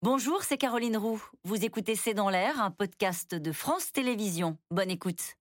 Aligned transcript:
Bonjour, 0.00 0.44
c'est 0.44 0.58
Caroline 0.58 0.96
Roux. 0.96 1.20
Vous 1.42 1.64
écoutez 1.64 1.96
C'est 1.96 2.14
dans 2.14 2.30
l'air, 2.30 2.62
un 2.62 2.70
podcast 2.70 3.34
de 3.34 3.50
France 3.50 3.90
Télévisions. 3.90 4.56
Bonne 4.70 4.92
écoute. 4.92 5.34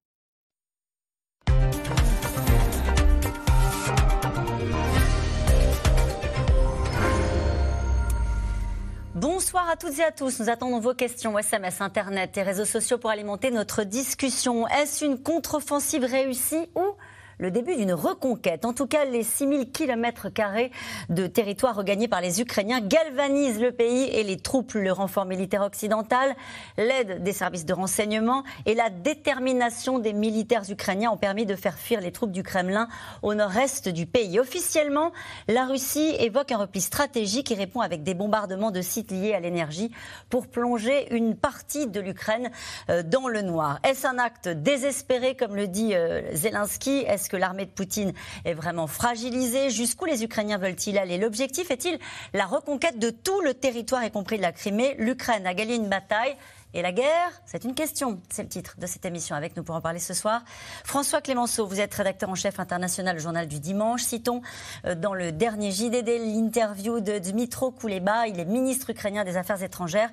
Bonsoir 9.13 9.69
à 9.69 9.75
toutes 9.75 9.99
et 9.99 10.03
à 10.03 10.11
tous. 10.11 10.39
Nous 10.39 10.49
attendons 10.49 10.79
vos 10.79 10.95
questions 10.95 11.37
SMS, 11.37 11.79
Internet 11.81 12.35
et 12.37 12.41
réseaux 12.41 12.65
sociaux 12.65 12.97
pour 12.97 13.11
alimenter 13.11 13.51
notre 13.51 13.83
discussion. 13.83 14.67
Est-ce 14.69 15.05
une 15.05 15.21
contre-offensive 15.21 16.03
réussie 16.03 16.67
ou 16.73 16.95
le 17.39 17.51
début 17.51 17.75
d'une 17.75 17.93
reconquête. 17.93 18.65
En 18.65 18.73
tout 18.73 18.87
cas, 18.87 19.05
les 19.05 19.23
6000 19.23 19.71
km 19.71 20.27
de 21.09 21.27
territoire 21.27 21.75
regagnés 21.75 22.07
par 22.07 22.21
les 22.21 22.41
Ukrainiens 22.41 22.81
galvanisent 22.81 23.59
le 23.59 23.71
pays 23.71 24.05
et 24.05 24.23
les 24.23 24.37
troupes, 24.37 24.73
le 24.73 24.91
renfort 24.91 25.25
militaire 25.25 25.61
occidental, 25.61 26.35
l'aide 26.77 27.23
des 27.23 27.33
services 27.33 27.65
de 27.65 27.73
renseignement 27.73 28.43
et 28.65 28.73
la 28.73 28.89
détermination 28.89 29.99
des 29.99 30.13
militaires 30.13 30.63
ukrainiens 30.69 31.11
ont 31.11 31.17
permis 31.17 31.45
de 31.45 31.55
faire 31.55 31.77
fuir 31.77 32.01
les 32.01 32.11
troupes 32.11 32.31
du 32.31 32.43
Kremlin 32.43 32.87
au 33.21 33.33
nord-est 33.35 33.89
du 33.89 34.05
pays. 34.05 34.39
Officiellement, 34.39 35.11
la 35.47 35.65
Russie 35.65 36.15
évoque 36.19 36.51
un 36.51 36.57
repli 36.57 36.81
stratégique 36.81 37.51
et 37.51 37.55
répond 37.55 37.81
avec 37.81 38.03
des 38.03 38.13
bombardements 38.13 38.71
de 38.71 38.81
sites 38.81 39.11
liés 39.11 39.33
à 39.33 39.39
l'énergie 39.39 39.91
pour 40.29 40.47
plonger 40.47 41.13
une 41.13 41.35
partie 41.35 41.87
de 41.87 41.99
l'Ukraine 41.99 42.49
euh, 42.89 43.03
dans 43.03 43.27
le 43.27 43.41
noir. 43.41 43.79
Est-ce 43.83 44.07
un 44.07 44.17
acte 44.17 44.47
désespéré, 44.47 45.35
comme 45.35 45.55
le 45.55 45.67
dit 45.67 45.93
euh, 45.93 46.21
Zelensky? 46.33 47.05
Que 47.29 47.37
l'armée 47.37 47.65
de 47.65 47.71
Poutine 47.71 48.13
est 48.45 48.53
vraiment 48.53 48.87
fragilisée. 48.87 49.69
Jusqu'où 49.69 50.05
les 50.05 50.23
Ukrainiens 50.23 50.57
veulent-ils 50.57 50.97
aller? 50.97 51.17
L'objectif 51.17 51.71
est-il 51.71 51.99
la 52.33 52.45
reconquête 52.45 52.99
de 52.99 53.09
tout 53.09 53.41
le 53.41 53.53
territoire, 53.53 54.03
y 54.03 54.11
compris 54.11 54.37
de 54.37 54.41
la 54.41 54.51
Crimée? 54.51 54.95
L'Ukraine 54.99 55.45
a 55.47 55.53
gagné 55.53 55.75
une 55.75 55.89
bataille 55.89 56.35
et 56.73 56.81
la 56.81 56.91
guerre, 56.91 57.31
c'est 57.45 57.63
une 57.63 57.73
question. 57.73 58.21
C'est 58.29 58.43
le 58.43 58.49
titre 58.49 58.75
de 58.77 58.85
cette 58.87 59.05
émission. 59.05 59.35
Avec 59.35 59.55
nous 59.55 59.63
pour 59.63 59.75
en 59.75 59.81
parler 59.81 59.99
ce 59.99 60.13
soir. 60.13 60.43
François 60.83 61.21
Clémenceau, 61.21 61.65
vous 61.65 61.79
êtes 61.79 61.93
rédacteur 61.93 62.29
en 62.29 62.35
chef 62.35 62.59
international 62.59 63.15
du 63.15 63.21
journal 63.23 63.47
du 63.47 63.59
dimanche. 63.59 64.03
Citons 64.03 64.41
euh, 64.85 64.93
dans 64.93 65.13
le 65.13 65.31
dernier 65.31 65.71
JDD 65.71 66.07
l'interview 66.19 66.99
de 66.99 67.19
Dmitro 67.19 67.71
Kouleba. 67.71 68.27
Il 68.27 68.39
est 68.39 68.45
ministre 68.45 68.89
ukrainien 68.89 69.23
des 69.23 69.37
Affaires 69.37 69.63
étrangères. 69.63 70.09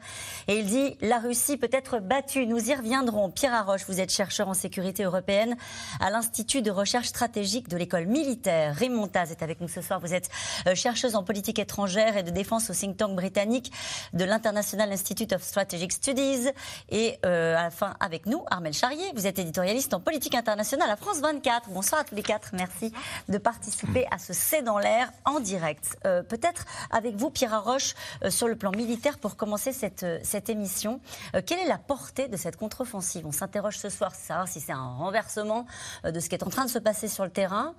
Et 0.47 0.58
il 0.58 0.66
dit 0.66 0.97
La 1.00 1.19
Russie 1.19 1.56
peut 1.56 1.69
être 1.72 1.98
battue. 1.98 2.47
Nous 2.47 2.70
y 2.70 2.75
reviendrons. 2.75 3.30
Pierre 3.30 3.55
Arroche, 3.55 3.84
vous 3.88 4.00
êtes 4.00 4.12
chercheur 4.12 4.48
en 4.48 4.55
sécurité 4.55 5.02
européenne 5.02 5.56
à 6.00 6.10
l'Institut 6.10 6.62
de 6.62 6.70
recherche 6.70 7.08
stratégique 7.08 7.69
de 7.69 7.77
l'école 7.77 8.06
militaire. 8.06 8.77
Raymond 8.77 9.08
Taz 9.08 9.32
est 9.32 9.42
avec 9.42 9.60
nous 9.60 9.69
ce 9.69 9.82
soir. 9.82 9.98
Vous 9.98 10.14
êtes 10.14 10.30
euh, 10.69 10.77
chercheuse 10.77 11.16
en 11.16 11.25
politique 11.25 11.58
étrangère 11.58 12.16
et 12.16 12.22
de 12.22 12.30
défense 12.30 12.70
au 12.70 12.75
think 12.75 12.97
tank 12.97 13.16
britannique 13.16 13.72
de 14.12 14.25
l'International 14.25 14.92
Institute 14.92 15.32
of 15.32 15.42
Strategic 15.42 15.92
Studies. 15.92 16.44
Et 16.89 17.19
euh, 17.25 17.56
à 17.56 17.64
la 17.64 17.70
fin, 17.70 17.95
avec 18.00 18.27
nous, 18.27 18.45
Armel 18.50 18.73
Charrier. 18.73 19.05
Vous 19.14 19.27
êtes 19.27 19.39
éditorialiste 19.39 19.95
en 19.95 20.00
politique 20.00 20.34
internationale 20.34 20.91
à 20.91 20.97
France 20.97 21.20
24. 21.20 21.70
Bonsoir 21.70 22.00
à 22.03 22.05
tous 22.05 22.14
les 22.14 22.23
quatre. 22.23 22.50
Merci 22.53 22.92
de 23.28 23.39
participer 23.39 24.06
à 24.11 24.19
ce 24.19 24.33
C'est 24.33 24.62
dans 24.62 24.78
l'air 24.78 25.11
en 25.25 25.41
direct. 25.41 25.97
Euh, 26.06 26.22
peut-être 26.22 26.65
avec 26.91 27.17
vous, 27.17 27.31
Pierre 27.31 27.55
Arroche, 27.55 27.95
euh, 28.25 28.31
sur 28.31 28.48
le 28.48 28.56
plan 28.56 28.70
militaire, 28.70 29.19
pour 29.19 29.37
commencer 29.37 29.72
cette, 29.72 30.06
cette 30.22 30.48
émission. 30.48 31.00
quelle 31.47 31.59
est 31.59 31.69
la 31.69 31.78
portée 31.78 32.28
de 32.28 32.37
cette 32.37 32.56
contre-offensive? 32.56 33.27
On 33.27 33.33
s'interroge 33.33 33.78
ce 33.78 33.89
soir, 33.89 34.15
savoir 34.15 34.48
si 34.48 34.61
c'est 34.61 34.72
un 34.72 34.97
renversement 34.97 35.67
de 36.05 36.20
ce 36.20 36.28
qui 36.28 36.34
est 36.34 36.45
en 36.45 36.50
train 36.50 36.65
de 36.65 36.70
se 36.70 36.78
passer 36.78 37.09
sur 37.09 37.25
le 37.25 37.31
terrain. 37.31 37.75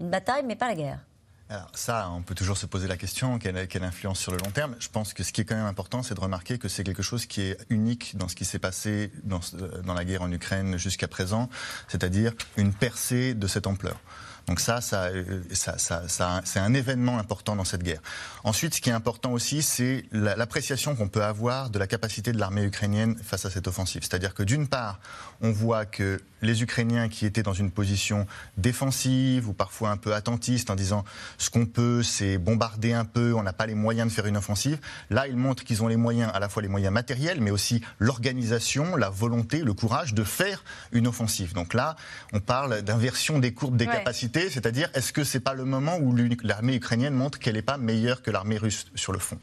Une 0.00 0.10
bataille, 0.10 0.42
mais 0.44 0.56
pas 0.56 0.68
la 0.68 0.74
guerre. 0.74 0.98
Alors 1.52 1.68
ça, 1.74 2.08
on 2.16 2.22
peut 2.22 2.34
toujours 2.34 2.56
se 2.56 2.64
poser 2.64 2.88
la 2.88 2.96
question, 2.96 3.38
quelle, 3.38 3.68
quelle, 3.68 3.84
influence 3.84 4.18
sur 4.18 4.32
le 4.32 4.38
long 4.38 4.50
terme 4.50 4.74
Je 4.78 4.88
pense 4.88 5.12
que 5.12 5.22
ce 5.22 5.34
qui 5.34 5.42
est 5.42 5.44
quand 5.44 5.54
même 5.54 5.66
important, 5.66 6.02
c'est 6.02 6.14
de 6.14 6.20
remarquer 6.20 6.56
que 6.56 6.66
c'est 6.66 6.82
quelque 6.82 7.02
chose 7.02 7.26
qui 7.26 7.42
est 7.42 7.58
unique 7.68 8.16
dans 8.16 8.26
ce 8.26 8.34
qui 8.34 8.46
s'est 8.46 8.58
passé 8.58 9.12
dans, 9.22 9.42
la 9.92 10.04
guerre 10.06 10.22
en 10.22 10.32
Ukraine 10.32 10.78
jusqu'à 10.78 11.08
présent, 11.08 11.50
c'est-à-dire 11.88 12.32
une 12.56 12.72
percée 12.72 13.34
de 13.34 13.46
cette 13.46 13.66
ampleur. 13.66 14.00
Donc 14.46 14.60
ça, 14.60 14.80
ça 14.80 15.10
c'est 15.52 16.58
un 16.58 16.72
événement 16.72 17.18
important 17.18 17.54
dans 17.54 17.66
cette 17.66 17.82
guerre. 17.82 18.00
Ensuite, 18.44 18.74
ce 18.74 18.80
qui 18.80 18.88
est 18.88 18.94
important 18.94 19.32
aussi, 19.32 19.60
c'est 19.60 20.06
l'appréciation 20.10 20.96
qu'on 20.96 21.08
peut 21.08 21.22
avoir 21.22 21.68
de 21.68 21.78
la 21.78 21.86
capacité 21.86 22.32
de 22.32 22.38
l'armée 22.38 22.64
ukrainienne 22.64 23.14
face 23.22 23.44
à 23.44 23.50
cette 23.50 23.68
offensive. 23.68 24.00
C'est-à-dire 24.04 24.32
que 24.32 24.42
d'une 24.42 24.68
part, 24.68 25.00
on 25.42 25.52
voit 25.52 25.84
que 25.84 26.18
les 26.42 26.62
Ukrainiens 26.62 27.08
qui 27.08 27.24
étaient 27.24 27.42
dans 27.42 27.52
une 27.52 27.70
position 27.70 28.26
défensive 28.56 29.48
ou 29.48 29.52
parfois 29.52 29.90
un 29.90 29.96
peu 29.96 30.14
attentiste 30.14 30.70
en 30.70 30.74
disant 30.74 31.04
ce 31.38 31.50
qu'on 31.50 31.66
peut, 31.66 32.02
c'est 32.02 32.38
bombarder 32.38 32.92
un 32.92 33.04
peu, 33.04 33.32
on 33.34 33.42
n'a 33.42 33.52
pas 33.52 33.66
les 33.66 33.74
moyens 33.74 34.08
de 34.08 34.12
faire 34.12 34.26
une 34.26 34.36
offensive. 34.36 34.78
Là, 35.10 35.26
ils 35.28 35.36
montrent 35.36 35.64
qu'ils 35.64 35.82
ont 35.82 35.88
les 35.88 35.96
moyens, 35.96 36.30
à 36.34 36.40
la 36.40 36.48
fois 36.48 36.62
les 36.62 36.68
moyens 36.68 36.92
matériels, 36.92 37.40
mais 37.40 37.50
aussi 37.50 37.82
l'organisation, 37.98 38.96
la 38.96 39.08
volonté, 39.08 39.62
le 39.62 39.72
courage 39.72 40.14
de 40.14 40.24
faire 40.24 40.64
une 40.92 41.06
offensive. 41.06 41.54
Donc 41.54 41.74
là, 41.74 41.96
on 42.32 42.40
parle 42.40 42.82
d'inversion 42.82 43.38
des 43.38 43.52
courbes 43.54 43.76
des 43.76 43.86
capacités, 43.86 44.50
c'est-à-dire 44.50 44.90
est-ce 44.94 45.12
que 45.12 45.24
c'est 45.24 45.40
pas 45.40 45.54
le 45.54 45.64
moment 45.64 45.98
où 45.98 46.14
l'armée 46.42 46.74
ukrainienne 46.74 47.14
montre 47.14 47.38
qu'elle 47.38 47.54
n'est 47.54 47.62
pas 47.62 47.78
meilleure 47.78 48.22
que 48.22 48.30
l'armée 48.30 48.58
russe 48.58 48.86
sur 48.94 49.12
le 49.12 49.18
fond? 49.18 49.38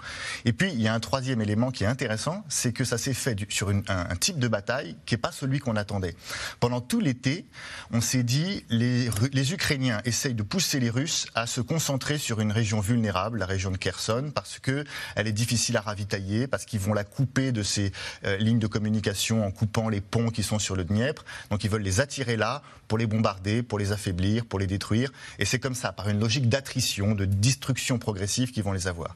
Et 0.46 0.54
puis, 0.54 0.72
il 0.72 0.81
y 0.81 0.88
a 0.88 0.94
un 0.94 1.00
troisième 1.00 1.42
élément 1.42 1.72
qui 1.72 1.84
est 1.84 1.88
intéressant, 1.88 2.44
c'est 2.50 2.74
que 2.74 2.84
ça 2.84 2.98
s'est 2.98 3.14
fait 3.14 3.38
sur 3.50 3.70
un, 3.70 3.81
un, 3.88 4.16
type 4.16 4.40
de 4.40 4.48
bataille 4.48 4.98
qui 5.06 5.14
n'est 5.14 5.20
pas 5.20 5.31
celui 5.31 5.60
qu'on 5.60 5.76
attendait. 5.76 6.16
Pendant 6.60 6.81
tout 6.89 7.00
l'été, 7.00 7.45
on 7.91 8.01
s'est 8.01 8.23
dit 8.23 8.66
les, 8.69 9.09
les 9.31 9.53
Ukrainiens 9.53 10.01
essayent 10.03 10.33
de 10.33 10.44
pousser 10.44 10.81
les 10.81 10.89
Russes 10.89 11.27
à 11.35 11.47
se 11.47 11.61
concentrer 11.61 12.17
sur 12.17 12.41
une 12.41 12.51
région 12.51 12.81
vulnérable, 12.81 13.38
la 13.38 13.45
région 13.45 13.72
de 13.72 13.77
Kherson, 13.77 14.31
parce 14.35 14.59
que 14.59 14.83
elle 15.16 15.27
est 15.27 15.31
difficile 15.31 15.77
à 15.77 15.81
ravitailler, 15.81 16.47
parce 16.47 16.66
qu'ils 16.66 16.79
vont 16.79 16.94
la 16.94 17.03
couper 17.03 17.51
de 17.51 17.63
ces 17.63 17.94
euh, 18.25 18.35
lignes 18.38 18.59
de 18.59 18.67
communication 18.67 19.45
en 19.45 19.51
coupant 19.51 19.88
les 19.88 20.01
ponts 20.01 20.31
qui 20.31 20.44
sont 20.44 20.59
sur 20.59 20.75
le 20.75 20.83
Dniepr. 20.83 21.23
Donc 21.51 21.63
ils 21.63 21.69
veulent 21.69 21.83
les 21.83 22.01
attirer 22.01 22.35
là 22.35 22.63
pour 22.88 22.97
les 22.97 23.06
bombarder, 23.06 23.63
pour 23.63 23.79
les 23.79 23.91
affaiblir, 23.91 24.45
pour 24.45 24.59
les 24.59 24.67
détruire. 24.67 25.11
Et 25.38 25.45
c'est 25.45 25.59
comme 25.59 25.75
ça, 25.75 25.94
par 25.94 26.09
une 26.09 26.19
logique 26.19 26.50
d'attrition, 26.50 27.13
de 27.13 27.25
destruction 27.25 28.00
progressive, 28.00 28.51
qu'ils 28.51 28.63
vont 28.63 28.73
les 28.73 28.88
avoir. 28.88 29.16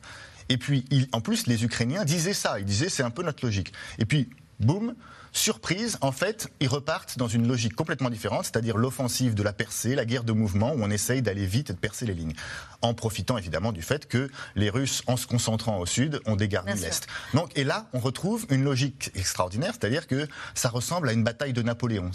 Et 0.49 0.57
puis, 0.57 0.85
en 1.11 1.21
plus, 1.21 1.47
les 1.47 1.63
Ukrainiens 1.63 2.05
disaient 2.05 2.33
ça. 2.33 2.59
Ils 2.59 2.65
disaient 2.65 2.89
c'est 2.89 3.03
un 3.03 3.09
peu 3.09 3.23
notre 3.23 3.43
logique. 3.43 3.73
Et 3.97 4.05
puis, 4.05 4.29
boum, 4.59 4.93
Surprise, 5.35 5.97
en 6.01 6.11
fait, 6.11 6.47
ils 6.59 6.67
repartent 6.67 7.17
dans 7.17 7.27
une 7.27 7.47
logique 7.47 7.75
complètement 7.75 8.11
différente, 8.11 8.45
c'est-à-dire 8.45 8.77
l'offensive 8.77 9.33
de 9.33 9.41
la 9.41 9.51
percée, 9.51 9.95
la 9.95 10.05
guerre 10.05 10.23
de 10.23 10.31
mouvement, 10.31 10.73
où 10.73 10.83
on 10.83 10.91
essaye 10.91 11.23
d'aller 11.23 11.47
vite 11.47 11.71
et 11.71 11.73
de 11.73 11.79
percer 11.79 12.05
les 12.05 12.13
lignes, 12.13 12.33
en 12.81 12.93
profitant 12.93 13.37
évidemment 13.37 13.71
du 13.71 13.81
fait 13.81 14.07
que 14.07 14.29
les 14.55 14.69
Russes, 14.69 15.01
en 15.07 15.17
se 15.17 15.25
concentrant 15.25 15.79
au 15.79 15.87
sud, 15.87 16.21
ont 16.25 16.35
dégarni 16.35 16.73
l'Est. 16.79 17.07
Donc, 17.33 17.51
et 17.57 17.63
là, 17.63 17.87
on 17.93 17.99
retrouve 17.99 18.45
une 18.49 18.63
logique 18.63 19.11
extraordinaire, 19.15 19.73
c'est-à-dire 19.73 20.05
que 20.05 20.27
ça 20.53 20.69
ressemble 20.69 21.09
à 21.09 21.13
une 21.13 21.23
bataille 21.23 21.53
de 21.53 21.63
Napoléon. 21.63 22.11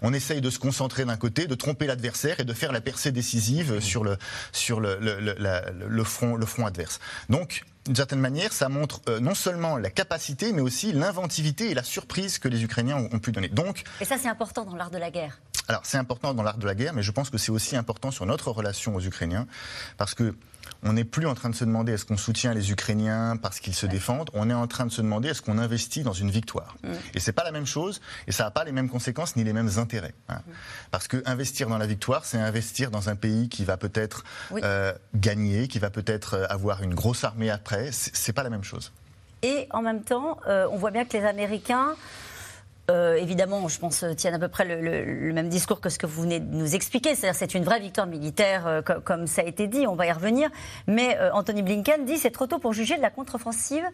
On 0.00 0.14
essaye 0.14 0.40
de 0.40 0.48
se 0.48 0.58
concentrer 0.58 1.04
d'un 1.04 1.16
côté, 1.16 1.46
de 1.46 1.54
tromper 1.54 1.86
l'adversaire 1.86 2.40
et 2.40 2.44
de 2.44 2.54
faire 2.54 2.72
la 2.72 2.80
percée 2.80 3.12
décisive 3.12 3.80
sur 3.80 4.02
le, 4.02 4.16
sur 4.52 4.80
le, 4.80 4.98
le, 4.98 6.04
front, 6.04 6.36
le 6.36 6.46
front 6.46 6.64
adverse. 6.64 7.00
Donc, 7.28 7.64
d'une 7.84 7.96
certaine 7.96 8.20
manière, 8.20 8.52
ça 8.52 8.68
montre 8.68 9.00
euh, 9.08 9.20
non 9.20 9.34
seulement 9.34 9.76
la 9.76 9.90
capacité, 9.90 10.52
mais 10.52 10.60
aussi 10.60 10.92
l'inventivité 10.92 11.70
et 11.70 11.74
la 11.74 11.82
surprise 11.82 12.38
que 12.38 12.48
les 12.48 12.62
Ukrainiens 12.62 12.96
ont, 12.96 13.08
ont 13.12 13.18
pu 13.18 13.32
donner. 13.32 13.48
Donc, 13.48 13.84
et 14.00 14.04
ça, 14.04 14.18
c'est 14.18 14.28
important 14.28 14.64
dans 14.64 14.76
l'art 14.76 14.90
de 14.90 14.98
la 14.98 15.10
guerre. 15.10 15.40
Alors, 15.68 15.82
c'est 15.84 15.98
important 15.98 16.34
dans 16.34 16.42
l'art 16.42 16.58
de 16.58 16.66
la 16.66 16.74
guerre, 16.74 16.92
mais 16.92 17.02
je 17.02 17.10
pense 17.10 17.30
que 17.30 17.38
c'est 17.38 17.52
aussi 17.52 17.76
important 17.76 18.10
sur 18.10 18.26
notre 18.26 18.50
relation 18.50 18.94
aux 18.94 19.00
Ukrainiens, 19.00 19.46
parce 19.96 20.14
que 20.14 20.34
on 20.84 20.92
n'est 20.94 21.04
plus 21.04 21.26
en 21.26 21.34
train 21.34 21.50
de 21.50 21.54
se 21.54 21.64
demander 21.64 21.92
est-ce 21.92 22.04
qu'on 22.04 22.16
soutient 22.16 22.54
les 22.54 22.72
Ukrainiens 22.72 23.36
parce 23.36 23.60
qu'ils 23.60 23.74
se 23.74 23.86
défendent, 23.86 24.30
on 24.32 24.50
est 24.50 24.54
en 24.54 24.66
train 24.66 24.84
de 24.84 24.90
se 24.90 25.00
demander 25.00 25.28
est-ce 25.28 25.42
qu'on 25.42 25.58
investit 25.58 26.02
dans 26.02 26.12
une 26.12 26.30
victoire. 26.30 26.76
Mm. 26.82 26.92
Et 27.14 27.20
c'est 27.20 27.32
pas 27.32 27.44
la 27.44 27.52
même 27.52 27.66
chose, 27.66 28.00
et 28.26 28.32
ça 28.32 28.44
n'a 28.44 28.50
pas 28.50 28.64
les 28.64 28.72
mêmes 28.72 28.88
conséquences 28.88 29.36
ni 29.36 29.44
les 29.44 29.52
mêmes 29.52 29.70
intérêts. 29.76 30.14
Hein. 30.28 30.40
Parce 30.90 31.06
que 31.06 31.22
investir 31.24 31.68
dans 31.68 31.78
la 31.78 31.86
victoire, 31.86 32.24
c'est 32.24 32.38
investir 32.38 32.90
dans 32.90 33.08
un 33.08 33.16
pays 33.16 33.48
qui 33.48 33.64
va 33.64 33.76
peut-être 33.76 34.24
euh, 34.52 34.92
gagner, 35.14 35.68
qui 35.68 35.78
va 35.78 35.90
peut-être 35.90 36.34
euh, 36.34 36.46
avoir 36.48 36.82
une 36.82 36.94
grosse 36.94 37.22
armée 37.22 37.50
après. 37.50 37.90
C'est 37.92 38.32
pas 38.32 38.42
la 38.42 38.50
même 38.50 38.64
chose. 38.64 38.92
Et 39.42 39.66
en 39.70 39.82
même 39.82 40.02
temps, 40.02 40.38
euh, 40.46 40.66
on 40.70 40.76
voit 40.76 40.90
bien 40.90 41.04
que 41.04 41.16
les 41.16 41.24
Américains 41.24 41.94
euh, 42.90 43.14
évidemment, 43.14 43.68
je 43.68 43.78
pense, 43.78 44.02
euh, 44.02 44.12
tiennent 44.14 44.34
à 44.34 44.40
peu 44.40 44.48
près 44.48 44.64
le, 44.64 45.32
même 45.32 45.48
discours 45.48 45.80
que 45.80 45.88
ce 45.88 45.98
que 45.98 46.06
vous 46.06 46.22
venez 46.22 46.40
de 46.40 46.54
nous 46.54 46.74
expliquer. 46.74 47.14
C'est-à-dire 47.14 47.38
c'est 47.38 47.54
une 47.54 47.64
vraie 47.64 47.78
victoire 47.78 48.08
militaire, 48.08 48.66
euh, 48.66 48.82
comme 48.82 49.26
ça 49.26 49.42
a 49.42 49.44
été 49.44 49.68
dit, 49.68 49.86
on 49.86 49.94
va 49.94 50.06
y 50.06 50.12
revenir. 50.12 50.50
Mais 50.88 51.16
Anthony 51.32 51.62
Blinken 51.62 52.04
dit 52.04 52.18
c'est 52.18 52.30
trop 52.30 52.46
tôt 52.46 52.58
pour 52.58 52.72
juger 52.72 52.96
de 52.96 53.02
la 53.02 53.10
contre-offensive. 53.10 53.84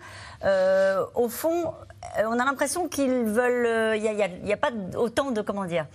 au 1.15 1.29
fond, 1.29 1.75
on 2.19 2.39
a 2.39 2.45
l'impression 2.45 2.89
qu'ils 2.89 3.25
veulent... 3.25 3.97
Il 3.97 4.03
n'y 4.03 4.23
a, 4.23 4.55
a, 4.55 4.57
pas 4.57 4.71
autant 4.97 5.31
de, 5.31 5.43
comment 5.43 5.65
dire, 5.65 5.87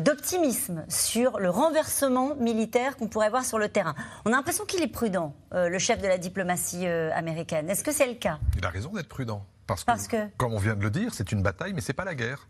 d'optimisme 0.00 0.84
sur 0.88 1.38
le 1.38 1.50
renversement 1.50 2.34
militaire 2.36 2.96
qu'on 2.96 3.08
pourrait 3.08 3.30
voir 3.30 3.44
sur 3.44 3.58
le 3.58 3.68
terrain. 3.68 3.94
On 4.24 4.32
a 4.32 4.36
l'impression 4.36 4.64
qu'il 4.64 4.82
est 4.82 4.88
prudent, 4.88 5.34
le 5.52 5.78
chef 5.78 6.00
de 6.00 6.06
la 6.06 6.18
diplomatie 6.18 6.86
américaine. 6.86 7.68
Est-ce 7.68 7.84
que 7.84 7.92
c'est 7.92 8.06
le 8.06 8.14
cas? 8.14 8.38
Il 8.56 8.64
a 8.64 8.70
raison 8.70 8.90
d'être 8.90 9.08
prudent. 9.08 9.44
Parce 9.68 10.08
que, 10.08 10.28
comme 10.36 10.52
on 10.52 10.58
vient 10.58 10.74
de 10.74 10.82
le 10.82 10.90
dire, 10.90 11.14
c'est 11.14 11.32
une 11.32 11.42
bataille, 11.42 11.72
mais 11.72 11.80
c'est 11.80 11.92
pas 11.92 12.04
la 12.04 12.14
guerre. 12.14 12.46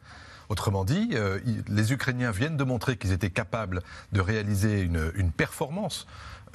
Autrement 0.48 0.84
dit, 0.84 1.10
euh, 1.12 1.40
les 1.68 1.92
Ukrainiens 1.92 2.30
viennent 2.30 2.56
de 2.56 2.64
montrer 2.64 2.96
qu'ils 2.96 3.12
étaient 3.12 3.30
capables 3.30 3.82
de 4.12 4.20
réaliser 4.20 4.80
une, 4.80 5.30
performance 5.30 6.06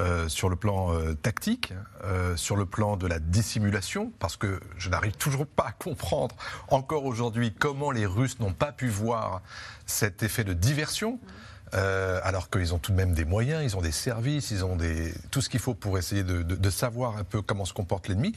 euh, 0.01 0.27
sur 0.27 0.49
le 0.49 0.55
plan 0.55 0.93
euh, 0.93 1.13
tactique, 1.13 1.73
sur 2.35 2.55
le 2.55 2.65
plan 2.65 2.97
de 2.97 3.05
la 3.05 3.19
dissimulation, 3.19 4.11
parce 4.19 4.35
que 4.35 4.59
je 4.77 4.89
n'arrive 4.89 5.13
toujours 5.13 5.45
pas 5.45 5.67
à 5.67 5.71
comprendre 5.71 6.35
encore 6.69 7.05
aujourd'hui 7.05 7.53
comment 7.53 7.91
les 7.91 8.07
Russes 8.07 8.39
n'ont 8.39 8.53
pas 8.53 8.71
pu 8.71 8.87
voir 8.87 9.41
cet 9.85 10.23
effet 10.23 10.43
de 10.43 10.53
diversion. 10.53 11.19
Alors 11.73 12.49
qu'ils 12.49 12.73
ont 12.73 12.79
tout 12.79 12.91
de 12.91 12.97
même 12.97 13.13
des 13.13 13.25
moyens, 13.25 13.63
ils 13.63 13.77
ont 13.77 13.81
des 13.81 13.91
services, 13.91 14.51
ils 14.51 14.63
ont 14.63 14.77
tout 15.31 15.41
ce 15.41 15.49
qu'il 15.49 15.59
faut 15.59 15.73
pour 15.73 15.97
essayer 15.97 16.23
de, 16.23 16.69
savoir 16.69 17.17
un 17.17 17.23
peu 17.23 17.41
comment 17.41 17.65
se 17.65 17.73
comporte 17.73 18.07
l'ennemi. 18.07 18.33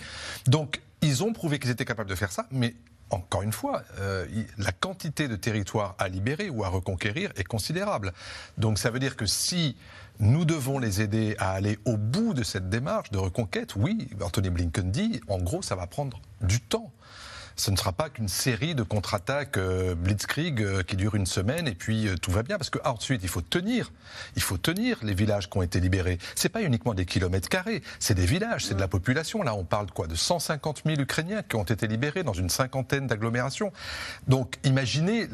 Donc, 0.47 0.81
ils 1.03 1.23
ont 1.23 1.33
prouvé 1.33 1.59
qu'ils 1.59 1.71
étaient 1.71 1.85
capables 1.85 2.11
de 2.11 2.15
faire 2.15 2.33
ça, 2.33 2.47
mais 2.51 2.75
encore 3.11 3.43
une 3.43 3.53
fois, 3.53 3.83
euh, 4.01 4.27
la 4.59 4.73
quantité 4.73 5.29
de 5.29 5.37
territoires 5.37 5.95
à 5.99 6.09
libérer 6.09 6.51
ou 6.51 6.65
à 6.65 6.69
reconquérir 6.69 7.31
est 7.37 7.45
considérable. 7.45 8.13
Donc 8.59 8.79
ça 8.79 8.91
veut 8.91 8.99
dire 8.99 9.17
que 9.17 9.27
si 9.27 9.77
nous 10.19 10.45
devons 10.45 10.79
les 10.79 11.01
aider 11.01 11.37
à 11.39 11.53
aller 11.53 11.79
au 11.85 11.97
bout 11.97 12.35
de 12.35 12.43
cette 12.43 12.69
démarche 12.69 13.11
de 13.11 13.19
reconquête, 13.19 13.77
oui, 13.77 14.09
Anthony 14.21 14.51
Blinken 14.51 14.91
dit, 14.91 15.21
en 15.29 15.39
gros, 15.39 15.63
ça 15.63 15.77
va 15.77 15.87
prendre 15.87 16.21
du 16.41 16.61
temps 16.61 16.91
ce 17.57 17.71
ne 17.71 17.77
sera 17.77 17.93
pas 17.93 18.11
qu'une 18.11 18.29
série 18.29 18.75
de 18.75 18.83
contre-attaques 18.83 19.57
euh, 19.57 19.95
blitzkrieg 19.95 20.63
euh, 20.63 20.83
qui 20.83 20.97
dure 20.97 21.15
une 21.15 21.25
semaine 21.25 21.67
et 21.67 21.75
puis 21.75 22.07
euh, 22.07 22.17
tout 22.17 22.31
va 22.31 22.43
bien 22.43 22.59
parce 22.59 22.69
que 22.69 22.79
ensuite 22.85 23.23
il 23.23 23.29
faut 23.29 23.41
tenir, 23.41 23.93
il 24.37 24.43
faut 24.43 24.59
tenir 24.59 24.99
les 25.03 25.15
villages 25.15 25.49
qui 25.49 25.57
ont 25.57 25.63
été 25.63 25.81
libérés. 25.81 26.19
C'est 26.35 26.51
pas 26.51 26.63
uniquement 26.63 26.93
des 26.93 27.07
kilomètres 27.07 27.49
carrés, 27.49 27.83
c'est 27.99 28.15
des 28.15 28.27
villages, 28.27 28.67
c'est 28.67 28.75
de 28.75 28.81
la 28.81 28.89
population. 28.89 29.43
Là, 29.43 29.55
on 29.55 29.65
parle 29.65 29.91
quoi 29.91 30.07
De 30.07 30.15
150 30.15 30.83
000 30.85 31.01
Ukrainiens 31.01 31.43
qui 31.43 31.57
ont 31.57 31.65
été 31.65 31.87
libérés 31.87 32.23
dans 32.23 32.35
une 32.35 32.51
cinquantaine 32.51 33.07
d'agglomérations. 33.07 33.73
Donc, 34.29 34.59
imaginez 34.65 35.27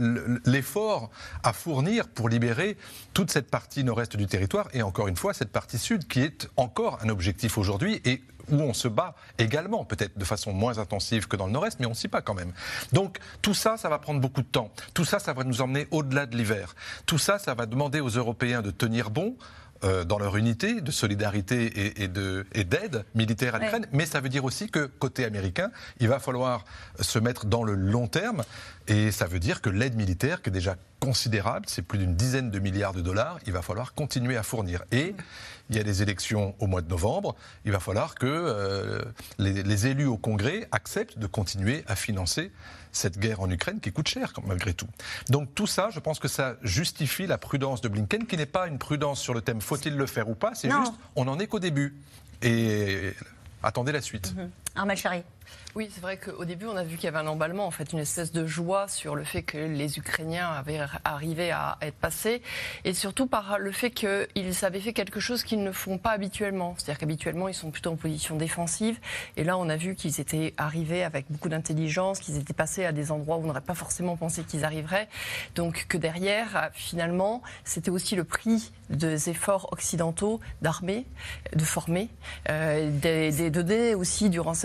l'effort 0.44 1.10
à 1.42 1.52
fournir 1.52 2.08
pour 2.08 2.28
libérer 2.28 2.76
toute 3.14 3.30
cette 3.30 3.50
partie 3.50 3.82
nord-est 3.82 4.16
du 4.16 4.26
territoire 4.26 4.68
et 4.72 4.82
encore 4.82 5.08
une 5.08 5.16
fois 5.16 5.34
cette 5.34 5.50
partie 5.50 5.78
sud 5.78 6.06
qui 6.06 6.20
est 6.20 6.48
encore 6.56 7.00
un 7.02 7.08
objectif 7.08 7.58
aujourd'hui 7.58 8.00
et 8.04 8.22
où 8.50 8.56
on 8.56 8.74
se 8.74 8.88
bat 8.88 9.14
également, 9.38 9.84
peut-être 9.84 10.18
de 10.18 10.24
façon 10.24 10.52
moins 10.52 10.78
intensive 10.78 11.28
que 11.28 11.36
dans 11.36 11.46
le 11.46 11.52
nord-est, 11.52 11.80
mais 11.80 11.86
on 11.86 11.94
s'y 11.94 12.08
bat 12.08 12.22
quand 12.22 12.34
même. 12.34 12.52
Donc 12.92 13.18
tout 13.40 13.54
ça, 13.54 13.76
ça 13.76 13.88
va 13.88 13.98
prendre 13.98 14.20
beaucoup 14.20 14.42
de 14.42 14.46
temps. 14.46 14.70
Tout 14.94 15.04
ça, 15.04 15.18
ça 15.18 15.32
va 15.32 15.44
nous 15.44 15.60
emmener 15.62 15.86
au-delà 15.90 16.26
de 16.26 16.36
l'hiver. 16.36 16.74
Tout 17.06 17.18
ça, 17.18 17.38
ça 17.38 17.54
va 17.54 17.66
demander 17.66 18.00
aux 18.00 18.08
Européens 18.08 18.62
de 18.62 18.70
tenir 18.70 19.10
bon 19.10 19.36
euh, 19.84 20.04
dans 20.04 20.18
leur 20.18 20.36
unité 20.36 20.80
de 20.80 20.90
solidarité 20.92 21.64
et, 21.64 22.04
et 22.04 22.64
d'aide 22.64 23.04
militaire 23.16 23.56
à 23.56 23.58
l'Ukraine, 23.58 23.86
mais 23.90 24.06
ça 24.06 24.20
veut 24.20 24.28
dire 24.28 24.44
aussi 24.44 24.68
que 24.70 24.86
côté 24.86 25.24
américain, 25.24 25.72
il 25.98 26.06
va 26.06 26.20
falloir 26.20 26.64
se 27.00 27.18
mettre 27.18 27.46
dans 27.46 27.64
le 27.64 27.74
long 27.74 28.06
terme, 28.06 28.44
et 28.86 29.10
ça 29.10 29.26
veut 29.26 29.40
dire 29.40 29.60
que 29.60 29.70
l'aide 29.70 29.96
militaire, 29.96 30.40
qui 30.40 30.50
est 30.50 30.52
déjà 30.52 30.76
considérable, 31.00 31.66
c'est 31.68 31.82
plus 31.82 31.98
d'une 31.98 32.14
dizaine 32.14 32.52
de 32.52 32.60
milliards 32.60 32.92
de 32.92 33.00
dollars, 33.00 33.40
il 33.44 33.52
va 33.52 33.60
falloir 33.60 33.92
continuer 33.92 34.36
à 34.36 34.44
fournir. 34.44 34.84
Et 34.92 35.16
il 35.70 35.76
y 35.76 35.80
a 35.80 35.82
des 35.82 36.02
élections 36.02 36.54
au 36.58 36.66
mois 36.66 36.82
de 36.82 36.88
novembre, 36.88 37.34
il 37.64 37.72
va 37.72 37.80
falloir 37.80 38.14
que 38.14 38.26
euh, 38.26 39.02
les, 39.38 39.86
élus 39.86 40.06
au 40.06 40.16
Congrès 40.16 40.68
acceptent 40.70 41.18
de 41.18 41.26
continuer 41.26 41.84
à 41.86 41.96
financer 41.96 42.52
cette 42.92 43.18
guerre 43.18 43.40
en 43.40 43.50
Ukraine 43.50 43.80
qui 43.80 43.92
coûte 43.92 44.08
cher 44.08 44.32
malgré 44.46 44.74
tout. 44.74 44.88
Donc 45.28 45.54
tout 45.54 45.66
ça, 45.66 45.88
je 45.90 46.00
pense 46.00 46.18
que 46.18 46.28
ça 46.28 46.56
justifie 46.62 47.26
la 47.26 47.38
prudence 47.38 47.80
de 47.80 47.88
Blinken, 47.88 48.26
qui 48.26 48.36
n'est 48.36 48.46
pas 48.46 48.66
une 48.66 48.78
prudence 48.78 49.20
sur 49.20 49.34
le 49.34 49.40
thème 49.40 49.60
faut-il 49.60 49.96
le 49.96 50.06
faire 50.06 50.28
ou 50.28 50.34
pas, 50.34 50.54
c'est 50.54 50.70
juste 50.70 50.92
on 51.16 51.24
n'en 51.24 51.38
est 51.38 51.46
qu'au 51.46 51.58
début. 51.58 51.96
Et 52.42 53.14
attendez 53.62 53.92
la 53.92 54.00
suite. 54.00 54.34
Mm 54.34 54.40
-hmm. 54.40 54.61
Chari. 54.96 55.22
Oui, 55.74 55.88
c'est 55.90 56.02
vrai 56.02 56.18
qu'au 56.18 56.44
début, 56.44 56.66
on 56.66 56.76
a 56.76 56.84
vu 56.84 56.96
qu'il 56.96 57.04
y 57.04 57.08
avait 57.08 57.18
un 57.18 57.26
emballement, 57.26 57.66
en 57.66 57.70
fait, 57.70 57.92
une 57.92 57.98
espèce 57.98 58.30
de 58.30 58.46
joie 58.46 58.88
sur 58.88 59.14
le 59.14 59.24
fait 59.24 59.42
que 59.42 59.56
les 59.56 59.98
Ukrainiens 59.98 60.48
avaient 60.50 60.80
arrivé 61.04 61.50
à 61.50 61.78
être 61.80 61.94
passés, 61.94 62.42
et 62.84 62.92
surtout 62.92 63.26
par 63.26 63.58
le 63.58 63.72
fait 63.72 63.90
qu'ils 63.90 64.64
avaient 64.64 64.80
fait 64.80 64.92
quelque 64.92 65.18
chose 65.18 65.42
qu'ils 65.44 65.62
ne 65.62 65.72
font 65.72 65.96
pas 65.96 66.10
habituellement. 66.10 66.74
C'est-à-dire 66.76 66.98
qu'habituellement, 66.98 67.48
ils 67.48 67.54
sont 67.54 67.70
plutôt 67.70 67.90
en 67.90 67.96
position 67.96 68.36
défensive, 68.36 68.98
et 69.38 69.44
là, 69.44 69.56
on 69.56 69.70
a 69.70 69.76
vu 69.76 69.94
qu'ils 69.94 70.20
étaient 70.20 70.52
arrivés 70.58 71.04
avec 71.04 71.24
beaucoup 71.30 71.48
d'intelligence, 71.48 72.18
qu'ils 72.20 72.36
étaient 72.36 72.52
passés 72.52 72.84
à 72.84 72.92
des 72.92 73.10
endroits 73.10 73.38
où 73.38 73.44
on 73.44 73.46
n'aurait 73.46 73.62
pas 73.62 73.74
forcément 73.74 74.16
pensé 74.16 74.44
qu'ils 74.44 74.64
arriveraient. 74.64 75.08
Donc 75.54 75.86
que 75.88 75.96
derrière, 75.96 76.70
finalement, 76.74 77.42
c'était 77.64 77.90
aussi 77.90 78.14
le 78.14 78.24
prix 78.24 78.72
des 78.90 79.30
efforts 79.30 79.68
occidentaux 79.72 80.38
d'armer, 80.60 81.06
de 81.54 81.64
former, 81.64 82.10
euh, 82.50 82.90
de 82.90 83.48
donner 83.48 83.94
aussi 83.94 84.28
du 84.28 84.38
renseignement 84.38 84.61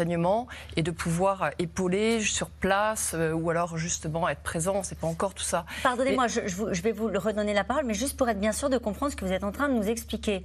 et 0.76 0.84
de 0.84 0.92
pouvoir 0.92 1.52
épauler 1.60 2.22
sur 2.22 2.50
place 2.50 3.14
euh, 3.16 3.32
ou 3.34 3.50
alors 3.50 3.78
justement 3.78 4.28
être 4.30 4.42
présent. 4.42 4.84
C'est 4.84 4.98
pas 4.98 5.08
encore 5.08 5.34
tout 5.34 5.44
ça. 5.44 5.66
Pardonnez-moi, 5.84 6.28
je, 6.28 6.42
je, 6.48 6.82
vais 6.82 6.92
vous 6.92 7.08
redonner 7.08 7.54
la 7.54 7.64
parole, 7.64 7.86
mais 7.86 7.94
juste 7.94 8.18
pour 8.18 8.30
être 8.30 8.40
bien 8.40 8.52
sûr 8.52 8.70
de 8.70 8.78
comprendre 8.78 9.12
ce 9.12 9.16
que 9.16 9.26
vous 9.26 9.32
êtes 9.32 9.44
en 9.44 9.52
train 9.52 9.70
de 9.70 9.74
nous 9.74 9.88
expliquer 9.88 10.44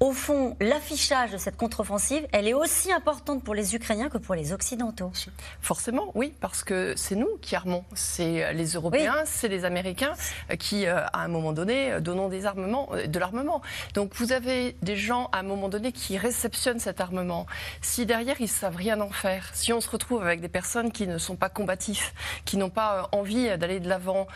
au 0.00 0.12
fond, 0.12 0.56
l'affichage 0.60 1.30
de 1.30 1.38
cette 1.38 1.56
contre-offensive, 1.56 2.26
elle 2.32 2.48
est 2.48 2.54
aussi 2.54 2.92
importante 2.92 3.44
pour 3.44 3.54
les 3.54 3.74
Ukrainiens 3.74 4.08
que 4.08 4.18
pour 4.18 4.34
les 4.34 4.52
Occidentaux. 4.52 5.12
Forcément, 5.60 6.10
oui, 6.14 6.34
parce 6.40 6.64
que 6.64 6.94
c'est 6.96 7.14
nous 7.14 7.28
qui 7.40 7.54
armons. 7.54 7.84
C'est 7.94 8.52
les 8.54 8.72
Européens, 8.72 9.22
c'est 9.24 9.48
les 9.48 9.64
Américains 9.64 10.14
qui, 10.58 10.86
euh, 10.86 11.06
à 11.12 11.22
un 11.22 11.28
moment 11.28 11.52
donné, 11.52 12.00
donnons 12.00 12.28
des 12.28 12.44
armements, 12.44 12.88
euh, 12.92 13.06
de 13.06 13.18
l'armement. 13.18 13.62
Donc 13.94 14.14
vous 14.16 14.32
avez 14.32 14.76
des 14.82 14.96
gens, 14.96 15.28
à 15.32 15.38
un 15.38 15.42
moment 15.42 15.68
donné, 15.68 15.92
qui 15.92 16.18
réceptionnent 16.18 16.80
cet 16.80 17.00
armement. 17.00 17.46
Si 17.80 18.04
derrière, 18.04 18.36
ils 18.40 18.44
ne 18.44 18.48
savent 18.48 18.76
rien 18.76 19.00
en 19.00 19.10
faire, 19.10 19.50
si 19.54 19.72
on 19.72 19.80
se 19.80 19.88
retrouve 19.88 20.22
avec 20.22 20.40
des 20.40 20.48
personnes 20.48 20.90
qui 20.90 21.06
ne 21.06 21.18
sont 21.18 21.36
pas 21.36 21.48
combatifs, 21.48 22.14
qui 22.44 22.56
n'ont 22.56 22.70
pas 22.70 23.08
euh, 23.12 23.18
envie 23.18 23.46
d'aller 23.58 23.80
de 23.80 23.88
l'avant 23.88 24.26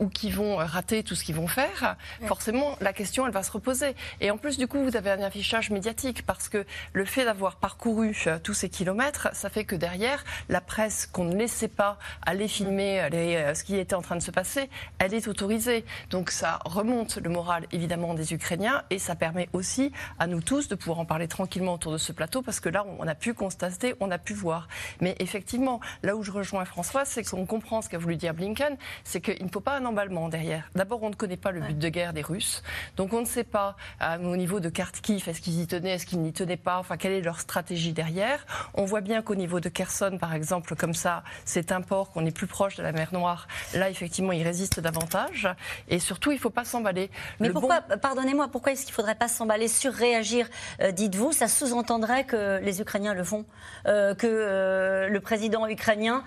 ou 0.00 0.08
qui 0.08 0.30
vont 0.30 0.56
rater 0.56 1.02
tout 1.02 1.14
ce 1.14 1.24
qu'ils 1.24 1.34
vont 1.34 1.46
faire, 1.46 1.96
forcément, 2.26 2.76
la 2.80 2.92
question, 2.92 3.26
elle 3.26 3.32
va 3.32 3.42
se 3.42 3.50
reposer. 3.50 3.94
Et 4.20 4.30
en 4.30 4.36
plus, 4.36 4.58
du 4.58 4.66
coup, 4.66 4.82
vous 4.82 4.96
avez 4.96 5.01
un 5.10 5.22
affichage 5.22 5.70
médiatique 5.70 6.24
parce 6.26 6.48
que 6.48 6.64
le 6.92 7.04
fait 7.04 7.24
d'avoir 7.24 7.56
parcouru 7.56 8.16
euh, 8.26 8.38
tous 8.42 8.54
ces 8.54 8.68
kilomètres, 8.68 9.28
ça 9.32 9.50
fait 9.50 9.64
que 9.64 9.76
derrière, 9.76 10.24
la 10.48 10.60
presse 10.60 11.06
qu'on 11.06 11.24
ne 11.24 11.36
laissait 11.36 11.68
pas 11.68 11.98
aller 12.24 12.48
filmer 12.48 13.00
euh, 13.12 13.54
ce 13.54 13.64
qui 13.64 13.76
était 13.76 13.94
en 13.94 14.02
train 14.02 14.16
de 14.16 14.22
se 14.22 14.30
passer, 14.30 14.68
elle 14.98 15.14
est 15.14 15.28
autorisée. 15.28 15.84
Donc 16.10 16.30
ça 16.30 16.60
remonte 16.64 17.16
le 17.16 17.30
moral 17.30 17.66
évidemment 17.72 18.14
des 18.14 18.32
Ukrainiens 18.32 18.82
et 18.90 18.98
ça 18.98 19.14
permet 19.14 19.48
aussi 19.52 19.92
à 20.18 20.26
nous 20.26 20.40
tous 20.40 20.68
de 20.68 20.74
pouvoir 20.74 21.00
en 21.00 21.04
parler 21.04 21.28
tranquillement 21.28 21.74
autour 21.74 21.92
de 21.92 21.98
ce 21.98 22.12
plateau 22.12 22.42
parce 22.42 22.60
que 22.60 22.68
là, 22.68 22.84
on 22.98 23.06
a 23.06 23.14
pu 23.14 23.34
constater, 23.34 23.94
on 24.00 24.10
a 24.10 24.18
pu 24.18 24.34
voir. 24.34 24.68
Mais 25.00 25.16
effectivement, 25.18 25.80
là 26.02 26.16
où 26.16 26.22
je 26.22 26.30
rejoins 26.30 26.64
François, 26.64 27.04
c'est 27.04 27.24
qu'on 27.24 27.46
comprend 27.46 27.82
ce 27.82 27.88
qu'a 27.88 27.98
voulu 27.98 28.16
dire 28.16 28.34
Blinken, 28.34 28.76
c'est 29.04 29.20
qu'il 29.20 29.44
ne 29.44 29.50
faut 29.50 29.60
pas 29.60 29.76
un 29.76 29.84
emballement 29.84 30.28
derrière. 30.28 30.68
D'abord, 30.74 31.02
on 31.02 31.10
ne 31.10 31.14
connaît 31.14 31.36
pas 31.36 31.50
le 31.50 31.60
but 31.60 31.78
de 31.78 31.88
guerre 31.88 32.12
des 32.12 32.22
Russes, 32.22 32.62
donc 32.96 33.12
on 33.12 33.20
ne 33.20 33.26
sait 33.26 33.44
pas 33.44 33.76
au 34.22 34.36
niveau 34.36 34.60
de 34.60 34.68
carte 35.00 35.28
est-ce 35.28 35.40
qu'ils 35.40 35.60
y 35.60 35.66
tenaient, 35.66 35.92
est-ce 35.92 36.06
qu'ils 36.06 36.20
n'y 36.20 36.32
tenaient 36.32 36.56
pas, 36.56 36.78
enfin 36.78 36.96
quelle 36.96 37.12
est 37.12 37.20
leur 37.20 37.40
stratégie 37.40 37.92
derrière. 37.92 38.44
On 38.74 38.84
voit 38.84 39.00
bien 39.00 39.22
qu'au 39.22 39.34
niveau 39.34 39.60
de 39.60 39.68
Kherson, 39.68 40.18
par 40.20 40.34
exemple, 40.34 40.74
comme 40.76 40.94
ça, 40.94 41.22
c'est 41.44 41.72
un 41.72 41.80
port 41.80 42.10
qu'on 42.10 42.26
est 42.26 42.30
plus 42.30 42.46
proche 42.46 42.76
de 42.76 42.82
la 42.82 42.92
mer 42.92 43.08
Noire. 43.12 43.48
Là, 43.74 43.90
effectivement, 43.90 44.32
il 44.32 44.42
résiste 44.42 44.80
davantage. 44.80 45.48
Et 45.88 45.98
surtout, 45.98 46.30
il 46.30 46.36
ne 46.36 46.40
faut 46.40 46.50
pas 46.50 46.64
s'emballer. 46.64 47.10
Mais 47.40 47.50
pourquoi, 47.50 47.80
pardonnez-moi, 47.80 48.48
pourquoi 48.48 48.72
est-ce 48.72 48.82
qu'il 48.82 48.92
ne 48.92 48.96
faudrait 48.96 49.14
pas 49.14 49.28
s'emballer, 49.28 49.68
surréagir 49.68 50.48
euh, 50.80 50.92
Dites-vous, 50.92 51.32
ça 51.32 51.48
sous-entendrait 51.48 52.24
que 52.24 52.60
les 52.62 52.80
Ukrainiens 52.80 53.14
le 53.14 53.24
font, 53.24 53.44
euh, 53.86 54.14
que 54.14 54.26
euh, 54.26 55.08
le 55.08 55.20
président 55.20 55.66
ukrainien 55.66 56.24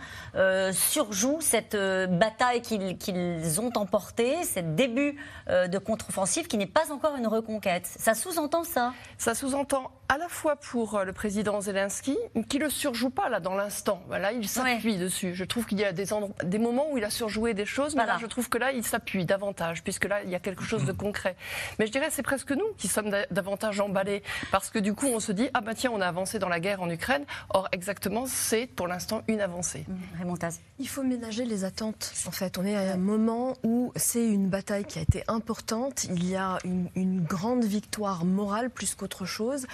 surjoue 0.72 1.39
cette 1.41 1.75
bataille 1.75 2.62
qu'ils 2.62 3.62
ont 3.62 3.72
emportée, 3.75 4.43
ce 4.43 4.60
début 4.60 5.17
de 5.48 5.77
contre-offensive 5.77 6.48
qui 6.48 6.57
n'est 6.57 6.65
pas 6.65 6.91
encore 6.91 7.15
une 7.15 7.27
reconquête. 7.27 7.88
Ça 7.98 8.13
sous-entend 8.13 8.54
ça 8.63 8.93
Ça 9.17 9.35
sous-entend 9.35 9.91
à 10.07 10.17
la 10.17 10.27
fois 10.27 10.55
pour 10.55 10.95
euh, 10.95 11.03
le 11.03 11.13
président 11.13 11.62
Zelensky, 11.62 12.15
qui 12.47 12.59
ne 12.59 12.65
le 12.65 12.69
surjoue 12.69 13.09
pas 13.09 13.29
là 13.29 13.39
dans 13.39 13.55
l'instant. 13.55 14.01
Là, 14.09 14.31
il 14.31 14.47
s'appuie 14.47 14.97
dessus. 14.97 15.33
Je 15.33 15.43
trouve 15.43 15.65
qu'il 15.65 15.79
y 15.79 15.85
a 15.85 15.93
des, 15.93 16.05
des, 16.43 16.59
moments 16.59 16.91
où 16.91 16.97
il 16.97 17.03
a 17.03 17.09
surjoué 17.09 17.53
des 17.53 17.65
choses, 17.65 17.95
mais 17.95 18.05
là, 18.05 18.17
je 18.21 18.27
trouve 18.27 18.50
que 18.50 18.57
là, 18.57 18.71
il 18.71 18.85
s'appuie 18.85 19.25
davantage, 19.25 19.83
puisque 19.83 20.05
là, 20.05 20.21
il 20.24 20.29
y 20.29 20.35
a 20.35 20.39
quelque 20.39 20.63
chose 20.63 20.85
de 20.85 20.91
concret. 21.05 21.35
Mais 21.79 21.88
je 21.88 21.91
dirais, 21.91 22.09
c'est 22.12 22.21
presque 22.21 22.51
nous 22.51 22.67
qui 22.77 22.88
sommes 22.88 23.09
davantage 23.31 23.79
emballés, 23.79 24.21
parce 24.51 24.69
que 24.69 24.79
du 24.79 24.93
coup, 24.93 25.07
on 25.07 25.19
se 25.19 25.31
dit, 25.31 25.50
ah 25.53 25.62
bah 25.62 25.74
tiens, 25.74 25.91
on 25.91 26.01
a 26.01 26.07
avancé 26.07 26.38
dans 26.39 26.50
la 26.50 26.59
guerre 26.59 26.81
en 26.81 26.89
Ukraine. 26.89 27.25
Or, 27.50 27.67
exactement, 27.71 28.25
c'est 28.27 28.67
pour 28.67 28.88
l'instant 28.88 29.24
une 29.27 29.41
avancée. 29.41 29.85
Mmh, 29.88 30.35
il 30.79 30.88
faut 30.88 31.03
ménager 31.03 31.45
les 31.45 31.63
attentes. 31.63 32.13
En 32.27 32.31
fait, 32.31 32.57
on 32.57 32.65
est 32.65 32.75
à 32.75 32.93
un 32.93 32.97
moment 32.97 33.55
où 33.63 33.91
c'est 33.95 34.25
une 34.25 34.50
bataille 34.50 34.85
qui 34.85 35.00
a 35.00 35.01
été 35.01 35.24
importante. 35.27 36.03
Il 36.05 36.29
y 36.29 36.35
a 36.35 36.57
une, 36.63 36.89
une 36.95 37.24
grande 37.24 37.63
victoire 37.63 38.24
morale 38.25 38.44
plus 38.73 38.95
qu'autre 38.95 39.25
chose. 39.25 39.65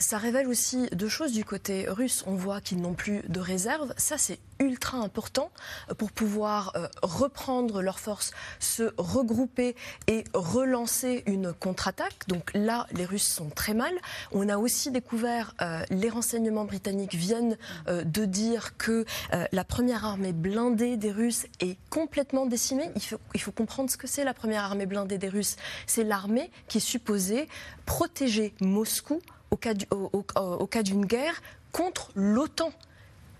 ça 0.00 0.18
révèle 0.18 0.48
aussi 0.48 0.88
deux 0.92 1.08
choses 1.08 1.32
du 1.32 1.44
côté 1.44 1.86
russe. 1.88 2.24
On 2.26 2.34
voit 2.34 2.60
qu'ils 2.60 2.80
n'ont 2.80 2.94
plus 2.94 3.22
de 3.28 3.40
réserve. 3.40 3.92
Ça, 3.96 4.18
c'est 4.18 4.38
ultra 4.60 4.98
important 4.98 5.50
pour 5.98 6.10
pouvoir 6.10 6.72
reprendre 7.02 7.80
leurs 7.80 8.00
forces, 8.00 8.32
se 8.58 8.92
regrouper 8.98 9.76
et 10.08 10.24
relancer 10.34 11.22
une 11.26 11.52
contre-attaque. 11.52 12.26
Donc 12.26 12.50
là, 12.54 12.86
les 12.92 13.04
Russes 13.04 13.28
sont 13.28 13.50
très 13.50 13.74
mal. 13.74 13.92
On 14.32 14.48
a 14.48 14.58
aussi 14.58 14.90
découvert, 14.90 15.54
les 15.90 16.10
renseignements 16.10 16.64
britanniques 16.64 17.14
viennent 17.14 17.56
de 17.86 18.24
dire 18.24 18.76
que 18.76 19.04
la 19.52 19.64
première 19.64 20.04
armée 20.04 20.32
blindée 20.32 20.96
des 20.96 21.12
Russes 21.12 21.46
est 21.60 21.78
complètement 21.90 22.46
décimée. 22.46 22.90
Il 22.96 23.02
faut, 23.02 23.20
il 23.34 23.40
faut 23.40 23.52
comprendre 23.52 23.90
ce 23.90 23.96
que 23.96 24.06
c'est 24.06 24.24
la 24.24 24.34
première 24.34 24.64
armée 24.64 24.86
blindée 24.86 25.18
des 25.18 25.28
Russes. 25.28 25.56
C'est 25.86 26.04
l'armée 26.04 26.50
qui 26.66 26.78
est 26.78 26.80
supposée 26.80 27.48
protéger 27.86 28.17
Moscou 28.60 29.20
au 29.50 29.56
cas 29.56 30.82
d'une 30.82 31.06
guerre 31.06 31.42
contre 31.72 32.10
l'OTAN 32.14 32.72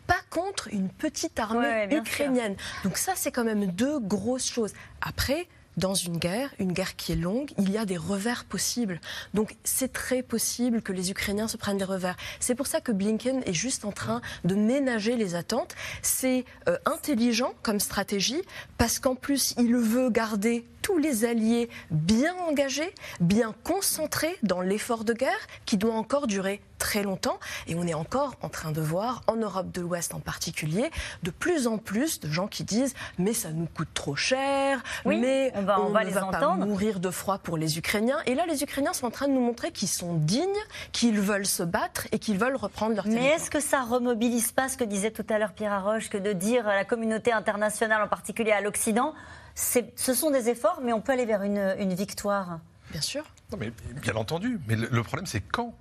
pas 0.08 0.20
contre 0.30 0.68
une 0.72 0.88
petite 0.88 1.38
armée 1.38 1.86
ukrainienne. 1.94 2.56
Donc 2.82 2.96
ça, 2.96 3.12
c'est 3.14 3.30
quand 3.30 3.44
même 3.44 3.66
deux 3.66 4.00
grosses 4.00 4.50
choses. 4.50 4.72
Après, 5.02 5.46
dans 5.78 5.94
une 5.94 6.18
guerre, 6.18 6.50
une 6.58 6.72
guerre 6.72 6.96
qui 6.96 7.12
est 7.12 7.16
longue, 7.16 7.52
il 7.56 7.70
y 7.70 7.78
a 7.78 7.86
des 7.86 7.96
revers 7.96 8.44
possibles. 8.44 9.00
Donc 9.32 9.54
c'est 9.64 9.92
très 9.92 10.22
possible 10.22 10.82
que 10.82 10.92
les 10.92 11.10
Ukrainiens 11.10 11.48
se 11.48 11.56
prennent 11.56 11.78
des 11.78 11.84
revers. 11.84 12.16
C'est 12.40 12.54
pour 12.54 12.66
ça 12.66 12.80
que 12.80 12.92
Blinken 12.92 13.42
est 13.46 13.52
juste 13.52 13.84
en 13.84 13.92
train 13.92 14.20
de 14.44 14.54
ménager 14.54 15.16
les 15.16 15.34
attentes. 15.34 15.74
C'est 16.02 16.44
euh, 16.68 16.76
intelligent 16.84 17.54
comme 17.62 17.80
stratégie 17.80 18.42
parce 18.76 18.98
qu'en 18.98 19.14
plus 19.14 19.54
il 19.56 19.74
veut 19.76 20.10
garder 20.10 20.66
tous 20.82 20.98
les 20.98 21.24
alliés 21.24 21.68
bien 21.90 22.34
engagés, 22.48 22.92
bien 23.20 23.54
concentrés 23.62 24.36
dans 24.42 24.60
l'effort 24.60 25.04
de 25.04 25.12
guerre 25.12 25.46
qui 25.64 25.76
doit 25.76 25.94
encore 25.94 26.26
durer 26.26 26.60
très 26.78 27.02
longtemps. 27.02 27.38
Et 27.66 27.74
on 27.74 27.86
est 27.86 27.94
encore 27.94 28.34
en 28.42 28.48
train 28.48 28.72
de 28.72 28.80
voir, 28.80 29.22
en 29.26 29.36
Europe 29.36 29.70
de 29.72 29.80
l'Ouest 29.80 30.14
en 30.14 30.20
particulier, 30.20 30.90
de 31.22 31.30
plus 31.30 31.66
en 31.66 31.78
plus 31.78 32.20
de 32.20 32.28
gens 32.28 32.46
qui 32.46 32.64
disent 32.64 32.94
mais 33.18 33.32
ça 33.32 33.50
nous 33.50 33.66
coûte 33.66 33.88
trop 33.94 34.16
cher, 34.16 34.82
mais 35.04 35.52
on 35.54 35.62
va, 35.62 35.80
on, 35.80 35.90
va 35.90 36.04
les 36.04 36.10
va 36.10 36.26
pas 36.26 36.54
mourir 36.54 37.00
de 37.00 37.10
froid 37.10 37.38
pour 37.38 37.56
les 37.56 37.78
Ukrainiens. 37.78 38.18
Et 38.26 38.34
là, 38.34 38.46
les 38.46 38.62
Ukrainiens 38.62 38.92
sont 38.92 39.06
en 39.06 39.10
train 39.10 39.28
de 39.28 39.32
nous 39.32 39.40
montrer 39.40 39.72
qu'ils 39.72 39.88
sont 39.88 40.14
dignes, 40.14 40.48
qu'ils 40.92 41.20
veulent 41.20 41.46
se 41.46 41.62
battre 41.62 42.06
et 42.12 42.18
qu'ils 42.18 42.38
veulent 42.38 42.56
reprendre 42.56 42.94
leur 42.94 43.04
territoire. 43.04 43.28
Mais 43.28 43.34
est-ce 43.34 43.50
que 43.50 43.60
ça 43.60 43.82
remobilise 43.82 44.52
pas 44.52 44.68
ce 44.68 44.76
que 44.76 44.84
disait 44.84 45.10
tout 45.10 45.26
à 45.28 45.38
l'heure 45.38 45.52
Pierre 45.52 45.72
Arroche, 45.72 46.08
que 46.08 46.18
de 46.18 46.32
dire 46.32 46.66
à 46.66 46.74
la 46.74 46.84
communauté 46.84 47.32
internationale, 47.32 48.02
en 48.02 48.08
particulier 48.08 48.52
à 48.52 48.60
l'Occident, 48.60 49.14
ce 49.54 50.14
sont 50.14 50.30
des 50.30 50.48
efforts, 50.48 50.80
mais 50.82 50.92
on 50.92 51.00
peut 51.00 51.12
aller 51.12 51.26
vers 51.26 51.42
une, 51.42 51.94
victoire? 51.94 52.60
Bien 52.90 53.00
sûr. 53.00 53.24
Non, 53.50 53.58
mais 53.58 53.72
bien 54.02 54.14
entendu. 54.14 54.60
Mais 54.66 54.76
le 54.76 55.02
problème, 55.02 55.26
c'est 55.26 55.40
quand? 55.40 55.74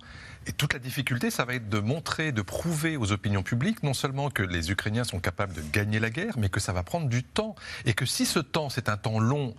Et 0.46 0.52
toute 0.52 0.72
la 0.72 0.78
difficulté, 0.78 1.30
ça 1.30 1.44
va 1.44 1.54
être 1.54 1.68
de 1.68 1.78
montrer, 1.78 2.32
de 2.32 2.42
prouver 2.42 2.96
aux 2.96 3.12
opinions 3.12 3.42
publiques, 3.42 3.82
non 3.82 3.94
seulement 3.94 4.30
que 4.30 4.42
les 4.42 4.70
Ukrainiens 4.70 5.04
sont 5.04 5.20
capables 5.20 5.52
de 5.52 5.62
gagner 5.72 6.00
la 6.00 6.10
guerre, 6.10 6.38
mais 6.38 6.48
que 6.48 6.60
ça 6.60 6.72
va 6.72 6.82
prendre 6.82 7.08
du 7.08 7.22
temps. 7.22 7.54
Et 7.84 7.92
que 7.92 8.06
si 8.06 8.24
ce 8.24 8.38
temps, 8.38 8.70
c'est 8.70 8.88
un 8.88 8.96
temps 8.96 9.18
long, 9.18 9.54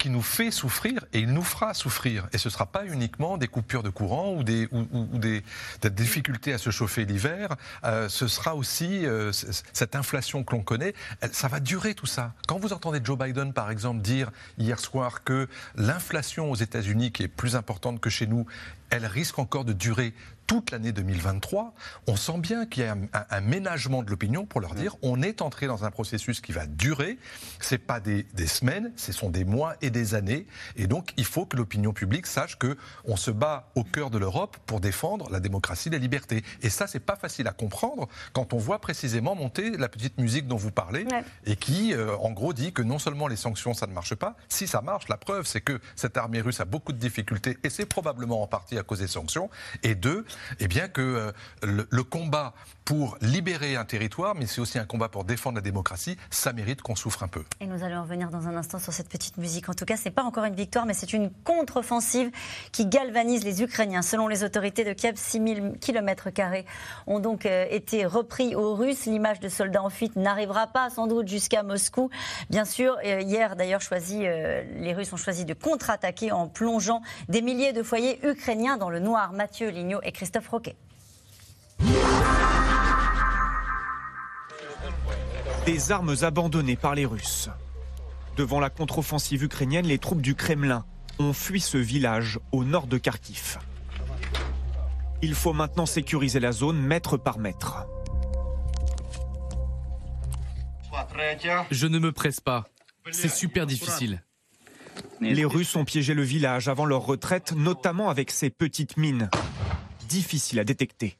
qui 0.00 0.08
nous 0.08 0.22
fait 0.22 0.50
souffrir 0.50 1.04
et 1.12 1.20
il 1.20 1.32
nous 1.32 1.42
fera 1.42 1.74
souffrir. 1.74 2.26
Et 2.32 2.38
ce 2.38 2.48
ne 2.48 2.52
sera 2.52 2.64
pas 2.64 2.86
uniquement 2.86 3.36
des 3.36 3.48
coupures 3.48 3.82
de 3.82 3.90
courant 3.90 4.32
ou 4.32 4.42
des, 4.42 4.66
ou, 4.72 5.06
des, 5.18 5.44
difficultés 5.90 6.54
à 6.54 6.58
se 6.58 6.70
chauffer 6.70 7.04
l'hiver, 7.04 7.54
euh, 7.84 8.08
ce 8.08 8.26
sera 8.26 8.56
aussi 8.56 9.04
euh, 9.04 9.30
cette 9.30 9.94
inflation 9.94 10.42
que 10.42 10.56
l'on 10.56 10.62
connaît, 10.62 10.94
ça 11.32 11.48
va 11.48 11.60
durer 11.60 11.94
tout 11.94 12.06
ça. 12.06 12.32
Quand 12.48 12.58
vous 12.58 12.72
entendez 12.72 13.00
Joe 13.04 13.18
Biden, 13.18 13.52
par 13.52 13.70
exemple, 13.70 14.00
dire 14.00 14.30
hier 14.56 14.80
soir 14.80 15.22
que 15.22 15.48
l'inflation 15.76 16.50
aux 16.50 16.56
États-Unis, 16.56 17.12
qui 17.12 17.22
est 17.22 17.28
plus 17.28 17.54
importante 17.54 18.00
que 18.00 18.08
chez 18.08 18.26
nous, 18.26 18.46
elle 18.88 19.04
risque 19.04 19.38
encore 19.38 19.66
de 19.66 19.74
durer 19.74 20.14
toute 20.50 20.72
l'année 20.72 20.90
2023, 20.90 21.74
on 22.08 22.16
sent 22.16 22.38
bien 22.38 22.66
qu'il 22.66 22.82
y 22.82 22.86
a 22.86 22.96
un, 23.30 23.40
ménagement 23.40 24.02
de 24.02 24.10
l'opinion 24.10 24.46
pour 24.46 24.60
leur 24.60 24.74
dire 24.74 24.96
on 25.00 25.22
est 25.22 25.42
entré 25.42 25.68
dans 25.68 25.84
un 25.84 25.92
processus 25.92 26.40
qui 26.40 26.50
va 26.50 26.66
durer. 26.66 27.18
C'est 27.60 27.78
pas 27.78 28.00
des, 28.00 28.26
semaines, 28.48 28.90
ce 28.96 29.12
sont 29.12 29.30
des 29.30 29.44
mois 29.44 29.76
et 29.80 29.90
des 29.90 30.16
années. 30.16 30.48
Et 30.74 30.88
donc, 30.88 31.12
il 31.16 31.24
faut 31.24 31.46
que 31.46 31.56
l'opinion 31.56 31.92
publique 31.92 32.26
sache 32.26 32.58
que 32.58 32.76
on 33.04 33.14
se 33.14 33.30
bat 33.30 33.70
au 33.76 33.84
cœur 33.84 34.10
de 34.10 34.18
l'Europe 34.18 34.56
pour 34.66 34.80
défendre 34.80 35.30
la 35.30 35.38
démocratie, 35.38 35.88
la 35.88 35.98
liberté. 35.98 36.42
Et 36.62 36.68
ça, 36.68 36.88
c'est 36.88 36.98
pas 36.98 37.14
facile 37.14 37.46
à 37.46 37.52
comprendre 37.52 38.08
quand 38.32 38.52
on 38.52 38.58
voit 38.58 38.80
précisément 38.80 39.36
monter 39.36 39.70
la 39.76 39.88
petite 39.88 40.18
musique 40.18 40.48
dont 40.48 40.56
vous 40.56 40.72
parlez 40.72 41.06
et 41.46 41.54
qui, 41.54 41.94
euh, 41.94 42.16
en 42.16 42.32
gros, 42.32 42.54
dit 42.54 42.72
que 42.72 42.82
non 42.82 42.98
seulement 42.98 43.28
les 43.28 43.36
sanctions, 43.36 43.72
ça 43.72 43.86
ne 43.86 43.92
marche 43.92 44.16
pas. 44.16 44.34
Si 44.48 44.66
ça 44.66 44.80
marche, 44.80 45.06
la 45.06 45.16
preuve, 45.16 45.46
c'est 45.46 45.60
que 45.60 45.80
cette 45.94 46.16
armée 46.16 46.40
russe 46.40 46.58
a 46.58 46.64
beaucoup 46.64 46.92
de 46.92 46.98
difficultés 46.98 47.56
et 47.62 47.70
c'est 47.70 47.86
probablement 47.86 48.42
en 48.42 48.48
partie 48.48 48.76
à 48.78 48.82
cause 48.82 48.98
des 48.98 49.06
sanctions. 49.06 49.48
Et 49.84 49.94
deux, 49.94 50.26
eh 50.58 50.68
bien 50.68 50.88
que 50.88 51.00
euh, 51.00 51.32
le, 51.62 52.02
combat 52.02 52.54
pour 52.84 53.18
libérer 53.20 53.76
un 53.76 53.84
territoire, 53.84 54.34
mais 54.34 54.46
c'est 54.46 54.60
aussi 54.60 54.78
un 54.78 54.84
combat 54.84 55.08
pour 55.08 55.24
défendre 55.24 55.56
la 55.56 55.62
démocratie, 55.62 56.16
ça 56.30 56.52
mérite 56.52 56.82
qu'on 56.82 56.96
souffre 56.96 57.22
un 57.22 57.28
peu. 57.28 57.44
Et 57.60 57.66
nous 57.66 57.84
allons 57.84 58.02
revenir 58.02 58.30
dans 58.30 58.48
un 58.48 58.56
instant 58.56 58.78
sur 58.78 58.92
cette 58.92 59.08
petite 59.08 59.36
musique. 59.36 59.68
En 59.68 59.74
tout 59.74 59.84
cas, 59.84 59.96
ce 59.96 60.06
n'est 60.06 60.10
pas 60.10 60.24
encore 60.24 60.44
une 60.44 60.56
victoire, 60.56 60.86
mais 60.86 60.94
c'est 60.94 61.12
une 61.12 61.30
contre-offensive 61.44 62.30
qui 62.72 62.86
galvanise 62.86 63.44
les 63.44 63.62
Ukrainiens. 63.62 64.02
Selon 64.02 64.26
les 64.26 64.42
autorités 64.42 64.84
de 64.84 64.92
Kiev, 64.92 65.16
6000 65.16 65.74
km 65.80 66.30
ont 67.06 67.20
donc 67.20 67.46
euh, 67.46 67.66
été 67.70 68.06
repris 68.06 68.54
aux 68.54 68.74
Russes. 68.74 69.06
L'image 69.06 69.40
de 69.40 69.48
soldats 69.48 69.82
en 69.82 69.90
fuite 69.90 70.16
n'arrivera 70.16 70.66
pas 70.66 70.90
sans 70.90 71.06
doute 71.06 71.28
jusqu'à 71.28 71.62
Moscou. 71.62 72.10
Bien 72.48 72.64
sûr, 72.64 72.96
euh, 73.04 73.20
hier 73.20 73.56
d'ailleurs, 73.56 73.80
les 74.00 74.94
Russes 74.94 75.12
ont 75.12 75.16
choisi 75.16 75.44
de 75.44 75.54
contre-attaquer 75.54 76.32
en 76.32 76.48
plongeant 76.48 77.02
des 77.28 77.42
milliers 77.42 77.72
de 77.72 77.82
foyers 77.82 78.18
ukrainiens 78.26 78.76
dans 78.76 78.90
le 78.90 78.98
noir. 78.98 79.32
Mathieu 79.32 79.68
Lignot 79.68 80.00
et 80.02 80.12
Christophe 80.12 80.29
Roquet. 80.38 80.76
Des 85.66 85.92
armes 85.92 86.14
abandonnées 86.22 86.76
par 86.76 86.94
les 86.94 87.06
Russes. 87.06 87.48
Devant 88.36 88.60
la 88.60 88.70
contre-offensive 88.70 89.42
ukrainienne, 89.42 89.86
les 89.86 89.98
troupes 89.98 90.22
du 90.22 90.34
Kremlin 90.34 90.84
ont 91.18 91.32
fui 91.32 91.60
ce 91.60 91.76
village 91.76 92.38
au 92.52 92.64
nord 92.64 92.86
de 92.86 92.96
Kharkiv. 92.96 93.58
Il 95.22 95.34
faut 95.34 95.52
maintenant 95.52 95.86
sécuriser 95.86 96.40
la 96.40 96.52
zone 96.52 96.80
mètre 96.80 97.18
par 97.18 97.38
mètre. 97.38 97.86
Je 101.70 101.86
ne 101.86 101.98
me 101.98 102.12
presse 102.12 102.40
pas. 102.40 102.64
C'est 103.10 103.28
super 103.28 103.66
difficile. 103.66 104.22
Les 105.20 105.44
Russes 105.44 105.76
ont 105.76 105.84
piégé 105.84 106.14
le 106.14 106.22
village 106.22 106.68
avant 106.68 106.86
leur 106.86 107.02
retraite, 107.02 107.52
notamment 107.52 108.08
avec 108.08 108.30
ces 108.30 108.48
petites 108.48 108.96
mines 108.96 109.28
difficile 110.10 110.58
à 110.58 110.64
détecter. 110.64 111.16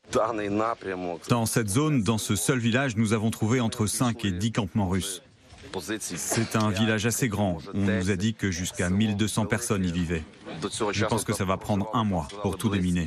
Dans 1.28 1.46
cette 1.46 1.68
zone, 1.68 2.02
dans 2.02 2.18
ce 2.18 2.34
seul 2.34 2.58
village, 2.58 2.96
nous 2.96 3.12
avons 3.12 3.30
trouvé 3.30 3.60
entre 3.60 3.86
5 3.86 4.24
et 4.24 4.32
10 4.32 4.52
campements 4.52 4.88
russes. 4.88 5.22
C'est 6.00 6.56
un 6.56 6.70
village 6.70 7.06
assez 7.06 7.28
grand. 7.28 7.58
On 7.72 7.78
nous 7.78 8.10
a 8.10 8.16
dit 8.16 8.34
que 8.34 8.50
jusqu'à 8.50 8.90
1200 8.90 9.46
personnes 9.46 9.84
y 9.84 9.92
vivaient. 9.92 10.24
Je 10.92 11.04
pense 11.04 11.22
que 11.24 11.32
ça 11.32 11.44
va 11.44 11.56
prendre 11.56 11.88
un 11.94 12.02
mois 12.02 12.26
pour 12.42 12.58
tout 12.58 12.68
déminer. 12.68 13.06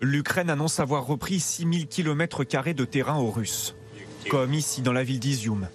L'Ukraine 0.00 0.50
annonce 0.50 0.78
avoir 0.78 1.04
repris 1.04 1.40
6000 1.40 1.88
km 1.88 2.44
de 2.72 2.84
terrain 2.84 3.16
aux 3.16 3.32
Russes, 3.32 3.74
comme 4.30 4.54
ici 4.54 4.80
dans 4.80 4.92
la 4.92 5.02
ville 5.02 5.18
d'Izium. 5.18 5.66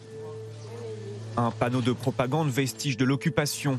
Un 1.35 1.51
panneau 1.51 1.81
de 1.81 1.91
propagande 1.91 2.49
vestige 2.49 2.95
de 2.95 3.03
l'occupation 3.03 3.77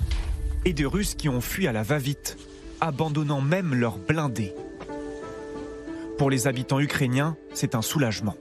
et 0.67 0.75
des 0.75 0.85
Russes 0.85 1.15
qui 1.15 1.31
ont 1.31 1.41
fui 1.41 1.67
à 1.67 1.73
la 1.73 1.83
va-vite 1.83 2.37
abandonnant 2.81 3.41
même 3.41 3.75
leurs 3.75 3.99
blindés. 3.99 4.55
Pour 6.19 6.31
les 6.31 6.47
habitants 6.47 6.81
ukrainiens, 6.81 7.37
c'est 7.55 7.75
un 7.75 7.83
soulagement. 7.83 8.37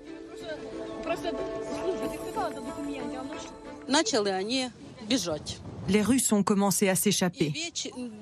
Les 5.90 6.02
Russes 6.02 6.32
ont 6.32 6.44
commencé 6.44 6.88
à 6.88 6.96
s'échapper. 6.96 7.54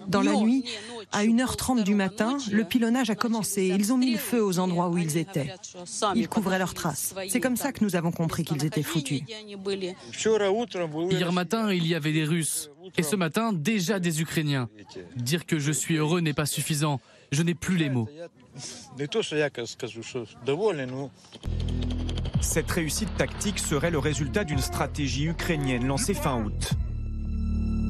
Dans 0.08 0.22
la 0.22 0.34
nuit, 0.34 0.65
à 1.12 1.24
1h30 1.24 1.84
du 1.84 1.96
matin, 1.96 2.38
le 2.51 2.63
pilonnage 2.63 3.10
a 3.10 3.15
commencé. 3.15 3.68
Ils 3.68 3.94
ont 3.94 3.98
mis 3.98 4.12
le 4.12 4.18
feu 4.18 4.44
aux 4.44 4.58
endroits 4.60 4.89
où 4.89 4.98
ils 4.98 5.18
étaient. 5.18 5.53
Ils 6.15 6.27
couvraient 6.27 6.58
leurs 6.58 6.74
traces. 6.74 7.13
C'est 7.30 7.39
comme 7.39 7.58
ça 7.58 7.72
que 7.72 7.84
nous 7.84 7.96
avons 7.96 8.12
compris 8.12 8.44
qu'ils 8.44 8.65
étaient 8.65 8.84
foutus. 8.84 9.22
Hier 11.10 11.32
matin, 11.32 11.72
il 11.72 11.86
y 11.86 11.96
avait 11.96 12.13
des 12.13 12.25
Russes. 12.25 12.71
Et 12.98 13.03
ce 13.03 13.15
matin, 13.15 13.53
déjà 13.53 14.00
des 14.00 14.21
Ukrainiens. 14.21 14.69
Dire 15.15 15.45
que 15.45 15.60
je 15.60 15.71
suis 15.71 15.95
heureux 15.95 16.21
n'est 16.21 16.33
pas 16.33 16.45
suffisant. 16.45 17.00
Je 17.31 17.43
n'ai 17.43 17.53
plus 17.53 17.77
les 17.77 17.89
mots. 17.89 18.10
Cette 22.41 22.71
réussite 22.71 23.15
tactique 23.17 23.60
serait 23.60 23.91
le 23.91 24.00
résultat 24.00 24.43
d'une 24.43 24.60
stratégie 24.60 25.27
ukrainienne 25.27 25.86
lancée 25.86 26.13
fin 26.13 26.43
août. 26.43 26.74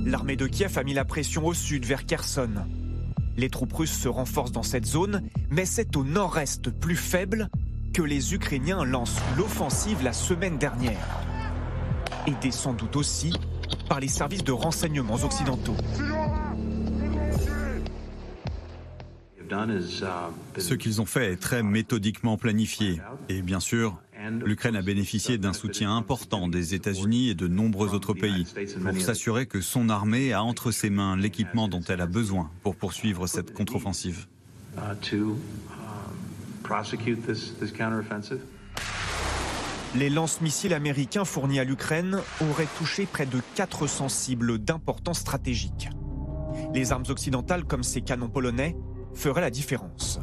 L'armée 0.05 0.35
de 0.35 0.47
Kiev 0.47 0.77
a 0.77 0.83
mis 0.83 0.93
la 0.93 1.05
pression 1.05 1.45
au 1.45 1.53
sud 1.53 1.85
vers 1.85 2.05
Kherson. 2.05 2.53
Les 3.37 3.49
troupes 3.49 3.73
russes 3.73 3.97
se 3.97 4.07
renforcent 4.07 4.51
dans 4.51 4.63
cette 4.63 4.85
zone, 4.85 5.23
mais 5.49 5.65
c'est 5.65 5.95
au 5.95 6.03
nord-est 6.03 6.69
plus 6.69 6.95
faible 6.95 7.49
que 7.93 8.01
les 8.01 8.33
Ukrainiens 8.33 8.83
lancent 8.83 9.21
l'offensive 9.37 10.03
la 10.03 10.13
semaine 10.13 10.57
dernière. 10.57 11.07
Aidés 12.27 12.51
sans 12.51 12.73
doute 12.73 12.95
aussi 12.95 13.33
par 13.87 13.99
les 13.99 14.07
services 14.07 14.43
de 14.43 14.51
renseignements 14.51 15.15
occidentaux. 15.23 15.75
Ce 20.57 20.73
qu'ils 20.73 21.01
ont 21.01 21.05
fait 21.05 21.33
est 21.33 21.41
très 21.41 21.61
méthodiquement 21.61 22.37
planifié. 22.37 23.01
Et 23.27 23.41
bien 23.41 23.59
sûr, 23.59 23.99
l'Ukraine 24.45 24.75
a 24.75 24.81
bénéficié 24.81 25.37
d'un 25.37 25.53
soutien 25.53 25.95
important 25.95 26.47
des 26.47 26.73
États-Unis 26.73 27.29
et 27.29 27.35
de 27.35 27.47
nombreux 27.47 27.93
autres 27.93 28.13
pays 28.13 28.45
pour 28.83 29.01
s'assurer 29.01 29.45
que 29.45 29.61
son 29.61 29.89
armée 29.89 30.31
a 30.33 30.43
entre 30.43 30.71
ses 30.71 30.89
mains 30.89 31.17
l'équipement 31.17 31.67
dont 31.67 31.81
elle 31.81 32.01
a 32.01 32.07
besoin 32.07 32.49
pour 32.63 32.75
poursuivre 32.75 33.27
cette 33.27 33.53
contre-offensive. 33.53 34.27
Les 39.93 40.09
lance-missiles 40.09 40.73
américains 40.73 41.25
fournis 41.25 41.59
à 41.59 41.65
l'Ukraine 41.65 42.19
auraient 42.49 42.67
touché 42.77 43.05
près 43.05 43.25
de 43.25 43.41
400 43.55 44.07
cibles 44.07 44.57
d'importance 44.57 45.19
stratégique. 45.19 45.89
Les 46.73 46.93
armes 46.93 47.03
occidentales, 47.09 47.65
comme 47.65 47.83
ces 47.83 48.01
canons 48.01 48.29
polonais, 48.29 48.77
feraient 49.13 49.41
la 49.41 49.49
différence. 49.49 50.21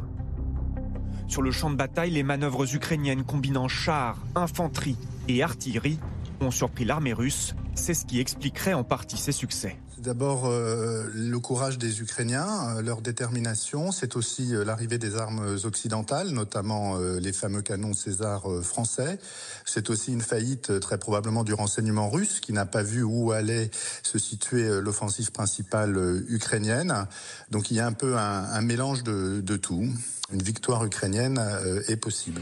Sur 1.27 1.43
le 1.43 1.51
champ 1.51 1.69
de 1.69 1.75
bataille, 1.75 2.09
les 2.09 2.23
manœuvres 2.23 2.73
ukrainiennes 2.73 3.23
combinant 3.23 3.67
chars, 3.67 4.17
infanterie 4.33 4.97
et 5.27 5.43
artillerie 5.43 5.99
ont 6.41 6.49
surpris 6.49 6.85
l'armée 6.85 7.13
russe. 7.13 7.53
C'est 7.75 7.93
ce 7.93 8.05
qui 8.05 8.19
expliquerait 8.19 8.73
en 8.73 8.83
partie 8.83 9.17
ses 9.17 9.31
succès. 9.31 9.77
D'abord, 9.99 10.45
euh, 10.45 11.09
le 11.13 11.39
courage 11.39 11.77
des 11.77 11.99
Ukrainiens, 11.99 12.47
euh, 12.77 12.81
leur 12.81 13.01
détermination. 13.01 13.91
C'est 13.91 14.15
aussi 14.15 14.55
euh, 14.55 14.63
l'arrivée 14.63 14.97
des 14.97 15.17
armes 15.17 15.57
occidentales, 15.65 16.29
notamment 16.29 16.97
les 16.97 17.33
fameux 17.33 17.61
canons 17.61 17.93
César 17.93 18.45
français. 18.61 19.19
C'est 19.65 19.89
aussi 19.89 20.13
une 20.13 20.21
faillite 20.21 20.79
très 20.79 20.97
probablement 20.97 21.43
du 21.43 21.53
renseignement 21.53 22.09
russe, 22.09 22.39
qui 22.39 22.53
n'a 22.53 22.65
pas 22.65 22.83
vu 22.83 23.03
où 23.03 23.31
allait 23.31 23.69
se 24.03 24.17
situer 24.17 24.81
l'offensive 24.81 25.31
principale 25.31 26.23
ukrainienne. 26.29 27.07
Donc 27.51 27.71
il 27.71 27.77
y 27.77 27.79
a 27.79 27.85
un 27.85 27.93
peu 27.93 28.17
un, 28.17 28.61
mélange 28.61 29.03
de, 29.03 29.41
de, 29.41 29.57
tout. 29.57 29.87
Une 30.31 30.41
victoire 30.41 30.85
ukrainienne 30.85 31.41
est 31.87 31.97
possible. 31.97 32.41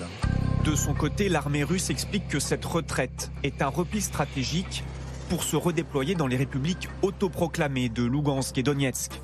De 0.66 0.76
son 0.76 0.94
côté, 0.94 1.30
l'armée 1.30 1.64
russe 1.64 1.90
explique 1.90 2.28
que 2.28 2.40
cette 2.40 2.66
retraite 2.66 3.32
est 3.44 3.62
un 3.62 3.68
repli 3.68 4.02
stratégique 4.02 4.84
pour 5.29 5.43
se 5.43 5.55
redéployer 5.55 6.15
dans 6.15 6.27
les 6.27 6.38
républiques 6.38 6.89
autoproclamées 7.01 7.89
de 7.89 8.03
Lugansk 8.03 8.57
et 8.57 8.63
Donetsk. 8.63 9.22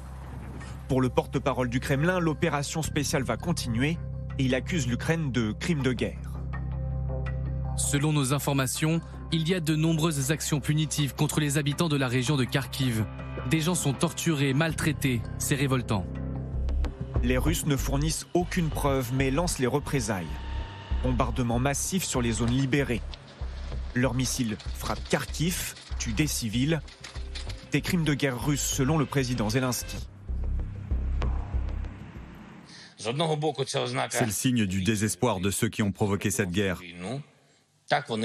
Pour 0.88 1.01
le 1.01 1.10
porte-parole 1.10 1.69
du 1.69 1.79
Kremlin, 1.79 2.19
l'opération 2.19 2.81
spéciale 2.81 3.24
va 3.24 3.38
continuer 3.38 3.98
et 4.38 4.45
il 4.45 4.55
accuse 4.55 4.88
l'Ukraine 4.88 5.31
de 5.31 5.51
crimes 5.51 5.81
de 5.81 5.93
guerre. 5.93 6.33
Selon 7.77 8.12
nos 8.13 8.33
informations, 8.33 9.01
il 9.31 9.48
y 9.48 9.55
a 9.55 9.60
de 9.60 9.75
nombreuses 9.75 10.31
actions 10.31 10.60
punitives 10.60 11.15
contre 11.15 11.39
les 11.39 11.57
habitants 11.57 11.89
de 11.89 11.98
la 11.98 12.07
région 12.07 12.38
de 12.38 12.43
Kharkiv. 12.43 13.05
Des 13.50 13.62
gens 13.62 13.75
sont 13.75 13.93
torturés, 13.93 14.53
maltraités, 14.53 15.22
c'est 15.39 15.55
révoltant. 15.55 16.05
Les 17.24 17.38
Russes 17.38 17.65
ne 17.65 17.77
fournissent 17.77 18.27
aucune 18.33 18.69
preuve 18.69 19.12
mais 19.13 19.31
lancent 19.31 19.60
les 19.60 19.67
représailles. 19.67 20.27
Bombardements 21.03 21.60
massifs 21.60 22.03
sur 22.03 22.22
les 22.22 22.33
zones 22.33 22.51
libérées. 22.51 23.01
Leurs 23.95 24.13
missiles 24.13 24.57
frappent 24.77 25.07
Kharkiv, 25.10 25.75
des 26.12 26.27
civils. 26.27 26.81
Des 27.72 27.81
crimes 27.81 28.03
de 28.03 28.13
guerre 28.13 28.43
russes 28.43 28.62
selon 28.62 28.98
le 28.98 29.05
président 29.05 29.50
Zelensky. 29.50 29.98
C'est 32.98 34.25
le 34.25 34.31
signe 34.31 34.65
du 34.65 34.81
désespoir 34.81 35.39
de 35.39 35.51
ceux 35.51 35.69
qui 35.69 35.81
ont 35.81 35.91
provoqué 35.91 36.31
cette 36.31 36.51
guerre. 36.51 36.81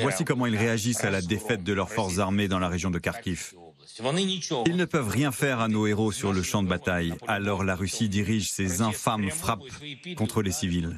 Voici 0.02 0.25
comment 0.25 0.47
ils 0.47 0.56
réagissent 0.56 1.04
à 1.04 1.11
la 1.11 1.20
défaite 1.20 1.62
de 1.62 1.73
leurs 1.73 1.90
forces 1.90 2.18
armées 2.18 2.49
dans 2.49 2.58
la 2.58 2.68
région 2.68 2.90
de 2.90 2.99
Kharkiv. 2.99 3.54
Ils 4.66 4.76
ne 4.76 4.85
peuvent 4.85 5.08
rien 5.08 5.32
faire 5.32 5.61
à 5.61 5.68
nos 5.68 5.87
héros 5.87 6.12
sur 6.12 6.32
le 6.32 6.42
champ 6.42 6.62
de 6.62 6.68
bataille, 6.68 7.14
alors 7.26 7.64
la 7.64 7.75
Russie 7.75 8.08
dirige 8.08 8.49
ses 8.50 8.82
infâmes 8.82 9.30
frappes 9.30 9.64
contre 10.16 10.42
les 10.42 10.52
civils. 10.52 10.97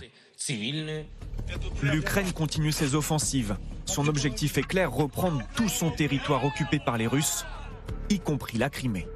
L'Ukraine 1.82 2.32
continue 2.32 2.72
ses 2.72 2.94
offensives. 2.94 3.56
Son 3.84 4.08
objectif 4.08 4.58
est 4.58 4.62
clair, 4.62 4.92
reprendre 4.92 5.42
tout 5.54 5.68
son 5.68 5.90
territoire 5.90 6.44
occupé 6.44 6.78
par 6.78 6.96
les 6.96 7.06
Russes, 7.06 7.44
y 8.08 8.18
compris 8.18 8.58
la 8.58 8.70
Crimée. 8.70 9.06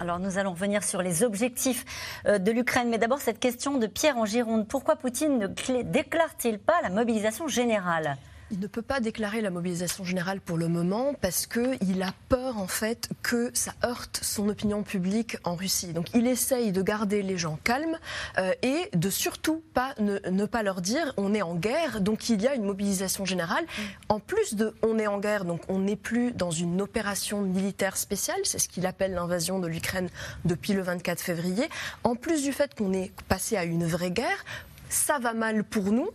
Alors 0.00 0.18
nous 0.18 0.38
allons 0.38 0.52
revenir 0.52 0.82
sur 0.82 1.02
les 1.02 1.22
objectifs 1.22 1.84
euh, 2.26 2.38
de 2.38 2.50
l'Ukraine. 2.50 2.88
Mais 2.88 2.96
d'abord 2.96 3.20
cette 3.20 3.38
question 3.38 3.76
de 3.76 3.86
Pierre 3.86 4.16
en 4.16 4.24
Gironde. 4.24 4.66
Pourquoi 4.66 4.96
Poutine 4.96 5.38
ne 5.38 5.46
déclare-t-il 5.82 6.58
pas 6.58 6.80
la 6.82 6.88
mobilisation 6.88 7.48
générale? 7.48 8.16
Il 8.50 8.58
ne 8.58 8.66
peut 8.66 8.82
pas 8.82 9.00
déclarer 9.00 9.40
la 9.40 9.50
mobilisation 9.50 10.04
générale 10.04 10.40
pour 10.40 10.58
le 10.58 10.68
moment 10.68 11.14
parce 11.20 11.46
qu'il 11.46 12.02
a 12.02 12.12
peur 12.28 12.58
en 12.58 12.66
fait 12.66 13.08
que 13.22 13.50
ça 13.54 13.72
heurte 13.84 14.20
son 14.22 14.48
opinion 14.48 14.82
publique 14.82 15.36
en 15.44 15.54
Russie. 15.54 15.92
Donc 15.92 16.06
il 16.14 16.26
essaye 16.26 16.72
de 16.72 16.82
garder 16.82 17.22
les 17.22 17.38
gens 17.38 17.58
calmes 17.62 17.98
euh, 18.38 18.52
et 18.62 18.90
de 18.94 19.10
surtout 19.10 19.62
pas 19.72 19.94
ne, 19.98 20.46
pas 20.46 20.62
leur 20.62 20.80
dire 20.80 21.12
on 21.16 21.34
est 21.34 21.42
en 21.42 21.54
guerre, 21.54 22.00
donc 22.00 22.28
il 22.28 22.42
y 22.42 22.48
a 22.48 22.54
une 22.54 22.64
mobilisation 22.64 23.24
générale. 23.24 23.64
En 24.08 24.18
plus 24.18 24.54
de 24.54 24.74
on 24.82 24.98
est 24.98 25.06
en 25.06 25.18
guerre, 25.18 25.44
donc 25.44 25.62
on 25.68 25.78
n'est 25.78 25.96
plus 25.96 26.32
dans 26.32 26.50
une 26.50 26.80
opération 26.80 27.42
militaire 27.42 27.96
spéciale, 27.96 28.40
c'est 28.44 28.58
ce 28.58 28.68
qu'il 28.68 28.86
appelle 28.86 29.12
l'invasion 29.12 29.58
de 29.58 29.66
l'Ukraine 29.66 30.08
depuis 30.44 30.72
le 30.72 30.82
24 30.82 31.20
février. 31.20 31.68
En 32.04 32.16
plus 32.16 32.42
du 32.42 32.52
fait 32.52 32.74
qu'on 32.74 32.92
est 32.92 33.12
passé 33.28 33.56
à 33.56 33.64
une 33.64 33.86
vraie 33.86 34.10
guerre, 34.10 34.44
ça 34.88 35.18
va 35.18 35.34
mal 35.34 35.62
pour 35.64 35.92
nous 35.92 36.10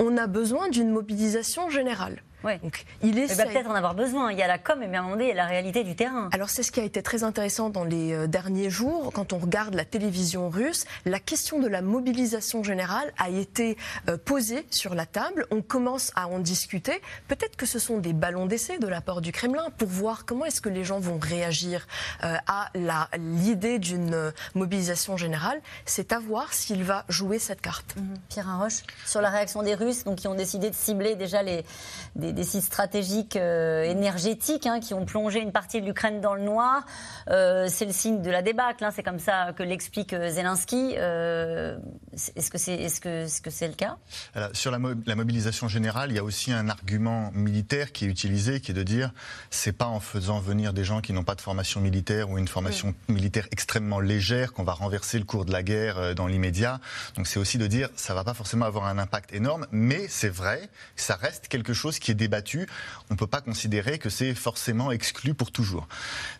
on 0.00 0.16
a 0.16 0.26
besoin 0.26 0.70
d'une 0.70 0.90
mobilisation 0.90 1.68
générale. 1.68 2.22
Ouais. 2.44 2.58
Donc, 2.58 2.84
il 3.02 3.14
va 3.14 3.46
peut-être 3.46 3.68
en 3.68 3.74
avoir 3.74 3.94
besoin. 3.94 4.32
Il 4.32 4.38
y 4.38 4.42
a 4.42 4.48
la 4.48 4.58
com, 4.58 4.78
mais 4.78 4.96
à 4.96 5.00
un 5.00 5.02
moment 5.02 5.16
donné, 5.16 5.26
il 5.26 5.28
y 5.28 5.32
a 5.32 5.36
la 5.36 5.46
réalité 5.46 5.84
du 5.84 5.94
terrain. 5.94 6.28
Alors, 6.32 6.50
c'est 6.50 6.62
ce 6.62 6.72
qui 6.72 6.80
a 6.80 6.84
été 6.84 7.02
très 7.02 7.24
intéressant 7.24 7.70
dans 7.70 7.84
les 7.84 8.12
euh, 8.12 8.26
derniers 8.26 8.70
jours. 8.70 9.12
Quand 9.12 9.32
on 9.32 9.38
regarde 9.38 9.74
la 9.74 9.84
télévision 9.84 10.48
russe, 10.48 10.84
la 11.04 11.18
question 11.18 11.58
de 11.58 11.68
la 11.68 11.82
mobilisation 11.82 12.62
générale 12.62 13.12
a 13.18 13.30
été 13.30 13.76
euh, 14.08 14.16
posée 14.16 14.66
sur 14.70 14.94
la 14.94 15.06
table. 15.06 15.46
On 15.50 15.62
commence 15.62 16.12
à 16.16 16.28
en 16.28 16.38
discuter. 16.38 17.00
Peut-être 17.28 17.56
que 17.56 17.66
ce 17.66 17.78
sont 17.78 17.98
des 17.98 18.12
ballons 18.12 18.46
d'essai 18.46 18.78
de 18.78 18.86
la 18.86 19.00
part 19.00 19.20
du 19.20 19.32
Kremlin 19.32 19.68
pour 19.76 19.88
voir 19.88 20.24
comment 20.24 20.44
est-ce 20.44 20.60
que 20.60 20.68
les 20.68 20.84
gens 20.84 21.00
vont 21.00 21.18
réagir 21.18 21.86
euh, 22.24 22.36
à 22.46 22.70
l'idée 23.18 23.78
d'une 23.78 24.32
mobilisation 24.54 25.16
générale. 25.16 25.60
C'est 25.84 26.12
à 26.12 26.18
voir 26.18 26.52
s'il 26.52 26.84
va 26.84 27.04
jouer 27.08 27.38
cette 27.38 27.60
carte. 27.60 27.96
Mhm. 27.96 28.14
Pierre 28.28 28.48
Arroche, 28.48 28.82
sur 29.06 29.20
la 29.20 29.30
réaction 29.30 29.62
des 29.62 29.74
Russes, 29.74 30.04
donc, 30.04 30.16
qui 30.16 30.28
ont 30.28 30.34
décidé 30.34 30.70
de 30.70 30.74
cibler 30.74 31.16
déjà 31.16 31.42
les, 31.42 31.64
des, 32.16 32.29
sites 32.42 32.62
stratégiques 32.62 33.36
euh, 33.36 33.82
énergétiques 33.84 34.66
hein, 34.66 34.80
qui 34.80 34.94
ont 34.94 35.04
plongé 35.04 35.40
une 35.40 35.52
partie 35.52 35.80
de 35.80 35.86
l'Ukraine 35.86 36.20
dans 36.20 36.34
le 36.34 36.42
noir. 36.42 36.84
Euh, 37.28 37.66
c'est 37.68 37.84
le 37.84 37.92
signe 37.92 38.22
de 38.22 38.30
la 38.30 38.42
débâcle. 38.42 38.84
Hein, 38.84 38.90
c'est 38.94 39.02
comme 39.02 39.18
ça 39.18 39.52
que 39.56 39.62
l'explique 39.62 40.12
euh, 40.12 40.30
Zelensky. 40.30 40.94
est-ce 40.94 42.50
que 42.50 42.58
c'est 42.58 42.78
que 43.00 43.26
ce 43.26 43.40
que 43.40 43.50
c'est 43.50 43.68
le 43.68 43.74
cas? 43.74 43.96
Sur 44.52 44.70
la, 44.70 44.78
la, 45.06 45.14
mobilisation 45.14 45.68
générale, 45.68 46.10
il 46.10 46.16
y 46.16 46.18
a 46.18 46.24
aussi 46.24 46.52
un 46.52 46.68
argument 46.68 47.30
militaire 47.34 47.92
qui 47.92 48.04
est 48.04 48.08
utilisé, 48.08 48.60
qui 48.60 48.72
est 48.72 48.74
de 48.74 48.82
dire 48.82 49.12
c'est 49.50 49.72
pas 49.72 49.86
en 49.86 50.00
faisant 50.00 50.40
venir 50.40 50.72
des 50.72 50.84
gens 50.84 51.00
qui 51.00 51.12
n'ont 51.12 51.24
pas 51.24 51.34
de 51.34 51.40
formation 51.40 51.80
militaire 51.80 52.30
ou 52.30 52.38
une 52.38 52.48
formation 52.48 52.94
militaire 53.08 53.46
extrêmement 53.50 54.00
légère 54.00 54.52
qu'on 54.52 54.64
va 54.64 54.72
renverser 54.72 55.18
le 55.18 55.24
cours 55.24 55.44
de 55.44 55.52
la 55.52 55.62
guerre 55.62 56.14
dans 56.14 56.26
l'immédiat. 56.26 56.80
Donc 57.16 57.26
c'est 57.26 57.38
aussi 57.38 57.58
de 57.58 57.66
dire 57.66 57.88
ça 57.96 58.14
va 58.14 58.24
pas 58.24 58.34
forcément 58.34 58.66
avoir 58.66 58.86
un 58.86 58.98
impact 58.98 59.32
énorme, 59.32 59.66
mais 59.72 60.06
c'est 60.08 60.28
vrai, 60.28 60.68
ça 60.96 61.16
reste 61.16 61.48
quelque 61.48 61.72
chose 61.72 61.98
qui 61.98 62.10
est 62.10 62.14
débattu, 62.20 62.68
on 63.08 63.14
ne 63.14 63.18
peut 63.18 63.26
pas 63.26 63.40
considérer 63.40 63.98
que 63.98 64.10
c'est 64.10 64.34
forcément 64.34 64.92
exclu 64.92 65.34
pour 65.34 65.50
toujours. 65.50 65.88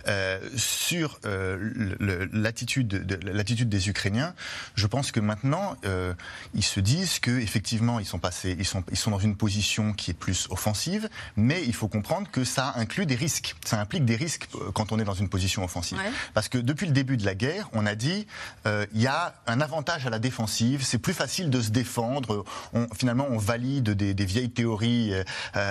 Euh, 0.07 0.39
sur 0.57 1.19
euh, 1.25 1.97
l'attitude 2.33 3.69
des 3.69 3.89
Ukrainiens, 3.89 4.35
je 4.75 4.87
pense 4.87 5.11
que 5.11 5.21
maintenant, 5.21 5.77
euh, 5.85 6.15
ils 6.55 6.65
se 6.65 6.81
disent 6.81 7.19
qu'effectivement, 7.19 7.99
ils 7.99 8.07
sont 8.07 8.19
passés, 8.19 8.57
ils 8.59 8.67
sont, 8.67 8.85
ils 8.91 8.97
sont 8.97 9.11
dans 9.11 9.19
une 9.19 9.37
position 9.37 9.93
qui 9.93 10.11
est 10.11 10.15
plus 10.15 10.47
offensive, 10.51 11.09
mais 11.37 11.63
il 11.67 11.75
faut 11.75 11.89
comprendre 11.89 12.31
que 12.31 12.45
ça 12.45 12.75
inclut 12.77 13.07
des 13.07 13.17
risques. 13.17 13.57
Ça 13.65 13.81
implique 13.81 14.05
des 14.05 14.17
risques 14.17 14.49
quand 14.75 14.93
on 14.93 14.99
est 14.99 15.05
dans 15.05 15.15
une 15.15 15.29
position 15.29 15.65
offensive. 15.65 15.99
Parce 16.35 16.49
que 16.49 16.59
depuis 16.59 16.87
le 16.87 16.93
début 16.93 17.17
de 17.17 17.25
la 17.25 17.35
guerre, 17.35 17.69
on 17.73 17.87
a 17.87 17.95
dit 17.95 18.27
il 18.67 19.01
y 19.01 19.07
a 19.07 19.35
un 19.47 19.61
avantage 19.61 20.07
à 20.07 20.11
la 20.11 20.19
défensive, 20.19 20.83
c'est 20.85 20.99
plus 20.99 21.15
facile 21.15 21.51
de 21.51 21.61
se 21.61 21.71
défendre. 21.71 22.45
On, 22.75 22.87
finalement, 22.95 23.27
on 23.31 23.39
valide 23.39 23.91
des, 23.91 24.13
des 24.15 24.25
vieilles 24.25 24.51
théories 24.51 25.13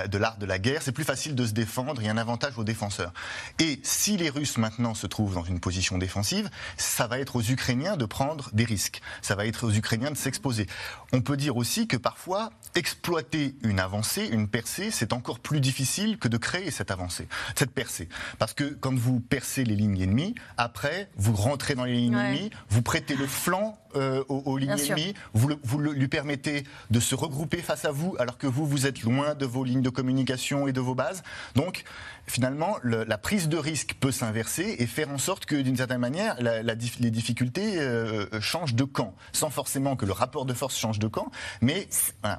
de 0.08 0.18
l'art 0.18 0.38
de 0.38 0.46
la 0.46 0.60
guerre, 0.60 0.82
c'est 0.82 0.92
plus 0.92 1.04
facile 1.04 1.36
de 1.36 1.46
se 1.46 1.52
défendre, 1.52 2.02
il 2.02 2.06
y 2.06 2.10
a 2.10 2.12
un 2.12 2.18
avantage 2.18 2.58
aux 2.58 2.64
défenseurs. 2.64 3.14
Et 3.60 3.80
si 3.84 4.18
les 4.18 4.30
Russes 4.30 4.58
maintenant 4.58 4.94
se 4.94 5.08
trouvent 5.08 5.34
dans 5.34 5.44
une 5.44 5.60
position 5.60 5.98
défensive, 5.98 6.50
ça 6.78 7.08
va 7.08 7.20
être 7.20 7.36
aux 7.36 7.42
Ukrainiens 7.42 7.98
de 7.98 8.06
prendre 8.06 8.50
des 8.54 8.66
risques, 8.66 9.02
ça 9.22 9.36
va 9.36 9.46
être 9.46 9.66
aux 9.66 9.72
Ukrainiens 9.72 10.12
de 10.12 10.18
s'exposer. 10.18 10.68
On 11.14 11.22
peut 11.22 11.38
dire 11.38 11.58
aussi 11.58 11.88
que 11.88 11.98
parfois, 11.98 12.52
exploiter 12.76 13.56
une 13.64 13.80
avancée, 13.80 14.28
une 14.32 14.48
percée, 14.48 14.92
c'est 14.92 15.14
encore 15.14 15.40
plus 15.40 15.60
difficile 15.60 16.18
que 16.18 16.28
de 16.28 16.38
créer 16.38 16.72
cette 16.72 16.92
avancée, 16.92 17.28
cette 17.56 17.72
percée. 17.72 18.10
Parce 18.38 18.54
que 18.54 18.66
quand 18.66 18.98
vous 18.98 19.20
percez 19.20 19.64
les 19.64 19.76
lignes 19.76 20.02
ennemies, 20.02 20.36
après, 20.58 21.10
vous 21.18 21.34
rentrez 21.34 21.76
dans 21.76 21.86
les 21.86 21.96
lignes 21.96 22.18
ennemies, 22.18 22.52
vous 22.70 22.82
prêtez 22.82 23.16
le 23.16 23.28
flanc 23.28 23.78
euh, 23.96 24.24
aux, 24.28 24.58
lignes 24.58 24.72
ennemies, 24.72 25.14
vous, 25.34 25.50
vous 25.64 25.80
lui 25.80 26.08
permettez 26.08 26.64
de 26.92 27.00
se 27.00 27.16
regrouper 27.16 27.58
face 27.58 27.86
à 27.86 27.92
vous 27.92 28.16
alors 28.20 28.38
que 28.38 28.48
vous, 28.48 28.66
vous 28.66 28.86
êtes 28.86 29.02
loin 29.02 29.36
de 29.36 29.46
vos 29.46 29.64
lignes 29.64 29.82
de 29.82 29.90
communication 29.90 30.68
et 30.68 30.74
de 30.74 30.80
vos 30.82 30.96
bases. 30.96 31.24
Donc, 31.56 31.84
finalement, 32.28 32.78
la 32.84 33.18
prise 33.18 33.50
de 33.50 33.58
risque 33.58 33.96
peut 34.00 34.12
s'inverser 34.12 34.76
et 34.80 34.86
faire 34.86 35.10
en 35.10 35.18
sorte 35.18 35.46
que, 35.46 35.56
d'une 35.56 35.78
certaine 35.78 36.00
manière, 36.00 36.38
les 36.40 37.12
difficultés 37.12 37.80
euh, 37.80 38.28
changent 38.40 38.76
de 38.76 38.84
camp, 38.84 39.16
sans 39.32 39.50
forcément 39.50 39.96
que 39.96 40.06
le 40.06 40.14
rapport 40.14 40.46
de 40.46 40.54
force 40.54 40.78
change 40.78 41.00
de 41.00 41.08
camp. 41.08 41.32
Mais 41.62 41.88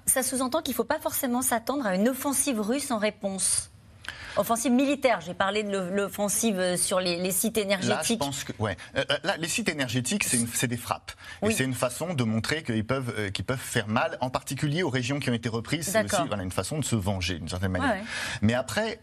ça 0.07 0.23
sous-entend 0.23 0.63
qu'il 0.63 0.73
ne 0.73 0.77
faut 0.77 0.85
pas 0.85 1.01
forcément 1.01 1.43
s'attendre 1.43 1.87
à 1.87 1.95
une 1.95 2.09
offensive 2.09 2.61
russe 2.61 2.91
en 2.91 2.99
réponse. 2.99 3.70
Offensive 4.37 4.73
militaire, 4.73 5.21
j'ai 5.21 5.35
parlé 5.35 5.63
de 5.63 5.77
l'offensive 5.77 6.77
sur 6.77 7.01
les, 7.01 7.31
sites 7.31 7.59
énergétiques. 7.59 7.91
Là, 7.91 8.03
je 8.05 8.15
pense 8.15 8.45
que, 8.45 8.53
ouais. 8.59 8.77
Euh, 8.97 9.05
euh, 9.11 9.17
là, 9.25 9.37
les 9.37 9.49
sites 9.49 9.69
énergétiques, 9.69 10.25
c'est 10.25 10.67
des 10.67 10.77
frappes. 10.77 11.13
Et 11.43 11.51
c'est 11.51 11.65
une 11.65 11.75
façon 11.75 12.15
de 12.15 12.25
montrer 12.25 12.63
qu'ils 12.63 12.87
peuvent, 12.87 13.15
peuvent 13.47 13.59
faire 13.59 13.89
mal, 13.89 14.19
en 14.21 14.31
particulier 14.31 14.83
aux 14.83 14.91
régions 14.91 15.19
qui 15.19 15.31
ont 15.31 15.35
été 15.35 15.49
reprises. 15.49 15.89
C'est 15.89 16.05
aussi 16.05 16.29
voilà, 16.29 16.43
une 16.43 16.53
façon 16.53 16.79
de 16.79 16.85
se 16.85 16.97
venger, 16.97 17.39
d'une 17.39 17.49
certaine 17.49 17.73
manière. 17.73 18.05
Mais 18.43 18.55
après, 18.55 19.01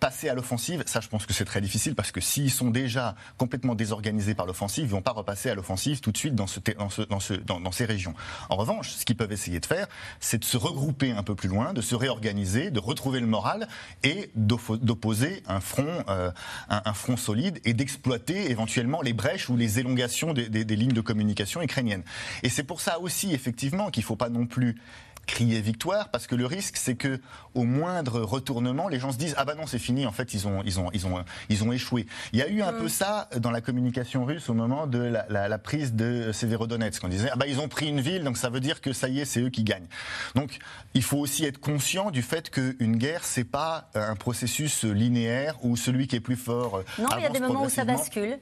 passer 0.00 0.28
à 0.28 0.34
l'offensive, 0.34 0.82
ça 0.86 1.00
je 1.00 1.08
pense 1.08 1.26
que 1.26 1.32
c'est 1.32 1.44
très 1.44 1.60
difficile 1.60 1.94
parce 1.94 2.12
que 2.12 2.20
s'ils 2.20 2.50
sont 2.50 2.70
déjà 2.70 3.14
complètement 3.38 3.74
désorganisés 3.74 4.34
par 4.34 4.46
l'offensive, 4.46 4.84
ils 4.84 4.90
vont 4.90 5.02
pas 5.02 5.12
repasser 5.12 5.50
à 5.50 5.54
l'offensive 5.54 6.00
tout 6.00 6.12
de 6.12 6.16
suite 6.16 6.34
dans, 6.34 6.46
ce, 6.46 6.60
dans, 6.78 6.90
ce, 6.90 7.02
dans, 7.02 7.20
ce, 7.20 7.34
dans, 7.34 7.72
ces 7.72 7.84
régions. 7.84 8.14
En 8.50 8.56
revanche, 8.56 8.90
ce 8.90 9.04
qu'ils 9.04 9.16
peuvent 9.16 9.32
essayer 9.32 9.60
de 9.60 9.66
faire, 9.66 9.86
c'est 10.20 10.38
de 10.38 10.44
se 10.44 10.56
regrouper 10.56 11.12
un 11.12 11.22
peu 11.22 11.34
plus 11.34 11.48
loin, 11.48 11.72
de 11.72 11.80
se 11.80 11.94
réorganiser, 11.94 12.70
de 12.70 12.80
retrouver 12.80 13.20
le 13.20 13.26
moral 13.26 13.68
et 14.02 14.30
d'opposer 14.34 15.42
un 15.46 15.60
front, 15.60 16.04
euh, 16.08 16.30
un, 16.68 16.94
front 16.94 17.16
solide 17.16 17.60
et 17.64 17.74
d'exploiter 17.74 18.50
éventuellement 18.50 19.02
les 19.02 19.12
brèches 19.12 19.48
ou 19.48 19.56
les 19.56 19.78
élongations 19.78 20.32
des, 20.32 20.48
des, 20.48 20.64
des 20.64 20.76
lignes 20.76 20.92
de 20.92 21.00
communication 21.00 21.62
ukrainiennes. 21.62 22.04
Et 22.42 22.48
c'est 22.48 22.64
pour 22.64 22.80
ça 22.80 23.00
aussi 23.00 23.32
effectivement 23.32 23.90
qu'il 23.90 24.02
ne 24.02 24.06
faut 24.06 24.16
pas 24.16 24.28
non 24.28 24.46
plus 24.46 24.76
crier 25.26 25.60
victoire 25.60 26.08
parce 26.10 26.26
que 26.26 26.34
le 26.34 26.46
risque 26.46 26.76
c'est 26.76 26.94
que 26.94 27.20
au 27.54 27.64
moindre 27.64 28.20
retournement 28.20 28.88
les 28.88 28.98
gens 28.98 29.12
se 29.12 29.18
disent 29.18 29.34
ah 29.36 29.44
bah 29.44 29.54
non 29.54 29.66
c'est 29.66 29.78
fini 29.78 30.06
en 30.06 30.12
fait 30.12 30.34
ils 30.34 30.46
ont 30.46 30.62
ils 30.64 30.78
ont 30.78 30.90
ils 30.92 31.06
ont 31.06 31.24
ils 31.48 31.64
ont 31.64 31.72
échoué. 31.72 32.06
Il 32.32 32.38
y 32.38 32.42
a 32.42 32.48
eu 32.48 32.62
un 32.62 32.72
peu 32.72 32.86
mm. 32.86 32.90
ça 32.90 33.28
dans 33.36 33.50
la 33.50 33.60
communication 33.60 34.24
russe 34.24 34.48
au 34.48 34.54
moment 34.54 34.86
de 34.86 34.98
la, 35.28 35.58
prise 35.58 35.94
de 35.94 36.32
Severodonetsk. 36.32 37.02
On 37.04 37.08
disait 37.08 37.30
ah 37.32 37.36
bah 37.36 37.46
ils 37.46 37.60
ont 37.60 37.68
pris 37.68 37.88
une 37.88 38.00
ville 38.00 38.24
donc 38.24 38.36
ça 38.36 38.50
veut 38.50 38.60
dire 38.60 38.80
que 38.80 38.92
ça 38.92 39.08
y 39.08 39.20
est 39.20 39.24
c'est 39.24 39.40
eux 39.40 39.50
qui 39.50 39.64
gagnent. 39.64 39.88
Donc 40.34 40.58
il 40.94 41.02
faut 41.02 41.18
aussi 41.18 41.44
être 41.44 41.58
conscient 41.58 42.10
du 42.10 42.22
fait 42.22 42.50
qu'une 42.50 42.96
guerre 42.96 43.24
c'est 43.24 43.44
pas 43.44 43.90
un 43.94 44.16
processus 44.16 44.84
linéaire 44.84 45.56
où 45.62 45.76
celui 45.76 46.06
qui 46.06 46.16
est 46.16 46.20
plus 46.20 46.36
fort 46.36 46.82
non 46.98 47.08
il 47.18 47.22
y 47.22 47.26
a 47.26 47.30
des 47.30 47.40
moments 47.40 47.64
où 47.64 47.68
ça 47.68 47.84
bascule. 47.84 48.38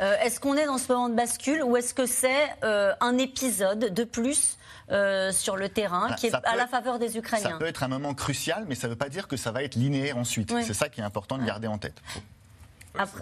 Euh, 0.00 0.16
est-ce 0.22 0.40
qu'on 0.40 0.56
est 0.56 0.66
dans 0.66 0.78
ce 0.78 0.90
moment 0.90 1.08
de 1.08 1.14
bascule 1.14 1.62
ou 1.62 1.76
est-ce 1.76 1.92
que 1.92 2.06
c'est 2.06 2.48
euh, 2.64 2.92
un 3.00 3.18
épisode 3.18 3.92
de 3.92 4.04
plus 4.04 4.58
euh, 4.92 5.32
sur 5.32 5.56
le 5.56 5.68
terrain, 5.68 6.08
ah, 6.10 6.14
qui 6.14 6.26
est 6.26 6.34
à 6.34 6.56
la 6.56 6.66
faveur 6.66 6.98
des 6.98 7.16
Ukrainiens. 7.16 7.50
Ça 7.50 7.56
peut 7.56 7.66
être 7.66 7.82
un 7.82 7.88
moment 7.88 8.14
crucial, 8.14 8.66
mais 8.68 8.74
ça 8.74 8.86
ne 8.86 8.92
veut 8.92 8.98
pas 8.98 9.08
dire 9.08 9.26
que 9.26 9.36
ça 9.36 9.50
va 9.50 9.62
être 9.62 9.74
linéaire 9.74 10.18
ensuite. 10.18 10.52
C'est 10.62 10.74
ça 10.74 10.88
qui 10.88 11.00
est 11.00 11.04
important 11.04 11.38
de 11.38 11.44
garder 11.44 11.66
en 11.66 11.78
tête. 11.78 12.00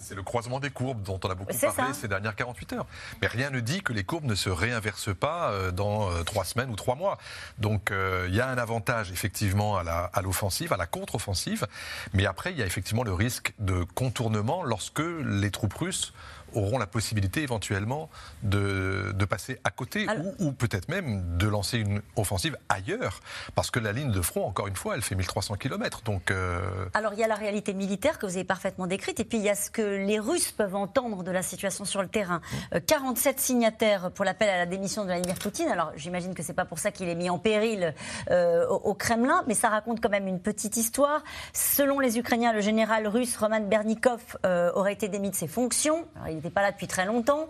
C'est 0.01 0.17
le 0.17 0.25
croisement 0.25 0.59
des 0.59 0.71
courbes 0.71 1.01
dont 1.05 1.21
on 1.23 1.31
a 1.31 1.35
beaucoup 1.37 1.57
parlé 1.57 1.95
ces 1.95 2.09
dernières 2.09 2.35
48 2.35 2.73
heures. 2.73 2.87
Mais 3.23 3.29
rien 3.29 3.51
ne 3.51 3.61
dit 3.61 3.83
que 3.83 3.93
les 3.93 4.03
courbes 4.03 4.25
ne 4.25 4.35
se 4.35 4.51
réinversent 4.51 5.15
pas 5.15 5.53
euh, 5.53 5.71
dans 5.71 6.11
euh, 6.11 6.25
trois 6.25 6.45
semaines 6.45 6.71
ou 6.71 6.75
trois 6.75 6.97
mois. 6.97 7.19
Donc 7.59 7.93
il 8.27 8.35
y 8.35 8.41
a 8.41 8.49
un 8.49 8.59
avantage 8.59 9.13
effectivement 9.13 9.77
à 9.77 10.23
l'offensive, 10.23 10.73
à, 10.73 10.75
à 10.75 10.79
la 10.79 10.87
contre-offensive. 10.87 11.69
Mais 12.15 12.27
après, 12.27 12.51
il 12.51 12.59
y 12.59 12.63
a 12.63 12.67
effectivement 12.67 13.05
le 13.05 13.15
risque 13.15 13.55
de 13.61 13.85
contournement 13.95 14.65
lorsque 14.65 15.03
les 15.25 15.53
troupes 15.53 15.75
russes 15.75 16.13
auront 16.55 16.79
la 16.79 16.87
possibilité 16.87 17.43
éventuellement 17.43 18.11
de, 18.43 19.13
de 19.15 19.25
passer 19.25 19.59
à 19.65 19.71
côté 19.71 20.07
ou, 20.09 20.47
ou 20.47 20.53
peut-être 20.53 20.89
même 20.89 21.39
de 21.39 21.47
lancer 21.49 21.79
une 21.79 22.03
offensive 22.17 22.57
ailleurs. 22.69 23.21
Parce 23.55 23.71
que 23.71 23.79
la 23.79 23.93
ligne 23.93 24.11
de 24.11 24.21
front, 24.21 24.47
encore 24.47 24.67
une 24.67 24.77
fois, 24.77 24.95
elle 24.95 25.03
fait 25.03 25.15
1300 25.15 25.57
km. 25.57 26.03
Donc, 26.03 26.31
euh, 26.31 26.61
Alors 26.95 27.13
il 27.15 27.21
y 27.21 27.25
a 27.25 27.29
la 27.29 27.35
réalité 27.35 27.75
militaire 27.75 28.19
que 28.19 28.27
vous 28.27 28.37
avez 28.37 28.45
parfaitement 28.45 28.87
décrite 28.87 29.21
et 29.21 29.25
puis 29.25 29.39
il 29.39 29.45
y 29.45 29.49
a 29.49 29.55
ce 29.55 29.71
que 29.71 29.83
les 29.83 30.19
Russes 30.19 30.53
peuvent 30.53 30.77
entendre 30.77 31.23
de 31.23 31.31
la 31.31 31.43
situation 31.43 31.85
sur 31.85 32.03
le 32.03 32.09
terrain. 32.09 32.41
47 32.87 33.37
mmh. 33.37 33.39
euh, 33.39 33.43
signataires 33.43 34.11
pour 34.13 34.25
l'appel 34.25 34.49
à 34.49 34.59
la 34.59 34.67
démission 34.67 35.03
de 35.03 35.09
Vladimir 35.09 35.37
Poutine. 35.37 35.69
Alors 35.69 35.93
j'imagine 35.97 36.35
que 36.35 36.43
c'est 36.43 36.55
pas 36.55 36.65
pour 36.65 36.79
ça 36.79 36.91
qu'il 36.91 37.09
est 37.09 37.15
mis 37.15 37.31
en 37.31 37.39
péril 37.39 37.95
euh, 38.31 38.67
au, 38.69 38.95
Kremlin, 38.95 39.45
mais 39.47 39.55
ça 39.55 39.69
raconte 39.69 40.01
quand 40.01 40.11
même 40.11 40.27
une 40.27 40.41
petite 40.41 40.77
histoire. 40.77 41.23
Selon 41.53 42.01
les 42.01 42.19
Ukrainiens, 42.19 42.53
le 42.53 42.61
général 42.61 43.07
russe 43.07 43.37
Roman 43.37 43.61
Bernikov 43.61 44.21
aurait 44.45 44.93
été 44.93 45.09
démis 45.09 45.31
de 45.31 45.37
ses 45.37 45.49
fonctions. 45.49 46.07
Alors, 46.17 46.29
il 46.29 46.40
n'était 46.41 46.51
pas 46.51 46.63
là 46.63 46.73
depuis 46.73 46.87
très 46.87 47.05
longtemps. 47.05 47.49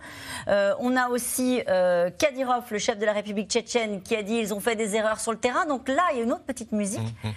Euh, 0.48 0.74
on 0.80 0.96
a 0.96 1.08
aussi 1.08 1.62
euh, 1.68 2.10
Kadyrov, 2.10 2.64
le 2.70 2.78
chef 2.78 2.98
de 2.98 3.06
la 3.06 3.12
République 3.12 3.50
tchétchène, 3.50 4.02
qui 4.02 4.16
a 4.16 4.22
dit 4.22 4.34
ils 4.34 4.54
ont 4.54 4.60
fait 4.60 4.76
des 4.76 4.96
erreurs 4.96 5.20
sur 5.20 5.32
le 5.32 5.38
terrain. 5.38 5.66
Donc 5.66 5.88
là, 5.88 6.02
il 6.12 6.18
y 6.18 6.20
a 6.20 6.24
une 6.24 6.32
autre 6.32 6.44
petite 6.44 6.72
musique. 6.72 7.00
Mmh, 7.24 7.28
mmh. 7.28 7.32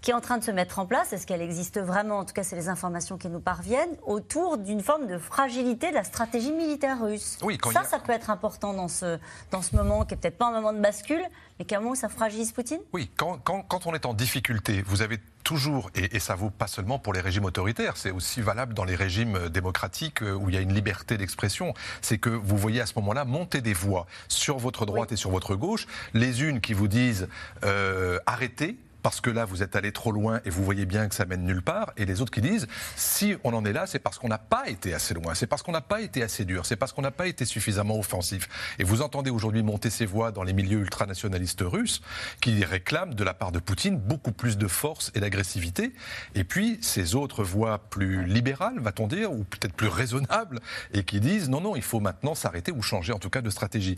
Qui 0.00 0.12
est 0.12 0.14
en 0.14 0.20
train 0.20 0.38
de 0.38 0.44
se 0.44 0.50
mettre 0.50 0.78
en 0.78 0.86
place, 0.86 1.12
est-ce 1.12 1.26
qu'elle 1.26 1.42
existe 1.42 1.80
vraiment? 1.80 2.18
En 2.18 2.24
tout 2.24 2.32
cas, 2.32 2.44
c'est 2.44 2.56
les 2.56 2.68
informations 2.68 3.18
qui 3.18 3.28
nous 3.28 3.40
parviennent, 3.40 3.96
autour 4.06 4.58
d'une 4.58 4.80
forme 4.80 5.06
de 5.06 5.18
fragilité 5.18 5.90
de 5.90 5.94
la 5.94 6.04
stratégie 6.04 6.52
militaire 6.52 7.02
russe. 7.02 7.38
Oui, 7.42 7.58
ça, 7.72 7.84
ça 7.84 7.98
peut 7.98 8.12
être 8.12 8.30
important 8.30 8.74
dans 8.74 8.88
ce, 8.88 9.18
dans 9.50 9.62
ce 9.62 9.74
moment, 9.74 10.04
qui 10.04 10.14
est 10.14 10.16
peut-être 10.16 10.38
pas 10.38 10.46
un 10.46 10.52
moment 10.52 10.72
de 10.72 10.80
bascule, 10.80 11.22
mais 11.58 11.64
qu'à 11.64 11.78
un 11.78 11.80
moment, 11.80 11.96
ça 11.96 12.08
fragilise 12.08 12.52
Poutine? 12.52 12.80
Oui, 12.92 13.10
quand, 13.16 13.38
quand, 13.42 13.62
quand 13.62 13.86
on 13.86 13.94
est 13.94 14.06
en 14.06 14.14
difficulté, 14.14 14.82
vous 14.82 15.02
avez 15.02 15.18
toujours, 15.42 15.90
et, 15.94 16.20
ça 16.20 16.34
vaut 16.34 16.50
pas 16.50 16.66
seulement 16.66 16.98
pour 16.98 17.12
les 17.12 17.20
régimes 17.20 17.46
autoritaires, 17.46 17.96
c'est 17.96 18.10
aussi 18.10 18.40
valable 18.40 18.74
dans 18.74 18.84
les 18.84 18.94
régimes 18.94 19.36
euh, 19.36 19.48
démocratiques 19.48 20.22
euh, 20.22 20.34
où 20.34 20.50
il 20.50 20.54
y 20.54 20.58
a 20.58 20.60
une 20.60 20.74
liberté 20.74 21.16
d'expression, 21.16 21.74
c'est 22.02 22.18
que 22.18 22.28
vous 22.28 22.56
voyez 22.56 22.80
à 22.80 22.86
ce 22.86 22.92
moment-là 22.96 23.24
monter 23.24 23.60
des 23.60 23.72
voix 23.72 24.06
sur 24.28 24.58
votre 24.58 24.84
droite 24.86 25.10
et 25.10 25.16
sur 25.16 25.30
votre 25.30 25.56
gauche, 25.56 25.86
les 26.12 26.42
unes 26.42 26.60
qui 26.60 26.74
vous 26.74 26.86
disent 26.86 27.28
euh, 27.64 28.18
arrêtez, 28.26 28.76
parce 29.02 29.20
que 29.20 29.30
là, 29.30 29.44
vous 29.44 29.62
êtes 29.62 29.76
allé 29.76 29.92
trop 29.92 30.12
loin 30.12 30.40
et 30.44 30.50
vous 30.50 30.64
voyez 30.64 30.86
bien 30.86 31.08
que 31.08 31.14
ça 31.14 31.24
mène 31.24 31.44
nulle 31.44 31.62
part. 31.62 31.92
Et 31.96 32.04
les 32.04 32.20
autres 32.20 32.32
qui 32.32 32.40
disent, 32.40 32.66
si 32.96 33.36
on 33.44 33.54
en 33.54 33.64
est 33.64 33.72
là, 33.72 33.86
c'est 33.86 33.98
parce 33.98 34.18
qu'on 34.18 34.28
n'a 34.28 34.38
pas 34.38 34.68
été 34.68 34.94
assez 34.94 35.14
loin, 35.14 35.34
c'est 35.34 35.46
parce 35.46 35.62
qu'on 35.62 35.72
n'a 35.72 35.80
pas 35.80 36.00
été 36.00 36.22
assez 36.22 36.44
dur, 36.44 36.66
c'est 36.66 36.76
parce 36.76 36.92
qu'on 36.92 37.02
n'a 37.02 37.10
pas 37.10 37.26
été 37.26 37.44
suffisamment 37.44 37.98
offensif. 37.98 38.48
Et 38.78 38.84
vous 38.84 39.02
entendez 39.02 39.30
aujourd'hui 39.30 39.62
monter 39.62 39.90
ces 39.90 40.06
voix 40.06 40.32
dans 40.32 40.42
les 40.42 40.52
milieux 40.52 40.80
ultranationalistes 40.80 41.62
russes 41.62 42.00
qui 42.40 42.64
réclament 42.64 43.14
de 43.14 43.24
la 43.24 43.34
part 43.34 43.52
de 43.52 43.58
Poutine 43.58 43.98
beaucoup 43.98 44.32
plus 44.32 44.58
de 44.58 44.66
force 44.66 45.12
et 45.14 45.20
d'agressivité. 45.20 45.92
Et 46.34 46.44
puis 46.44 46.78
ces 46.82 47.14
autres 47.14 47.44
voix 47.44 47.78
plus 47.90 48.24
libérales, 48.24 48.78
va-t-on 48.80 49.06
dire, 49.06 49.32
ou 49.32 49.44
peut-être 49.44 49.74
plus 49.74 49.88
raisonnables, 49.88 50.60
et 50.92 51.04
qui 51.04 51.20
disent, 51.20 51.48
non, 51.48 51.60
non, 51.60 51.76
il 51.76 51.82
faut 51.82 52.00
maintenant 52.00 52.34
s'arrêter 52.34 52.72
ou 52.72 52.82
changer 52.82 53.12
en 53.12 53.18
tout 53.18 53.30
cas 53.30 53.42
de 53.42 53.50
stratégie. 53.50 53.96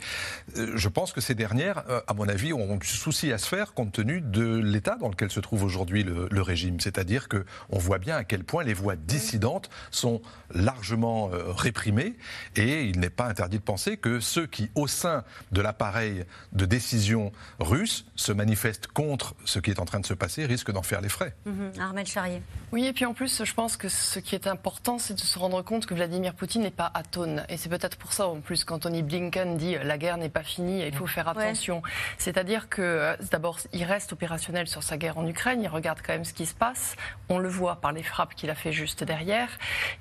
Euh, 0.56 0.72
je 0.76 0.88
pense 0.88 1.12
que 1.12 1.20
ces 1.20 1.34
dernières, 1.34 1.84
euh, 1.88 2.00
à 2.06 2.14
mon 2.14 2.28
avis, 2.28 2.52
ont 2.52 2.76
du 2.76 2.86
souci 2.86 3.32
à 3.32 3.38
se 3.38 3.46
faire 3.46 3.72
compte 3.74 3.92
tenu 3.92 4.20
de 4.20 4.56
l'état 4.56 4.89
dans 4.96 5.08
lequel 5.08 5.30
se 5.30 5.40
trouve 5.40 5.64
aujourd'hui 5.64 6.02
le, 6.04 6.42
régime. 6.42 6.80
C'est-à-dire 6.80 7.28
qu'on 7.28 7.78
voit 7.78 7.98
bien 7.98 8.16
à 8.16 8.24
quel 8.24 8.44
point 8.44 8.64
les 8.64 8.72
voix 8.72 8.96
dissidentes 8.96 9.68
sont 9.90 10.22
largement 10.54 11.30
euh, 11.32 11.52
réprimées 11.52 12.14
et 12.56 12.84
il 12.84 12.98
n'est 12.98 13.10
pas 13.10 13.26
interdit 13.26 13.58
de 13.58 13.62
penser 13.62 13.98
que 13.98 14.20
ceux 14.20 14.46
qui, 14.46 14.70
au 14.74 14.86
sein 14.86 15.24
de 15.52 15.60
l'appareil 15.60 16.24
de 16.52 16.64
décision 16.64 17.30
russe, 17.58 18.06
se 18.16 18.32
manifestent 18.32 18.86
contre 18.86 19.34
ce 19.44 19.58
qui 19.58 19.70
est 19.70 19.80
en 19.80 19.84
train 19.84 20.00
de 20.00 20.06
se 20.06 20.14
passer 20.14 20.46
risquent 20.46 20.72
d'en 20.72 20.82
faire 20.82 21.02
les 21.02 21.08
frais. 21.08 21.34
Mhm. 21.44 21.72
Armel 21.78 22.06
Charrier. 22.06 22.42
Oui, 22.72 22.86
et 22.86 22.92
puis 22.92 23.04
en 23.04 23.12
plus, 23.12 23.44
je 23.44 23.54
pense 23.54 23.76
que 23.76 23.88
ce 23.88 24.18
qui 24.18 24.34
est 24.34 24.46
important, 24.46 24.98
c'est 24.98 25.14
de 25.14 25.20
se 25.20 25.38
rendre 25.38 25.62
compte 25.62 25.86
que 25.86 25.94
Vladimir 25.94 26.34
Poutine 26.34 26.62
n'est 26.62 26.70
pas 26.70 26.90
atone. 26.94 27.44
Et 27.48 27.56
c'est 27.56 27.68
peut-être 27.68 27.96
pour 27.96 28.12
ça, 28.12 28.28
en 28.28 28.40
plus, 28.40 28.64
qu'Anthony 28.64 29.02
Blinken 29.02 29.56
dit 29.56 29.76
la 29.82 29.98
guerre 29.98 30.16
n'est 30.16 30.28
pas 30.28 30.42
finie 30.42 30.80
il 30.86 30.94
faut 30.94 31.06
faire 31.06 31.28
attention. 31.28 31.82
C'est-à-dire 32.18 32.68
que, 32.68 32.82
euh, 32.82 33.16
d'abord, 33.30 33.58
il 33.72 33.84
reste 33.84 34.12
opérationnel 34.12 34.66
sur 34.66 34.79
sa 34.82 34.96
guerre 34.96 35.18
en 35.18 35.26
Ukraine, 35.26 35.62
il 35.62 35.68
regarde 35.68 36.00
quand 36.04 36.12
même 36.12 36.24
ce 36.24 36.32
qui 36.32 36.46
se 36.46 36.54
passe. 36.54 36.96
On 37.28 37.38
le 37.38 37.48
voit 37.48 37.76
par 37.76 37.92
les 37.92 38.02
frappes 38.02 38.34
qu'il 38.34 38.50
a 38.50 38.54
fait 38.54 38.72
juste 38.72 39.04
derrière. 39.04 39.48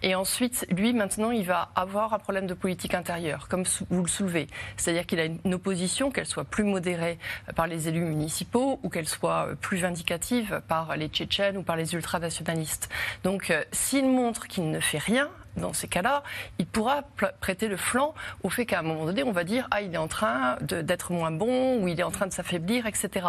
Et 0.01 0.15
ensuite, 0.15 0.65
lui, 0.71 0.93
maintenant, 0.93 1.31
il 1.31 1.45
va 1.45 1.69
avoir 1.75 2.13
un 2.13 2.19
problème 2.19 2.47
de 2.47 2.53
politique 2.53 2.93
intérieure, 2.93 3.47
comme 3.47 3.63
vous 3.89 4.01
le 4.03 4.07
soulevez. 4.07 4.47
C'est-à-dire 4.77 5.05
qu'il 5.05 5.19
a 5.19 5.25
une 5.25 5.53
opposition, 5.53 6.11
qu'elle 6.11 6.25
soit 6.25 6.45
plus 6.45 6.63
modérée 6.63 7.19
par 7.55 7.67
les 7.67 7.87
élus 7.87 8.05
municipaux 8.05 8.79
ou 8.83 8.89
qu'elle 8.89 9.07
soit 9.07 9.49
plus 9.61 9.77
vindicative 9.77 10.61
par 10.67 10.95
les 10.97 11.07
Tchétchènes 11.07 11.57
ou 11.57 11.63
par 11.63 11.75
les 11.75 11.93
ultranationalistes. 11.93 12.89
Donc, 13.23 13.51
euh, 13.51 13.63
s'il 13.71 14.07
montre 14.07 14.47
qu'il 14.47 14.69
ne 14.71 14.79
fait 14.79 14.97
rien, 14.97 15.29
dans 15.57 15.73
ces 15.73 15.87
cas-là, 15.87 16.23
il 16.57 16.65
pourra 16.65 17.03
prêter 17.39 17.67
le 17.67 17.77
flanc 17.77 18.13
au 18.43 18.49
fait 18.49 18.65
qu'à 18.65 18.79
un 18.79 18.81
moment 18.81 19.05
donné, 19.05 19.23
on 19.23 19.31
va 19.31 19.43
dire 19.43 19.67
ah 19.71 19.81
il 19.81 19.93
est 19.93 19.97
en 19.97 20.07
train 20.07 20.57
d'être 20.61 21.11
moins 21.11 21.31
bon 21.31 21.81
ou 21.81 21.87
il 21.87 21.99
est 21.99 22.03
en 22.03 22.11
train 22.11 22.27
de 22.27 22.33
s'affaiblir, 22.33 22.85
etc. 22.85 23.27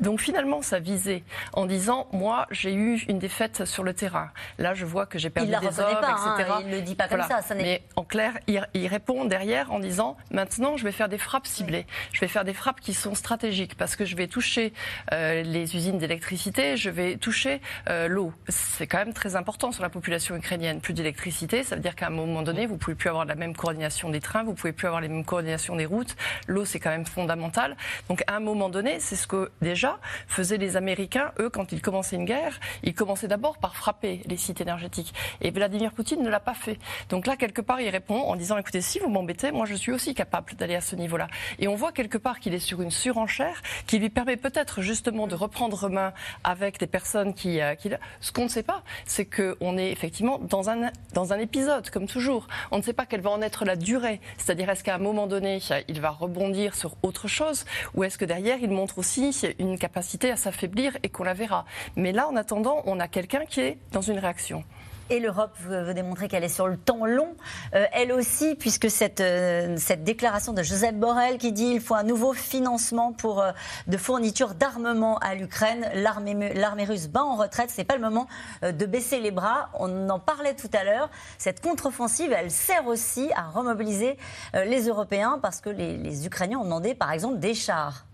Donc 0.00 0.20
finalement, 0.20 0.62
ça 0.62 0.78
visait 0.78 1.24
en 1.52 1.66
disant 1.66 2.08
moi 2.12 2.46
j'ai 2.50 2.74
eu 2.74 3.02
une 3.08 3.18
défaite 3.18 3.64
sur 3.64 3.84
le 3.84 3.94
terrain. 3.94 4.30
Là, 4.58 4.74
je 4.74 4.84
vois 4.84 5.06
que 5.06 5.18
j'ai 5.18 5.30
perdu 5.30 5.50
des 5.50 5.80
hommes, 5.80 6.00
pas, 6.00 6.12
etc. 6.12 6.50
Hein, 6.50 6.58
il 6.62 6.68
ne 6.68 6.76
le 6.76 6.82
dit 6.82 6.94
pas 6.94 7.08
comme 7.08 7.22
ça. 7.22 7.40
Mais 7.54 7.82
en 7.96 8.04
clair, 8.04 8.38
il, 8.46 8.86
répond 8.86 9.24
derrière 9.24 9.72
en 9.72 9.78
disant 9.78 10.16
maintenant 10.30 10.76
je 10.76 10.84
vais 10.84 10.92
faire 10.92 11.08
des 11.08 11.18
frappes 11.18 11.46
ciblées. 11.46 11.86
Je 12.12 12.20
vais 12.20 12.28
faire 12.28 12.44
des 12.44 12.54
frappes 12.54 12.80
qui 12.80 12.94
sont 12.94 13.14
stratégiques 13.14 13.76
parce 13.76 13.96
que 13.96 14.04
je 14.04 14.16
vais 14.16 14.26
toucher 14.26 14.72
euh, 15.12 15.42
les 15.42 15.76
usines 15.76 15.98
d'électricité, 15.98 16.76
je 16.76 16.90
vais 16.90 17.16
toucher 17.16 17.60
euh, 17.88 18.08
l'eau. 18.08 18.32
C'est 18.48 18.86
quand 18.86 18.98
même 18.98 19.14
très 19.14 19.36
important 19.36 19.72
sur 19.72 19.82
la 19.82 19.88
population 19.88 20.36
ukrainienne. 20.36 20.80
Plus 20.80 20.94
d'électricité 20.94 21.51
ça 21.62 21.76
veut 21.76 21.82
dire 21.82 21.94
qu'à 21.94 22.06
un 22.06 22.10
moment 22.10 22.40
donné, 22.40 22.64
vous 22.64 22.78
pouvez 22.78 22.94
plus 22.94 23.10
avoir 23.10 23.26
la 23.26 23.34
même 23.34 23.54
coordination 23.54 24.08
des 24.08 24.20
trains, 24.20 24.42
vous 24.42 24.54
pouvez 24.54 24.72
plus 24.72 24.86
avoir 24.86 25.02
les 25.02 25.08
mêmes 25.08 25.24
coordinations 25.24 25.76
des 25.76 25.84
routes. 25.84 26.16
L'eau, 26.46 26.64
c'est 26.64 26.80
quand 26.80 26.90
même 26.90 27.04
fondamental. 27.04 27.76
Donc 28.08 28.24
à 28.26 28.36
un 28.36 28.40
moment 28.40 28.70
donné, 28.70 28.98
c'est 29.00 29.16
ce 29.16 29.26
que 29.26 29.50
déjà 29.60 29.98
faisaient 30.26 30.56
les 30.56 30.76
Américains, 30.76 31.32
eux, 31.38 31.50
quand 31.50 31.72
ils 31.72 31.82
commençaient 31.82 32.16
une 32.16 32.24
guerre, 32.24 32.58
ils 32.82 32.94
commençaient 32.94 33.28
d'abord 33.28 33.58
par 33.58 33.76
frapper 33.76 34.22
les 34.26 34.38
sites 34.38 34.62
énergétiques. 34.62 35.12
Et 35.42 35.50
Vladimir 35.50 35.92
Poutine 35.92 36.22
ne 36.22 36.30
l'a 36.30 36.40
pas 36.40 36.54
fait. 36.54 36.78
Donc 37.10 37.26
là, 37.26 37.36
quelque 37.36 37.60
part, 37.60 37.80
il 37.80 37.90
répond 37.90 38.20
en 38.22 38.36
disant, 38.36 38.56
écoutez, 38.56 38.80
si 38.80 38.98
vous 38.98 39.10
m'embêtez, 39.10 39.52
moi 39.52 39.66
je 39.66 39.74
suis 39.74 39.92
aussi 39.92 40.14
capable 40.14 40.54
d'aller 40.54 40.76
à 40.76 40.80
ce 40.80 40.96
niveau-là. 40.96 41.28
Et 41.58 41.68
on 41.68 41.74
voit 41.74 41.92
quelque 41.92 42.18
part 42.18 42.40
qu'il 42.40 42.54
est 42.54 42.58
sur 42.58 42.80
une 42.80 42.90
surenchère 42.90 43.60
qui 43.86 43.98
lui 43.98 44.08
permet 44.08 44.36
peut-être 44.36 44.80
justement 44.80 45.26
de 45.26 45.34
reprendre 45.34 45.88
main 45.88 46.12
avec 46.44 46.78
des 46.78 46.86
personnes 46.86 47.34
qui... 47.34 47.60
Euh, 47.60 47.74
qui... 47.74 47.90
Ce 48.20 48.32
qu'on 48.32 48.44
ne 48.44 48.48
sait 48.48 48.62
pas, 48.62 48.82
c'est 49.04 49.26
qu'on 49.26 49.76
est 49.76 49.90
effectivement 49.90 50.38
dans 50.38 50.70
un, 50.70 50.90
dans 51.12 51.31
un 51.31 51.31
épisode, 51.38 51.90
comme 51.90 52.06
toujours. 52.06 52.46
On 52.70 52.78
ne 52.78 52.82
sait 52.82 52.92
pas 52.92 53.06
quelle 53.06 53.20
va 53.20 53.30
en 53.30 53.42
être 53.42 53.64
la 53.64 53.76
durée. 53.76 54.20
C'est-à-dire, 54.38 54.68
est-ce 54.70 54.84
qu'à 54.84 54.94
un 54.94 54.98
moment 54.98 55.26
donné, 55.26 55.60
il 55.88 56.00
va 56.00 56.10
rebondir 56.10 56.74
sur 56.74 56.96
autre 57.02 57.28
chose 57.28 57.64
ou 57.94 58.04
est-ce 58.04 58.18
que 58.18 58.24
derrière, 58.24 58.58
il 58.60 58.70
montre 58.70 58.98
aussi 58.98 59.30
une 59.58 59.78
capacité 59.78 60.30
à 60.30 60.36
s'affaiblir 60.36 60.96
et 61.02 61.08
qu'on 61.08 61.24
la 61.24 61.34
verra 61.34 61.64
Mais 61.96 62.12
là, 62.12 62.28
en 62.28 62.36
attendant, 62.36 62.82
on 62.86 63.00
a 63.00 63.08
quelqu'un 63.08 63.44
qui 63.46 63.60
est 63.60 63.78
dans 63.92 64.00
une 64.00 64.18
réaction 64.18 64.64
et 65.12 65.20
l'Europe 65.20 65.54
veut, 65.60 65.92
démontrer 65.92 66.26
qu'elle 66.26 66.42
est 66.42 66.48
sur 66.48 66.66
le 66.66 66.78
temps 66.78 67.04
long, 67.04 67.36
euh, 67.74 67.84
elle 67.92 68.12
aussi, 68.12 68.54
puisque 68.54 68.90
cette, 68.90 69.20
euh, 69.20 69.76
déclaration 69.98 70.54
de 70.54 70.62
Joseph 70.62 70.94
Borrell 70.94 71.36
qui 71.36 71.52
dit 71.52 71.72
qu'il 71.72 71.80
faut 71.82 71.94
un 71.94 72.02
nouveau 72.02 72.32
financement 72.32 73.12
pour 73.12 73.42
euh, 73.42 73.52
de 73.88 73.98
fourniture 73.98 74.54
d'armement 74.54 75.18
à 75.18 75.34
l'Ukraine, 75.34 75.86
l'armée 75.94 76.84
russe 76.84 77.08
bat 77.08 77.24
en 77.24 77.36
retraite, 77.36 77.68
c'est 77.70 77.84
pas 77.84 77.94
le 77.94 78.00
moment 78.00 78.26
de 78.62 78.86
baisser 78.86 79.20
les 79.20 79.30
bras. 79.30 79.68
On 79.74 80.08
en 80.08 80.18
parlait 80.18 80.54
tout 80.54 80.70
à 80.72 80.82
l'heure. 80.82 81.10
Cette 81.36 81.60
contre-offensive, 81.60 82.32
elle 82.32 82.50
sert 82.50 82.86
aussi 82.86 83.30
à 83.36 83.42
remobiliser 83.42 84.16
les 84.54 84.88
Européens 84.88 85.38
parce 85.42 85.60
que 85.60 85.68
les, 85.68 85.98
les, 85.98 86.26
Ukrainiens 86.26 86.58
ont 86.58 86.64
demandé, 86.64 86.94
par 86.94 87.12
exemple, 87.12 87.38
des 87.38 87.54
chars. 87.54 88.06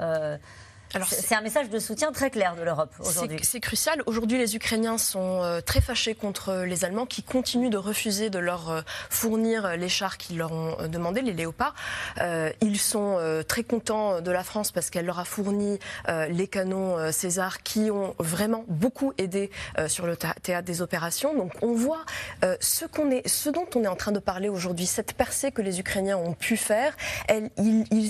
C'est 1.10 1.34
un 1.34 1.42
message 1.42 1.68
de 1.68 1.78
soutien 1.78 2.12
très 2.12 2.30
clair 2.30 2.56
de 2.56 2.62
l'Europe 2.62 2.92
aujourd'hui. 3.00 3.38
C'est 3.42 3.60
crucial. 3.60 4.02
Aujourd'hui, 4.06 4.38
les 4.38 4.56
Ukrainiens 4.56 4.96
sont 4.96 5.42
euh, 5.42 5.60
très 5.60 5.80
fâchés 5.80 6.14
contre 6.14 6.64
les 6.66 6.84
Allemands 6.84 7.06
qui 7.06 7.22
continuent 7.22 7.70
de 7.70 7.76
refuser 7.76 8.30
de 8.30 8.38
leur 8.38 8.70
euh, 8.70 8.80
fournir 9.10 9.76
les 9.76 9.88
chars 9.88 10.16
qu'ils 10.16 10.38
leur 10.38 10.52
ont 10.52 10.76
euh, 10.80 10.88
demandé, 10.88 11.20
les 11.20 11.32
léopards. 11.32 11.74
ils 12.62 12.78
sont 12.78 13.18
très 13.46 13.62
contents 13.62 14.20
de 14.20 14.30
la 14.30 14.42
France 14.42 14.72
parce 14.72 14.90
qu'elle 14.90 15.06
leur 15.06 15.18
a 15.18 15.24
fourni 15.24 15.78
les 16.28 16.46
canons 16.46 17.12
César 17.12 17.62
qui 17.62 17.90
ont 17.90 18.14
vraiment 18.18 18.64
beaucoup 18.68 19.12
aidé 19.18 19.50
sur 19.86 20.06
le 20.06 20.16
théâtre 20.16 20.66
des 20.66 20.82
opérations. 20.82 21.34
Donc 21.34 21.52
on 21.62 21.72
voit 21.72 22.04
ce, 22.60 22.84
qu'on 22.84 23.10
est, 23.10 23.26
ce 23.26 23.50
dont 23.50 23.66
on 23.74 23.84
est 23.84 23.88
en 23.88 23.96
train 23.96 24.12
de 24.12 24.18
parler 24.18 24.48
aujourd'hui, 24.48 24.86
cette 24.86 25.14
percée 25.14 25.52
que 25.52 25.62
les 25.62 25.80
Ukrainiens 25.80 26.16
ont 26.16 26.34
pu 26.34 26.56
faire. 26.56 26.96
Elle, 27.28 27.50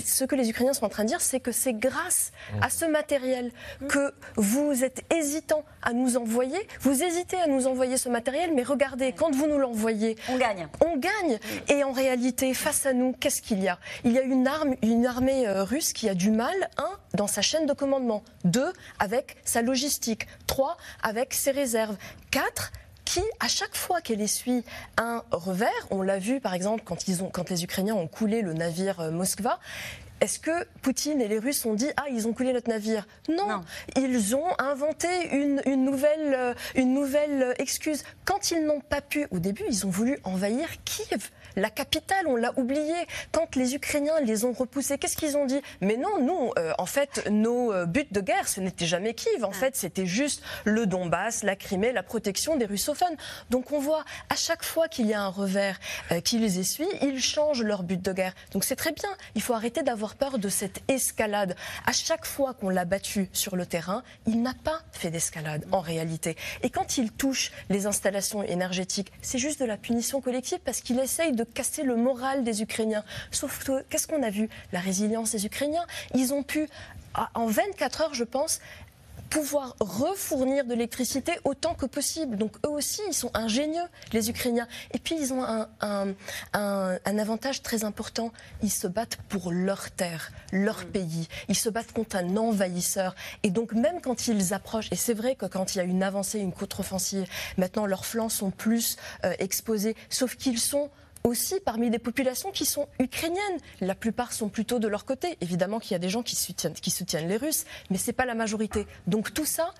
ce 0.05 0.25
que 0.25 0.35
les 0.35 0.49
Ukrainiens 0.49 0.73
sont 0.73 0.85
en 0.85 0.89
train 0.89 1.03
de 1.03 1.09
dire, 1.09 1.21
c'est 1.21 1.39
que 1.39 1.51
c'est 1.51 1.73
grâce 1.73 2.31
à 2.61 2.68
ce 2.69 2.85
matériel 2.85 3.51
que 3.87 4.13
vous 4.35 4.83
êtes 4.83 5.03
hésitant 5.13 5.63
à 5.81 5.93
nous 5.93 6.17
envoyer. 6.17 6.57
Vous 6.81 7.03
hésitez 7.03 7.37
à 7.37 7.47
nous 7.47 7.67
envoyer 7.67 7.97
ce 7.97 8.09
matériel, 8.09 8.51
mais 8.53 8.63
regardez, 8.63 9.13
quand 9.13 9.31
vous 9.31 9.47
nous 9.47 9.57
l'envoyez, 9.57 10.17
on 10.29 10.37
gagne. 10.37 10.67
On 10.81 10.97
gagne. 10.97 11.39
Et 11.67 11.83
en 11.83 11.91
réalité, 11.91 12.53
face 12.53 12.85
à 12.85 12.93
nous, 12.93 13.13
qu'est-ce 13.13 13.41
qu'il 13.41 13.61
y 13.61 13.67
a? 13.67 13.79
Il 14.03 14.11
y 14.11 14.19
a 14.19 14.21
une, 14.21 14.47
arme, 14.47 14.75
une 14.81 15.05
armée 15.05 15.47
euh, 15.47 15.63
russe 15.63 15.93
qui 15.93 16.09
a 16.09 16.13
du 16.13 16.31
mal, 16.31 16.55
un, 16.77 16.91
dans 17.13 17.27
sa 17.27 17.41
chaîne 17.41 17.65
de 17.65 17.73
commandement, 17.73 18.23
deux, 18.43 18.71
avec 18.99 19.37
sa 19.43 19.61
logistique, 19.61 20.27
trois, 20.47 20.77
avec 21.03 21.33
ses 21.33 21.51
réserves, 21.51 21.97
quatre, 22.31 22.71
qui, 23.09 23.21
à 23.39 23.47
chaque 23.47 23.75
fois 23.75 24.01
qu'elle 24.01 24.21
essuie 24.21 24.63
un 24.97 25.23
revers, 25.31 25.87
on 25.89 26.03
l'a 26.03 26.19
vu 26.19 26.39
par 26.39 26.53
exemple 26.53 26.83
quand, 26.85 27.07
ils 27.07 27.23
ont, 27.23 27.29
quand 27.29 27.49
les 27.49 27.63
Ukrainiens 27.63 27.95
ont 27.95 28.07
coulé 28.07 28.43
le 28.43 28.53
navire 28.53 28.99
euh, 28.99 29.09
Moskva, 29.09 29.59
est-ce 30.21 30.39
que 30.39 30.65
Poutine 30.81 31.21
et 31.21 31.27
les 31.27 31.39
Russes 31.39 31.65
ont 31.65 31.73
dit 31.73 31.89
ah 31.97 32.05
ils 32.11 32.27
ont 32.27 32.33
coulé 32.33 32.53
notre 32.53 32.69
navire? 32.69 33.07
Non. 33.29 33.61
ils 33.95 34.35
ont 34.35 34.47
inventé 34.59 35.07
une, 35.31 35.61
nouvelle 35.85 36.33
euh, 36.33 36.53
une 36.75 36.93
nouvelle 36.93 37.53
excuse. 37.57 38.03
Quand 38.25 38.51
ils 38.51 38.65
n'ont 38.65 38.81
pas 38.81 39.01
pu 39.01 39.27
au 39.31 39.39
début, 39.39 39.63
ils 39.69 39.85
ont 39.85 39.89
voulu 39.89 40.19
envahir 40.23 40.67
Kiev 40.83 41.29
la 41.59 41.69
capitale, 41.69 42.27
on 42.27 42.35
l'a 42.35 42.57
oublié. 42.57 42.95
Quand 43.31 43.55
les 43.55 43.75
Ukrainiens 43.75 44.19
les 44.21 44.45
ont 44.45 44.53
repoussés, 44.53 44.97
qu'est-ce 44.97 45.17
qu'ils 45.17 45.37
ont 45.37 45.45
dit? 45.45 45.61
Mais 45.81 45.97
non, 45.97 46.21
nous, 46.21 46.51
euh, 46.57 46.73
en 46.77 46.85
fait, 46.85 47.27
nos 47.29 47.71
euh, 47.71 47.85
buts 47.85 48.07
de 48.11 48.21
guerre, 48.21 48.47
ce 48.47 48.61
n'était 48.61 48.85
jamais 48.85 49.13
Kiev. 49.13 49.43
En 49.43 49.51
fait, 49.51 49.75
c'était 49.75 50.05
juste 50.05 50.41
le 50.65 50.85
Donbass, 50.85 51.43
la 51.43 51.55
Crimée, 51.55 51.91
la 51.91 52.03
protection 52.03 52.55
des 52.55 52.65
russophones. 52.65 53.15
Donc 53.49 53.71
on 53.71 53.79
voit, 53.79 54.05
à 54.29 54.35
chaque 54.35 54.63
fois 54.63 54.87
qu'il 54.87 55.07
y 55.07 55.13
a 55.13 55.21
un 55.21 55.29
revers 55.29 55.79
euh, 56.11 56.21
qui 56.21 56.39
les 56.39 56.59
essuie, 56.59 56.87
ils 57.01 57.21
changent 57.21 57.63
leur 57.63 57.83
but 57.83 58.01
de 58.01 58.13
guerre. 58.13 58.33
Donc 58.53 58.63
c'est 58.63 58.75
très 58.75 58.91
bien. 58.91 59.09
Il 59.35 59.41
faut 59.41 59.53
arrêter 59.53 59.83
d'avoir 59.83 60.15
peur 60.15 60.39
de 60.39 60.49
cette 60.49 60.81
escalade. 60.87 61.55
À 61.85 61.91
chaque 61.91 62.25
fois 62.25 62.53
qu'on 62.53 62.69
l'a 62.69 62.85
battu 62.85 63.29
sur 63.33 63.55
le 63.55 63.65
terrain, 63.65 64.03
il 64.25 64.41
n'a 64.41 64.53
pas 64.63 64.81
fait 64.91 65.11
d'escalade 65.11 65.65
en 65.71 65.81
réalité. 65.81 66.35
Et 66.63 66.69
quand 66.69 66.97
il 66.97 67.11
touche 67.11 67.51
les 67.69 67.85
installations 67.85 68.43
énergétiques, 68.43 69.11
c'est 69.21 69.37
juste 69.37 69.59
de 69.59 69.65
la 69.65 69.77
punition 69.77 70.21
collective 70.21 70.59
parce 70.63 70.81
qu'il 70.81 70.99
essaye 70.99 71.33
de 71.33 71.43
casser 71.49 71.83
le 71.83 71.95
moral 71.95 72.43
des 72.43 72.61
Ukrainiens. 72.61 73.03
Sauf 73.31 73.63
que, 73.63 73.83
qu'est-ce 73.89 74.07
qu'on 74.07 74.23
a 74.23 74.29
vu? 74.29 74.49
La 74.71 74.79
résilience 74.79 75.31
des 75.31 75.45
Ukrainiens. 75.45 75.85
Ils 76.13 76.33
ont 76.33 76.43
pu, 76.43 76.67
en 77.33 77.47
24 77.47 78.01
heures, 78.01 78.13
je 78.13 78.23
pense, 78.23 78.59
pouvoir 79.29 79.75
refournir 79.79 80.65
de 80.65 80.71
l'électricité 80.71 81.33
autant 81.43 81.75
que 81.75 81.85
possible. 81.85 82.37
Donc 82.37 82.55
eux 82.65 82.69
aussi, 82.69 83.01
ils 83.07 83.13
sont 83.13 83.31
ingénieux, 83.33 83.83
les 84.11 84.29
Ukrainiens. 84.29 84.67
Et 84.91 84.99
puis 84.99 85.15
ils 85.19 85.33
ont 85.33 85.43
un, 85.43 85.69
un, 85.81 86.15
un, 86.53 87.17
avantage 87.17 87.61
très 87.61 87.83
important. 87.83 88.31
Ils 88.63 88.71
se 88.71 88.87
battent 88.87 89.17
pour 89.29 89.51
leur 89.51 89.91
terre, 89.91 90.31
leur 90.51 90.79
mm. 90.79 90.91
pays. 90.91 91.27
Ils 91.47 91.55
se 91.55 91.69
battent 91.69 91.93
contre 91.93 92.15
un 92.15 92.37
envahisseur. 92.37 93.15
Et 93.43 93.51
donc 93.51 93.73
même 93.73 94.01
quand 94.01 94.27
ils 94.27 94.53
approchent, 94.53 94.91
et 94.91 94.95
c'est 94.95 95.13
vrai 95.13 95.35
que 95.35 95.45
quand 95.45 95.75
il 95.75 95.77
y 95.77 95.81
a 95.81 95.85
une 95.85 96.03
avancée, 96.03 96.39
une 96.39 96.53
contre-offensive, 96.53 97.27
maintenant 97.57 97.85
leurs 97.85 98.05
flancs 98.05 98.29
sont 98.29 98.51
plus 98.51 98.97
euh, 99.23 99.33
exposés, 99.39 99.95
sauf 100.09 100.35
qu'ils 100.35 100.59
sont 100.59 100.89
aussi 101.23 101.59
parmi 101.59 101.89
des 101.89 101.99
populations 101.99 102.51
qui 102.51 102.65
sont 102.65 102.87
ukrainiennes. 102.99 103.59
La 103.81 103.95
plupart 103.95 104.33
sont 104.33 104.49
plutôt 104.49 104.79
de 104.79 104.87
leur 104.87 105.05
côté. 105.05 105.37
Évidemment 105.41 105.79
qu'il 105.79 105.91
y 105.91 105.95
a 105.95 105.99
des 105.99 106.09
gens 106.09 106.23
qui 106.23 106.35
soutiennent, 106.35 107.27
les 107.27 107.37
Russes, 107.37 107.65
mais 107.89 107.97
ce 107.97 108.07
n'est 108.07 108.13
pas 108.13 108.25
la 108.25 108.35
majorité. 108.35 108.87
Donc 109.07 109.33
tout 109.33 109.45
ça 109.45 109.73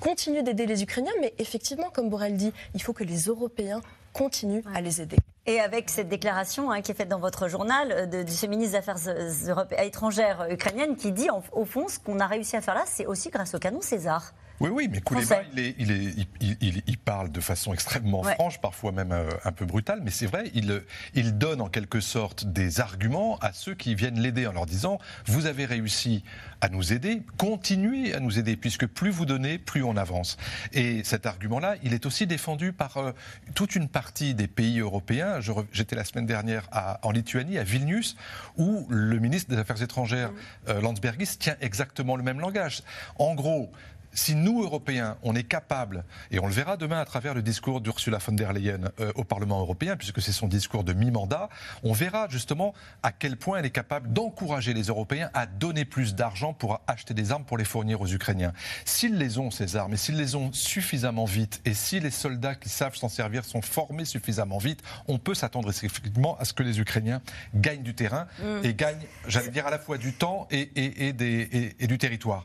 continue 0.00 0.42
d'aider 0.42 0.66
les 0.66 0.82
Ukrainiens, 0.82 1.12
mais 1.20 1.32
effectivement, 1.38 1.90
comme 1.90 2.10
Borrell 2.10 2.36
dit, 2.36 2.52
il 2.74 2.82
faut 2.82 2.92
que 2.92 3.04
les 3.04 3.22
Européens 3.26 3.80
continuent 4.12 4.62
à 4.74 4.80
les 4.80 5.00
aider. 5.00 5.16
Et 5.46 5.58
avec 5.60 5.90
cette 5.90 6.08
déclaration 6.08 6.70
hein, 6.70 6.82
qui 6.82 6.92
est 6.92 6.94
faite 6.94 7.08
dans 7.08 7.18
votre 7.18 7.48
journal 7.48 7.90
euh, 7.90 8.06
de, 8.06 8.30
ce 8.30 8.46
ministre 8.46 8.72
des 8.72 8.88
Affaires 8.88 9.82
étrangères 9.82 10.46
ukrainienne 10.50 10.96
qui 10.96 11.12
dit, 11.12 11.28
au 11.52 11.64
fond, 11.64 11.88
ce 11.88 11.98
qu'on 11.98 12.20
a 12.20 12.26
réussi 12.26 12.56
à 12.56 12.60
faire 12.60 12.74
là, 12.74 12.84
c'est 12.86 13.06
aussi 13.06 13.30
grâce 13.30 13.54
au 13.54 13.58
canon 13.58 13.80
César. 13.80 14.32
Oui, 14.62 14.70
oui, 14.70 14.88
mais 14.88 15.00
Kouleba, 15.00 15.42
il, 15.56 16.98
parle 17.04 17.32
de 17.32 17.40
façon 17.40 17.74
extrêmement 17.74 18.22
franche, 18.22 18.60
parfois 18.60 18.92
même 18.92 19.10
euh, 19.10 19.28
un 19.44 19.50
peu 19.50 19.66
brutale, 19.66 20.00
mais 20.04 20.12
c'est 20.12 20.26
vrai, 20.26 20.52
il, 20.54 21.36
donne 21.36 21.60
en 21.60 21.68
quelque 21.68 21.98
sorte 21.98 22.44
des 22.44 22.78
arguments 22.78 23.38
à 23.40 23.52
ceux 23.52 23.74
qui 23.74 23.96
viennent 23.96 24.20
l'aider 24.20 24.46
en 24.46 24.52
leur 24.52 24.66
disant 24.66 25.00
Vous 25.26 25.46
avez 25.46 25.64
réussi 25.64 26.22
à 26.60 26.68
nous 26.68 26.92
aider, 26.92 27.22
continuez 27.38 28.14
à 28.14 28.20
nous 28.20 28.38
aider, 28.38 28.54
puisque 28.54 28.86
plus 28.86 29.10
vous 29.10 29.26
donnez, 29.26 29.58
plus 29.58 29.82
on 29.82 29.96
avance. 29.96 30.36
Et 30.72 31.02
cet 31.02 31.26
argument-là, 31.26 31.74
il 31.82 31.92
est 31.92 32.06
aussi 32.06 32.28
défendu 32.28 32.72
par 32.72 32.98
euh, 32.98 33.10
toute 33.56 33.74
une 33.74 33.88
partie 33.88 34.34
des 34.34 34.46
pays 34.46 34.78
européens. 34.78 35.40
J'étais 35.72 35.96
la 35.96 36.04
semaine 36.04 36.26
dernière 36.26 36.68
en 37.02 37.10
Lituanie, 37.10 37.58
à 37.58 37.64
Vilnius, 37.64 38.16
où 38.56 38.86
le 38.90 39.18
ministre 39.18 39.50
des 39.50 39.58
Affaires 39.58 39.82
étrangères, 39.82 40.30
euh, 40.68 40.80
Landsbergis, 40.80 41.36
tient 41.38 41.56
exactement 41.60 42.14
le 42.14 42.22
même 42.22 42.38
langage. 42.38 42.82
En 43.18 43.34
gros, 43.34 43.72
si 44.12 44.34
nous, 44.34 44.62
Européens, 44.62 45.16
on 45.22 45.34
est 45.34 45.42
capable, 45.42 46.04
et 46.30 46.38
on 46.38 46.46
le 46.46 46.52
verra 46.52 46.76
demain 46.76 47.00
à 47.00 47.04
travers 47.04 47.34
le 47.34 47.42
discours 47.42 47.80
d'Ursula 47.80 48.18
von 48.18 48.32
der 48.32 48.52
Leyen 48.52 48.90
euh, 49.00 49.12
au 49.14 49.24
Parlement 49.24 49.60
européen, 49.60 49.96
puisque 49.96 50.20
c'est 50.20 50.32
son 50.32 50.48
discours 50.48 50.84
de 50.84 50.92
mi-mandat, 50.92 51.48
on 51.82 51.92
verra 51.92 52.28
justement 52.28 52.74
à 53.02 53.12
quel 53.12 53.36
point 53.36 53.58
elle 53.58 53.66
est 53.66 53.70
capable 53.70 54.12
d'encourager 54.12 54.74
les 54.74 54.84
Européens 54.84 55.30
à 55.34 55.46
donner 55.46 55.84
plus 55.84 56.14
d'argent 56.14 56.52
pour 56.52 56.80
acheter 56.86 57.14
des 57.14 57.32
armes 57.32 57.44
pour 57.44 57.58
les 57.58 57.64
fournir 57.64 58.00
aux 58.00 58.06
Ukrainiens. 58.06 58.52
S'ils 58.84 59.16
les 59.16 59.38
ont, 59.38 59.50
ces 59.50 59.76
armes, 59.76 59.94
et 59.94 59.96
s'ils 59.96 60.16
les 60.16 60.34
ont 60.34 60.52
suffisamment 60.52 61.24
vite, 61.24 61.60
et 61.64 61.74
si 61.74 62.00
les 62.00 62.10
soldats 62.10 62.54
qui 62.54 62.68
savent 62.68 62.96
s'en 62.96 63.08
servir 63.08 63.44
sont 63.44 63.62
formés 63.62 64.04
suffisamment 64.04 64.58
vite, 64.58 64.82
on 65.08 65.18
peut 65.18 65.34
s'attendre 65.34 65.70
effectivement 65.70 66.36
à 66.38 66.44
ce 66.44 66.52
que 66.52 66.62
les 66.62 66.80
Ukrainiens 66.80 67.22
gagnent 67.54 67.82
du 67.82 67.94
terrain 67.94 68.26
mm. 68.38 68.64
et 68.64 68.74
gagnent, 68.74 69.06
j'allais 69.26 69.50
dire, 69.50 69.66
à 69.66 69.70
la 69.70 69.78
fois 69.78 69.98
du 69.98 70.12
temps 70.12 70.46
et, 70.50 70.70
et 70.76 71.86
du 71.86 71.98
territoire. 71.98 72.44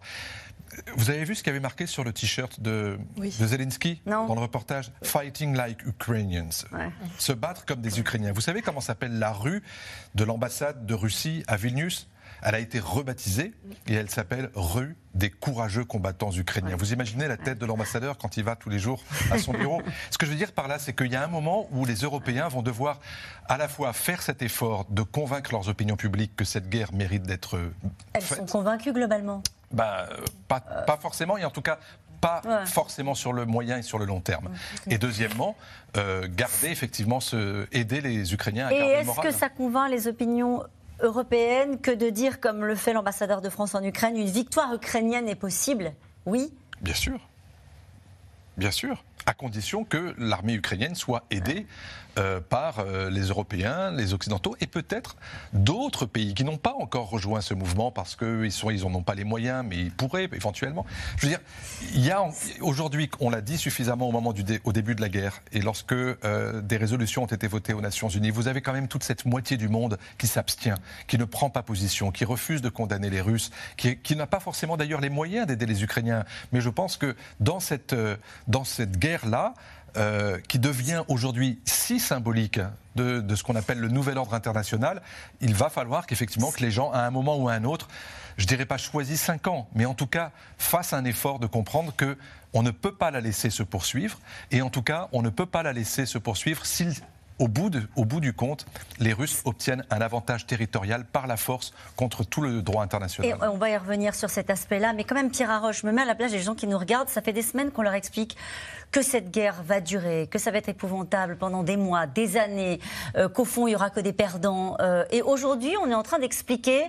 Vous 0.95 1.09
avez 1.09 1.23
vu 1.23 1.35
ce 1.35 1.43
qu'il 1.43 1.51
y 1.51 1.55
avait 1.55 1.59
marqué 1.59 1.85
sur 1.85 2.03
le 2.03 2.13
t-shirt 2.13 2.59
de, 2.59 2.97
Zelensky 3.39 4.01
dans 4.05 4.33
le 4.33 4.41
reportage 4.41 4.91
Fighting 5.03 5.55
like 5.55 5.85
Ukrainians. 5.85 6.65
Se 7.17 7.33
battre 7.33 7.65
comme 7.65 7.81
des 7.81 7.99
Ukrainiens. 7.99 8.31
Vous 8.31 8.41
savez 8.41 8.61
comment 8.61 8.81
s'appelle 8.81 9.19
la 9.19 9.31
rue 9.31 9.63
de 10.15 10.23
l'ambassade 10.23 10.85
de 10.85 10.93
Russie 10.93 11.43
à 11.47 11.57
Vilnius? 11.57 12.07
Elle 12.43 12.53
a 12.53 12.59
été 12.59 12.79
rebaptisée 12.79 13.53
et 13.87 13.95
elle 13.95 14.09
s'appelle 14.09 14.51
rue 14.53 14.95
des 15.15 15.31
courageux 15.31 15.85
combattants 15.85 16.31
ukrainiens. 16.31 16.75
Vous 16.75 16.93
imaginez 16.93 17.27
la 17.27 17.37
tête 17.37 17.57
de 17.57 17.65
l'ambassadeur 17.65 18.19
quand 18.19 18.37
il 18.37 18.43
va 18.43 18.55
tous 18.55 18.69
les 18.69 18.77
jours 18.77 19.03
à 19.31 19.39
son 19.39 19.53
bureau? 19.57 19.81
Ce 20.11 20.19
que 20.19 20.27
je 20.27 20.31
veux 20.31 20.37
dire 20.37 20.51
par 20.51 20.67
là, 20.67 20.77
c'est 20.77 20.95
qu'il 20.95 21.11
y 21.11 21.15
a 21.15 21.23
un 21.23 21.27
moment 21.27 21.67
où 21.71 21.85
les 21.85 21.95
Européens 21.95 22.47
vont 22.47 22.61
devoir 22.61 22.99
à 23.47 23.57
la 23.57 23.67
fois 23.67 23.91
faire 23.93 24.21
cet 24.21 24.43
effort 24.43 24.85
de 24.89 25.01
convaincre 25.01 25.51
leurs 25.51 25.67
opinions 25.67 25.95
publiques 25.95 26.35
que 26.35 26.45
cette 26.45 26.69
guerre 26.69 26.93
mérite 26.93 27.23
d'être 27.23 27.59
Elles 28.13 28.21
sont 28.21 28.45
convaincues 28.45 28.93
globalement 28.93 29.41
bah, 29.71 30.07
pas, 30.47 30.59
pas, 30.59 30.97
forcément, 30.97 31.37
et 31.37 31.45
en 31.45 31.49
tout 31.49 31.61
cas 31.61 31.79
pas 32.21 32.65
forcément 32.65 33.13
sur 33.13 33.31
le 33.31 33.45
moyen 33.45 33.77
et 33.77 33.81
sur 33.83 33.99
le 33.99 34.05
long 34.05 34.21
terme. 34.21 34.49
Et 34.89 34.97
deuxièmement, 34.97 35.55
euh, 35.97 36.27
garder 36.35 36.69
effectivement, 36.69 37.19
ce, 37.19 37.67
aider 37.71 38.01
les 38.01 38.33
Ukrainiens 38.33 38.67
à 38.67 38.73
et 38.73 38.77
garder 38.77 38.99
le 38.99 39.03
moral. 39.05 39.25
Et 39.25 39.29
est-ce 39.29 39.35
que 39.35 39.39
ça 39.39 39.49
convainc 39.49 39.91
les 39.91 40.07
opinions 40.07 40.63
européennes 41.01 41.79
que 41.79 41.91
de 41.91 42.09
dire, 42.09 42.39
comme 42.39 42.65
le 42.65 42.75
fait 42.75 42.93
l'ambassadeur 42.93 43.41
de 43.41 43.49
France 43.49 43.75
en 43.75 43.83
Ukraine, 43.83 44.17
une 44.17 44.29
victoire 44.29 44.73
ukrainienne 44.73 45.27
est 45.29 45.35
possible? 45.35 45.93
Oui 46.25 46.51
Bien 46.81 46.95
sûr. 46.95 47.19
Bien 48.57 48.71
sûr, 48.71 49.03
à 49.27 49.33
condition 49.33 49.83
que 49.83 50.15
l'armée 50.17 50.53
ukrainienne 50.53 50.95
soit 50.95 51.25
aidée 51.29 51.67
euh, 52.17 52.39
par 52.39 52.79
euh, 52.79 53.11
les 53.11 53.27
Européens, 53.27 53.91
les 53.91 54.13
Occidentaux 54.13 54.55
et 54.59 54.65
peut-être 54.65 55.17
d'autres 55.53 56.07
pays 56.07 56.33
qui 56.33 56.43
n'ont 56.43 56.57
pas 56.57 56.73
encore 56.73 57.09
rejoint 57.09 57.41
ce 57.41 57.53
mouvement 57.53 57.91
parce 57.91 58.15
qu'ils 58.15 58.49
ils 58.71 58.81
n'en 58.81 58.95
ont 58.95 59.03
pas 59.03 59.13
les 59.13 59.23
moyens, 59.23 59.63
mais 59.67 59.75
ils 59.75 59.91
pourraient 59.91 60.27
éventuellement. 60.33 60.85
Je 61.17 61.23
veux 61.23 61.29
dire, 61.29 61.39
il 61.93 62.03
y 62.03 62.09
a 62.09 62.25
aujourd'hui, 62.61 63.09
on 63.19 63.29
l'a 63.29 63.41
dit 63.41 63.57
suffisamment 63.57 64.09
au 64.09 64.11
moment 64.11 64.33
au 64.63 64.71
début 64.71 64.95
de 64.95 65.01
la 65.01 65.09
guerre 65.09 65.41
et 65.51 65.61
lorsque 65.61 65.91
euh, 65.91 66.61
des 66.61 66.77
résolutions 66.77 67.23
ont 67.23 67.27
été 67.27 67.47
votées 67.47 67.73
aux 67.73 67.81
Nations 67.81 68.09
Unies, 68.09 68.31
vous 68.31 68.47
avez 68.47 68.61
quand 68.61 68.73
même 68.73 68.87
toute 68.87 69.03
cette 69.03 69.25
moitié 69.25 69.57
du 69.57 69.67
monde 69.67 69.99
qui 70.17 70.25
s'abstient, 70.25 70.79
qui 71.05 71.19
ne 71.19 71.25
prend 71.25 71.51
pas 71.51 71.61
position, 71.61 72.11
qui 72.11 72.25
refuse 72.25 72.61
de 72.61 72.69
condamner 72.69 73.11
les 73.11 73.21
Russes, 73.21 73.51
qui, 73.75 73.97
qui 73.97 74.15
n'a 74.15 74.25
pas 74.25 74.39
forcément 74.39 74.75
d'ailleurs 74.75 75.01
les 75.01 75.11
moyens 75.11 75.45
d'aider 75.45 75.67
les 75.67 75.83
Ukrainiens. 75.83 76.23
Mais 76.51 76.61
je 76.61 76.69
pense 76.69 76.97
que 76.97 77.15
dans 77.39 77.59
cette, 77.59 77.95
dans 78.47 78.63
cette 78.63 78.97
guerre-là, 79.17 79.53
euh, 79.95 80.37
qui 80.47 80.59
devient 80.59 81.03
aujourd'hui 81.07 81.59
si 81.65 81.99
symbolique 81.99 82.59
de, 82.95 83.23
ce 83.35 83.43
qu'on 83.43 83.55
appelle 83.55 83.79
le 83.79 83.87
nouvel 83.87 84.17
ordre 84.17 84.33
international, 84.33 85.01
il 85.41 85.53
va 85.53 85.69
falloir 85.69 86.05
qu'effectivement 86.07 86.51
que 86.51 86.61
les 86.61 86.71
gens, 86.71 86.91
à 86.91 86.99
un 86.99 87.11
moment 87.11 87.37
ou 87.37 87.47
à 87.47 87.53
un 87.53 87.63
autre, 87.63 87.87
je 88.37 88.45
dirais 88.45 88.65
pas 88.65 88.77
choisissent 88.77 89.21
cinq 89.21 89.47
ans, 89.47 89.67
mais 89.73 89.85
en 89.85 89.93
tout 89.93 90.07
cas 90.07 90.31
fassent 90.57 90.93
un 90.93 91.05
effort 91.05 91.39
de 91.39 91.47
comprendre 91.47 91.95
que 91.95 92.17
on 92.53 92.63
ne 92.63 92.71
peut 92.71 92.93
pas 92.93 93.11
la 93.11 93.21
laisser 93.21 93.49
se 93.49 93.63
poursuivre, 93.63 94.19
et 94.51 94.61
en 94.61 94.69
tout 94.69 94.81
cas 94.81 95.09
on 95.11 95.21
ne 95.21 95.29
peut 95.29 95.45
pas 95.45 95.63
la 95.63 95.73
laisser 95.73 96.05
se 96.05 96.17
poursuivre 96.17 96.65
s'il 96.65 96.93
au 97.39 97.47
bout, 97.47 98.19
du 98.19 98.33
compte, 98.33 98.65
les 98.99 99.13
Russes 99.13 99.41
obtiennent 99.45 99.85
un 99.89 100.01
avantage 100.01 100.45
territorial 100.45 101.05
par 101.05 101.27
la 101.27 101.37
force 101.37 101.73
contre 101.95 102.23
tout 102.23 102.41
le 102.41 102.61
droit 102.61 102.83
international. 102.83 103.29
Et 103.29 103.47
on 103.47 103.57
va 103.57 103.69
y 103.69 103.77
revenir 103.77 104.15
sur 104.15 104.29
cet 104.29 104.49
aspect-là, 104.49 104.93
mais 104.93 105.03
quand 105.03 105.15
même, 105.15 105.29
Pierre 105.29 105.51
Arroche, 105.51 105.83
me 105.83 105.91
mets 105.91 106.01
à 106.01 106.05
la 106.05 106.15
place 106.15 106.31
des 106.31 106.39
gens 106.39 106.55
qui 106.55 106.67
nous 106.67 106.77
regardent. 106.77 107.09
Ça 107.09 107.21
fait 107.21 107.33
des 107.33 107.41
semaines 107.41 107.71
qu'on 107.71 107.83
leur 107.83 107.93
explique 107.93 108.37
que 108.91 109.01
cette 109.01 109.31
guerre 109.31 109.61
va 109.63 109.81
durer, 109.81 110.27
que 110.31 110.39
ça 110.39 110.51
va 110.51 110.57
être 110.57 110.69
épouvantable 110.69 111.37
pendant 111.37 111.63
des 111.63 111.77
mois, 111.77 112.07
des 112.07 112.37
années, 112.37 112.79
euh, 113.15 113.29
qu'au 113.29 113.45
fond, 113.45 113.67
il 113.67 113.71
n'y 113.71 113.75
aura 113.75 113.89
que 113.89 113.99
des 113.99 114.13
perdants. 114.13 114.77
Euh, 114.79 115.03
et 115.11 115.21
aujourd'hui, 115.21 115.73
on 115.83 115.89
est 115.89 115.95
en 115.95 116.03
train 116.03 116.19
d'expliquer 116.19 116.83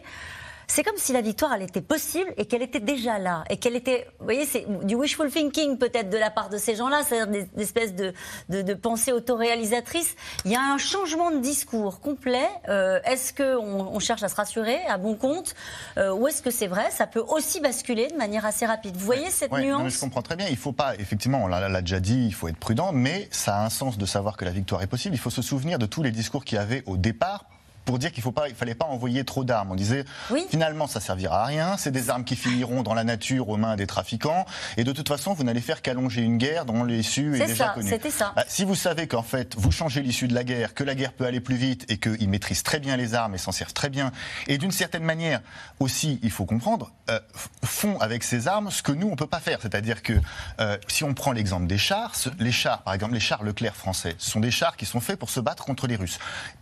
c'est 0.70 0.84
comme 0.84 0.96
si 0.98 1.14
la 1.14 1.22
victoire, 1.22 1.54
elle 1.54 1.62
était 1.62 1.80
possible 1.80 2.32
et 2.36 2.44
qu'elle 2.44 2.62
était 2.62 2.78
déjà 2.78 3.18
là. 3.18 3.42
Et 3.48 3.56
qu'elle 3.56 3.74
était, 3.74 4.06
vous 4.18 4.26
voyez, 4.26 4.44
c'est 4.44 4.66
du 4.84 4.94
wishful 4.94 5.30
thinking 5.30 5.78
peut-être 5.78 6.10
de 6.10 6.18
la 6.18 6.30
part 6.30 6.50
de 6.50 6.58
ces 6.58 6.76
gens-là, 6.76 7.02
c'est-à-dire 7.04 7.48
des, 7.56 7.62
espèces 7.62 7.94
de, 7.94 8.12
de, 8.50 8.74
pensée 8.74 9.10
autoréalisatrice. 9.10 10.14
Il 10.44 10.52
y 10.52 10.56
a 10.56 10.60
un 10.60 10.76
changement 10.76 11.30
de 11.30 11.38
discours 11.38 12.00
complet. 12.00 12.48
Euh, 12.68 13.00
est-ce 13.04 13.32
qu'on 13.32 13.64
on 13.64 13.98
cherche 13.98 14.22
à 14.22 14.28
se 14.28 14.36
rassurer 14.36 14.78
à 14.88 14.98
bon 14.98 15.14
compte 15.14 15.54
euh, 15.96 16.12
Ou 16.12 16.28
est-ce 16.28 16.42
que 16.42 16.50
c'est 16.50 16.66
vrai 16.66 16.90
Ça 16.90 17.06
peut 17.06 17.24
aussi 17.26 17.60
basculer 17.60 18.08
de 18.08 18.16
manière 18.16 18.44
assez 18.44 18.66
rapide. 18.66 18.94
Vous 18.96 19.06
voyez 19.06 19.30
cette 19.30 19.52
nuance 19.52 19.94
Je 19.94 19.98
comprends 19.98 20.22
très 20.22 20.36
bien. 20.36 20.48
Il 20.50 20.58
faut 20.58 20.72
pas, 20.72 20.94
effectivement, 20.96 21.42
on 21.42 21.46
l'a 21.46 21.80
déjà 21.80 21.98
dit, 21.98 22.26
il 22.26 22.34
faut 22.34 22.46
être 22.48 22.58
prudent, 22.58 22.92
mais 22.92 23.26
ça 23.30 23.56
a 23.56 23.64
un 23.64 23.70
sens 23.70 23.96
de 23.96 24.04
savoir 24.04 24.36
que 24.36 24.44
la 24.44 24.50
victoire 24.50 24.82
est 24.82 24.86
possible. 24.86 25.14
Il 25.14 25.18
faut 25.18 25.30
se 25.30 25.42
souvenir 25.42 25.78
de 25.78 25.86
tous 25.86 26.02
les 26.02 26.10
discours 26.10 26.44
qu'il 26.44 26.56
y 26.56 26.60
avait 26.60 26.82
au 26.84 26.98
départ 26.98 27.46
pour 27.88 27.98
dire 27.98 28.12
qu'il 28.12 28.22
ne 28.22 28.54
fallait 28.54 28.74
pas 28.74 28.84
envoyer 28.84 29.24
trop 29.24 29.44
d'armes. 29.44 29.72
On 29.72 29.74
disait 29.74 30.04
finalement 30.50 30.86
ça 30.86 31.00
servira 31.00 31.44
à 31.44 31.46
rien, 31.46 31.78
c'est 31.78 31.90
des 31.90 32.10
armes 32.10 32.22
qui 32.22 32.36
finiront 32.36 32.82
dans 32.82 32.92
la 32.92 33.02
nature 33.02 33.48
aux 33.48 33.56
mains 33.56 33.76
des 33.76 33.86
trafiquants, 33.86 34.44
et 34.76 34.84
de 34.84 34.92
toute 34.92 35.08
façon 35.08 35.32
vous 35.32 35.42
n'allez 35.42 35.62
faire 35.62 35.80
qu'allonger 35.80 36.20
une 36.20 36.36
guerre 36.36 36.66
dont 36.66 36.84
l'issue 36.84 37.40
est, 37.40 37.46
déjà 37.46 37.70
connue. 37.70 37.88
C'était 37.88 38.10
ça. 38.10 38.34
Bah, 38.36 38.44
si 38.46 38.66
vous 38.66 38.74
savez 38.74 39.06
qu'en 39.06 39.22
fait 39.22 39.54
vous 39.56 39.72
changez 39.72 40.02
l'issue 40.02 40.28
de 40.28 40.34
la 40.34 40.44
guerre, 40.44 40.74
que 40.74 40.84
la 40.84 40.94
guerre 40.94 41.14
peut 41.14 41.24
aller 41.24 41.40
plus 41.40 41.56
vite 41.56 41.86
et 41.88 41.96
qu'ils 41.96 42.28
maîtrisent 42.28 42.62
très 42.62 42.78
bien 42.78 42.94
les 42.98 43.14
armes 43.14 43.34
et 43.34 43.38
s'en 43.38 43.52
servent 43.52 43.72
très 43.72 43.88
bien, 43.88 44.12
et 44.48 44.58
d'une 44.58 44.70
certaine 44.70 45.04
manière 45.04 45.40
aussi 45.80 46.20
il 46.22 46.30
faut 46.30 46.44
comprendre, 46.44 46.92
euh, 47.08 47.18
font 47.64 47.98
avec 48.00 48.22
ces 48.22 48.48
armes 48.48 48.70
ce 48.70 48.82
que 48.82 48.92
nous 48.92 49.08
on 49.08 49.16
peut 49.16 49.26
pas 49.26 49.40
faire, 49.40 49.60
c'est-à-dire 49.62 50.02
que 50.02 50.12
euh, 50.60 50.76
si 50.88 51.04
on 51.04 51.14
prend 51.14 51.32
l'exemple 51.32 51.66
des 51.66 51.78
chars, 51.78 52.12
les 52.38 52.52
chars 52.52 52.82
par 52.82 52.92
exemple 52.92 53.14
les 53.14 53.20
chars 53.20 53.42
Leclerc 53.42 53.76
français, 53.76 54.14
ce 54.18 54.30
sont 54.30 54.40
des 54.40 54.50
chars 54.50 54.76
qui 54.76 54.84
sont 54.84 55.00
faits 55.00 55.18
pour 55.18 55.30
se 55.30 55.40
battre 55.40 55.64
contre 55.64 55.86
les 55.86 55.96
Russes. 55.96 56.18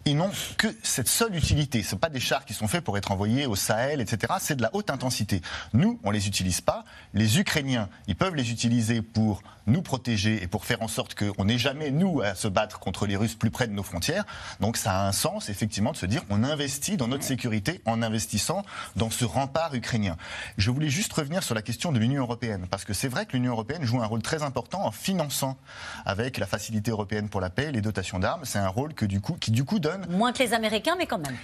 Ils 0.08 0.16
n'ont 0.16 0.30
que 0.56 0.68
cette 0.84 1.08
seule 1.08 1.34
utilité. 1.34 1.82
Ce 1.82 1.96
pas 1.96 2.08
des 2.08 2.20
chars 2.20 2.44
qui 2.44 2.54
sont 2.54 2.68
faits 2.68 2.84
pour 2.84 2.96
être 2.96 3.10
envoyés 3.10 3.46
au 3.46 3.56
Sahel, 3.56 4.00
etc. 4.00 4.34
C'est 4.38 4.54
de 4.54 4.62
la 4.62 4.70
haute 4.72 4.88
intensité. 4.88 5.42
Nous, 5.72 5.98
on 6.04 6.12
les 6.12 6.28
utilise 6.28 6.60
pas. 6.60 6.84
Les 7.12 7.40
Ukrainiens, 7.40 7.88
ils 8.06 8.14
peuvent 8.14 8.36
les 8.36 8.52
utiliser 8.52 9.02
pour 9.02 9.42
nous 9.66 9.82
protéger 9.82 10.40
et 10.40 10.46
pour 10.46 10.64
faire 10.64 10.80
en 10.82 10.86
sorte 10.86 11.16
qu'on 11.16 11.44
n'ait 11.44 11.58
jamais, 11.58 11.90
nous, 11.90 12.20
à 12.20 12.36
se 12.36 12.46
battre 12.46 12.78
contre 12.78 13.04
les 13.08 13.16
Russes 13.16 13.34
plus 13.34 13.50
près 13.50 13.66
de 13.66 13.72
nos 13.72 13.82
frontières. 13.82 14.24
Donc 14.60 14.76
ça 14.76 14.92
a 14.92 15.08
un 15.08 15.10
sens, 15.10 15.48
effectivement, 15.48 15.90
de 15.90 15.96
se 15.96 16.06
dire 16.06 16.22
on 16.30 16.44
investit 16.44 16.96
dans 16.96 17.08
notre 17.08 17.24
sécurité 17.24 17.82
en 17.84 18.00
investissant 18.00 18.62
dans 18.94 19.10
ce 19.10 19.24
rempart 19.24 19.74
ukrainien. 19.74 20.16
Je 20.56 20.70
voulais 20.70 20.88
juste 20.88 21.12
revenir 21.12 21.42
sur 21.42 21.56
la 21.56 21.62
question 21.62 21.90
de 21.90 21.98
l'Union 21.98 22.22
européenne, 22.22 22.68
parce 22.70 22.84
que 22.84 22.94
c'est 22.94 23.08
vrai 23.08 23.26
que 23.26 23.32
l'Union 23.32 23.50
européenne 23.50 23.82
joue 23.82 24.00
un 24.00 24.06
rôle 24.06 24.22
très 24.22 24.44
important 24.44 24.86
en 24.86 24.92
finançant, 24.92 25.56
avec 26.04 26.38
la 26.38 26.46
Facilité 26.46 26.92
européenne 26.92 27.28
pour 27.28 27.40
la 27.40 27.50
paix, 27.50 27.72
les 27.72 27.80
dotations 27.80 28.20
d'armes. 28.20 28.44
C'est 28.44 28.60
un 28.60 28.68
rôle 28.68 28.94
que, 28.94 29.04
du 29.04 29.20
coup, 29.20 29.32
qui, 29.32 29.50
du 29.50 29.64
coup, 29.64 29.80
donne... 29.80 29.95
Moins 30.08 30.32
que 30.32 30.38
les 30.38 30.54
Américains, 30.54 30.94
mais 30.98 31.06
quand 31.06 31.18
même. 31.18 31.36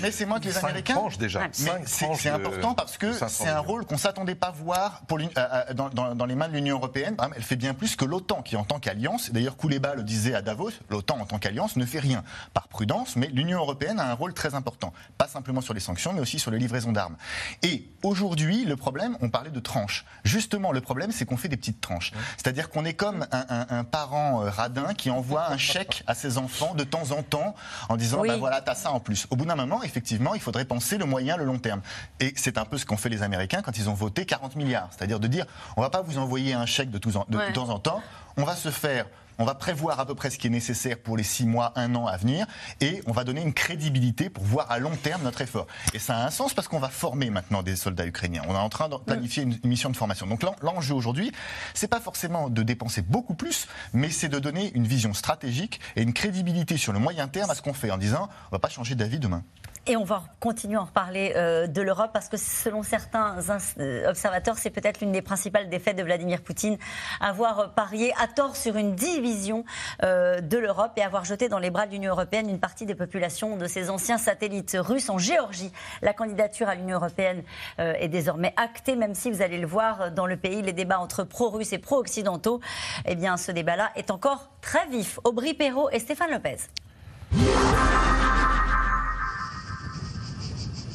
Mais 0.00 0.10
c'est 0.10 0.26
moins 0.26 0.40
que 0.40 0.46
les 0.46 0.56
Américains. 0.56 0.96
déjà. 1.18 1.48
C'est 1.52 2.30
important 2.30 2.74
parce 2.74 2.98
que 2.98 3.12
c'est 3.28 3.48
un 3.48 3.60
rôle 3.60 3.84
qu'on 3.86 3.98
s'attendait 3.98 4.34
pas 4.34 4.50
voir 4.50 5.02
pour 5.06 5.18
euh, 5.18 5.22
euh, 5.36 5.74
dans, 5.74 5.88
dans, 5.88 6.14
dans, 6.14 6.26
les 6.26 6.34
mains 6.34 6.48
de 6.48 6.54
l'Union 6.54 6.76
européenne. 6.76 7.16
Elle 7.34 7.42
fait 7.42 7.56
bien 7.56 7.74
plus 7.74 7.96
que 7.96 8.04
l'OTAN, 8.04 8.42
qui 8.42 8.56
en 8.56 8.64
tant 8.64 8.78
qu'alliance, 8.78 9.30
d'ailleurs 9.30 9.56
Kouleba 9.56 9.94
le 9.94 10.02
disait 10.02 10.34
à 10.34 10.42
Davos, 10.42 10.70
l'OTAN 10.90 11.18
en 11.20 11.26
tant 11.26 11.38
qu'alliance 11.38 11.76
ne 11.76 11.84
fait 11.84 11.98
rien 11.98 12.22
par 12.54 12.68
prudence, 12.68 13.16
mais 13.16 13.28
l'Union 13.28 13.58
européenne 13.58 14.00
a 14.00 14.10
un 14.10 14.14
rôle 14.14 14.34
très 14.34 14.54
important, 14.54 14.92
pas 15.18 15.28
simplement 15.28 15.60
sur 15.60 15.74
les 15.74 15.80
sanctions, 15.80 16.12
mais 16.12 16.20
aussi 16.20 16.38
sur 16.38 16.50
les 16.50 16.58
livraisons 16.58 16.92
d'armes. 16.92 17.16
Et 17.62 17.88
aujourd'hui, 18.02 18.64
le 18.64 18.76
problème, 18.76 19.16
on 19.20 19.30
parlait 19.30 19.50
de 19.50 19.60
tranches. 19.60 20.04
Justement, 20.24 20.72
le 20.72 20.80
problème, 20.80 21.12
c'est 21.12 21.24
qu'on 21.24 21.36
fait 21.36 21.48
des 21.48 21.56
petites 21.56 21.80
tranches. 21.80 22.12
C'est-à-dire 22.36 22.70
qu'on 22.70 22.84
est 22.84 22.94
comme 22.94 23.26
un, 23.32 23.84
parent 23.84 24.42
euh, 24.42 24.50
radin 24.50 24.94
qui 24.94 25.10
envoie 25.10 25.50
un 25.50 25.58
chèque 25.58 26.02
à 26.06 26.14
ses 26.14 26.38
enfants 26.38 26.74
de 26.74 26.84
temps 26.84 27.10
en 27.10 27.22
temps 27.22 27.54
en 27.88 27.96
disant, 27.96 28.22
ben 28.22 28.38
voilà, 28.38 28.60
t'as 28.60 28.74
ça 28.74 28.92
en 28.92 29.00
plus. 29.00 29.26
Au 29.30 29.36
bout 29.36 29.44
d'un 29.44 29.56
moment, 29.56 29.82
effectivement, 29.82 30.34
il 30.34 30.40
faudrait 30.40 30.64
penser 30.64 30.98
le 30.98 31.04
moyen, 31.04 31.36
le 31.36 31.44
long 31.44 31.58
terme. 31.58 31.80
Et 32.20 32.32
c'est 32.36 32.58
un 32.58 32.64
peu 32.64 32.78
ce 32.78 32.86
qu'ont 32.86 32.96
fait 32.96 33.08
les 33.08 33.22
Américains 33.22 33.62
quand 33.62 33.76
ils 33.78 33.88
ont 33.88 33.94
voté 33.94 34.24
40 34.24 34.56
milliards. 34.56 34.88
C'est-à-dire 34.90 35.20
de 35.20 35.26
dire, 35.26 35.46
on 35.76 35.82
va 35.82 35.90
pas 35.90 36.02
vous 36.02 36.18
envoyer 36.18 36.54
un 36.54 36.66
chèque 36.66 36.90
de, 36.90 36.98
temps 36.98 37.68
en 37.68 37.78
temps, 37.78 38.02
on 38.36 38.44
va 38.44 38.56
se 38.56 38.70
faire 38.70 39.06
on 39.38 39.44
va 39.44 39.54
prévoir 39.54 40.00
à 40.00 40.06
peu 40.06 40.14
près 40.14 40.30
ce 40.30 40.38
qui 40.38 40.46
est 40.46 40.50
nécessaire 40.50 40.98
pour 40.98 41.16
les 41.16 41.22
six 41.22 41.46
mois, 41.46 41.72
un 41.76 41.94
an 41.94 42.06
à 42.06 42.16
venir, 42.16 42.46
et 42.80 43.02
on 43.06 43.12
va 43.12 43.24
donner 43.24 43.42
une 43.42 43.52
crédibilité 43.52 44.30
pour 44.30 44.44
voir 44.44 44.70
à 44.70 44.78
long 44.78 44.96
terme 44.96 45.22
notre 45.22 45.42
effort. 45.42 45.66
Et 45.94 45.98
ça 45.98 46.16
a 46.16 46.26
un 46.26 46.30
sens 46.30 46.54
parce 46.54 46.68
qu'on 46.68 46.78
va 46.78 46.88
former 46.88 47.30
maintenant 47.30 47.62
des 47.62 47.76
soldats 47.76 48.06
ukrainiens. 48.06 48.42
On 48.48 48.54
est 48.54 48.58
en 48.58 48.68
train 48.68 48.88
de 48.88 48.96
planifier 48.96 49.42
une, 49.42 49.58
mission 49.64 49.90
de 49.90 49.96
formation. 49.96 50.26
Donc 50.26 50.42
l'enjeu 50.62 50.94
aujourd'hui, 50.94 51.32
c'est 51.74 51.88
pas 51.88 52.00
forcément 52.00 52.48
de 52.48 52.62
dépenser 52.62 53.02
beaucoup 53.02 53.34
plus, 53.34 53.66
mais 53.92 54.10
c'est 54.10 54.28
de 54.28 54.38
donner 54.38 54.72
une 54.74 54.86
vision 54.86 55.12
stratégique 55.12 55.80
et 55.96 56.02
une 56.02 56.12
crédibilité 56.12 56.76
sur 56.76 56.92
le 56.92 56.98
moyen 56.98 57.28
terme 57.28 57.50
à 57.50 57.54
ce 57.54 57.62
qu'on 57.62 57.74
fait, 57.74 57.90
en 57.90 57.98
disant 57.98 58.28
on 58.50 58.54
va 58.54 58.58
pas 58.58 58.68
changer 58.68 58.94
d'avis 58.94 59.18
demain. 59.18 59.42
Et 59.88 59.96
on 59.96 60.02
va 60.02 60.24
continuer 60.40 60.74
à 60.74 60.82
en 60.82 60.84
reparler 60.86 61.32
euh, 61.36 61.68
de 61.68 61.80
l'Europe 61.80 62.10
parce 62.12 62.28
que 62.28 62.36
selon 62.36 62.82
certains 62.82 63.36
euh, 63.78 64.10
observateurs, 64.10 64.58
c'est 64.58 64.70
peut-être 64.70 65.00
l'une 65.00 65.12
des 65.12 65.22
principales 65.22 65.68
défaites 65.68 65.96
de 65.96 66.02
Vladimir 66.02 66.42
Poutine, 66.42 66.76
avoir 67.20 67.72
parié 67.72 68.12
à 68.20 68.26
tort 68.26 68.56
sur 68.56 68.76
une 68.76 68.96
division 68.96 69.64
euh, 70.02 70.40
de 70.40 70.58
l'Europe 70.58 70.90
et 70.96 71.02
avoir 71.02 71.24
jeté 71.24 71.48
dans 71.48 71.60
les 71.60 71.70
bras 71.70 71.86
de 71.86 71.92
l'Union 71.92 72.10
européenne 72.10 72.50
une 72.50 72.58
partie 72.58 72.84
des 72.84 72.96
populations 72.96 73.56
de 73.56 73.68
ses 73.68 73.88
anciens 73.88 74.18
satellites 74.18 74.76
russes 74.76 75.08
en 75.08 75.18
Géorgie. 75.18 75.70
La 76.02 76.12
candidature 76.12 76.68
à 76.68 76.74
l'Union 76.74 76.96
européenne 76.96 77.44
est 77.78 78.08
désormais 78.08 78.54
actée, 78.56 78.96
même 78.96 79.14
si 79.14 79.30
vous 79.30 79.40
allez 79.40 79.58
le 79.58 79.66
voir 79.66 80.10
dans 80.10 80.26
le 80.26 80.36
pays, 80.36 80.62
les 80.62 80.72
débats 80.72 80.98
entre 80.98 81.22
pro-russes 81.22 81.72
et 81.72 81.78
pro-occidentaux, 81.78 82.60
eh 83.04 83.14
bien 83.14 83.36
ce 83.36 83.52
débat-là 83.52 83.90
est 83.94 84.10
encore 84.10 84.50
très 84.60 84.86
vif. 84.88 85.20
Aubry 85.24 85.54
Perrault 85.54 85.90
et 85.90 86.00
Stéphane 86.00 86.30
Lopez. 86.30 86.56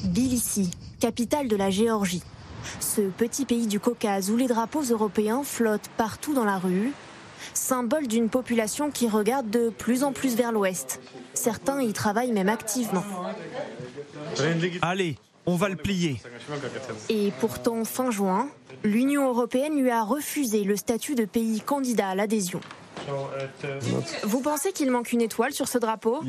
Tbilissi, 0.03 0.71
capitale 0.99 1.47
de 1.47 1.55
la 1.55 1.69
Géorgie. 1.69 2.23
Ce 2.79 3.01
petit 3.01 3.45
pays 3.45 3.67
du 3.67 3.79
Caucase 3.79 4.29
où 4.29 4.37
les 4.37 4.47
drapeaux 4.47 4.83
européens 4.83 5.43
flottent 5.43 5.89
partout 5.97 6.33
dans 6.33 6.45
la 6.45 6.57
rue, 6.57 6.91
symbole 7.53 8.07
d'une 8.07 8.29
population 8.29 8.91
qui 8.91 9.07
regarde 9.07 9.49
de 9.49 9.69
plus 9.69 10.03
en 10.03 10.11
plus 10.11 10.35
vers 10.35 10.51
l'ouest. 10.51 11.01
Certains 11.33 11.81
y 11.81 11.93
travaillent 11.93 12.33
même 12.33 12.49
activement. 12.49 13.03
Allez, 14.81 15.17
On 15.45 15.55
va 15.55 15.69
le 15.69 15.75
plier. 15.75 16.21
Et 17.09 17.31
pourtant, 17.39 17.83
fin 17.83 18.11
juin, 18.11 18.47
l'Union 18.83 19.27
européenne 19.27 19.81
lui 19.81 19.89
a 19.89 20.03
refusé 20.03 20.63
le 20.63 20.75
statut 20.75 21.15
de 21.15 21.25
pays 21.25 21.61
candidat 21.61 22.09
à 22.09 22.15
l'adhésion. 22.15 22.59
Vous 24.23 24.41
pensez 24.41 24.71
qu'il 24.71 24.91
manque 24.91 25.11
une 25.11 25.21
étoile 25.21 25.53
sur 25.53 25.67
ce 25.67 25.77
drapeau? 25.77 26.21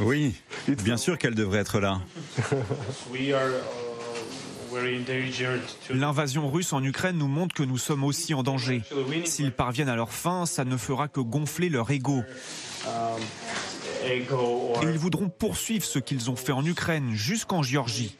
Oui, 0.00 0.34
bien 0.68 0.96
sûr 0.96 1.18
qu'elle 1.18 1.34
devrait 1.34 1.58
être 1.58 1.80
là. 1.80 2.00
L'invasion 5.90 6.50
russe 6.50 6.72
en 6.72 6.82
Ukraine 6.84 7.18
nous 7.18 7.26
montre 7.26 7.54
que 7.54 7.62
nous 7.62 7.78
sommes 7.78 8.04
aussi 8.04 8.34
en 8.34 8.42
danger. 8.42 8.82
S'ils 9.24 9.52
parviennent 9.52 9.88
à 9.88 9.96
leur 9.96 10.12
fin, 10.12 10.46
ça 10.46 10.64
ne 10.64 10.76
fera 10.76 11.08
que 11.08 11.20
gonfler 11.20 11.68
leur 11.68 11.90
ego. 11.90 12.22
Et 14.04 14.24
ils 14.82 14.98
voudront 14.98 15.28
poursuivre 15.28 15.84
ce 15.84 15.98
qu'ils 15.98 16.30
ont 16.30 16.36
fait 16.36 16.52
en 16.52 16.64
Ukraine 16.64 17.10
jusqu'en 17.12 17.62
Géorgie. 17.62 18.16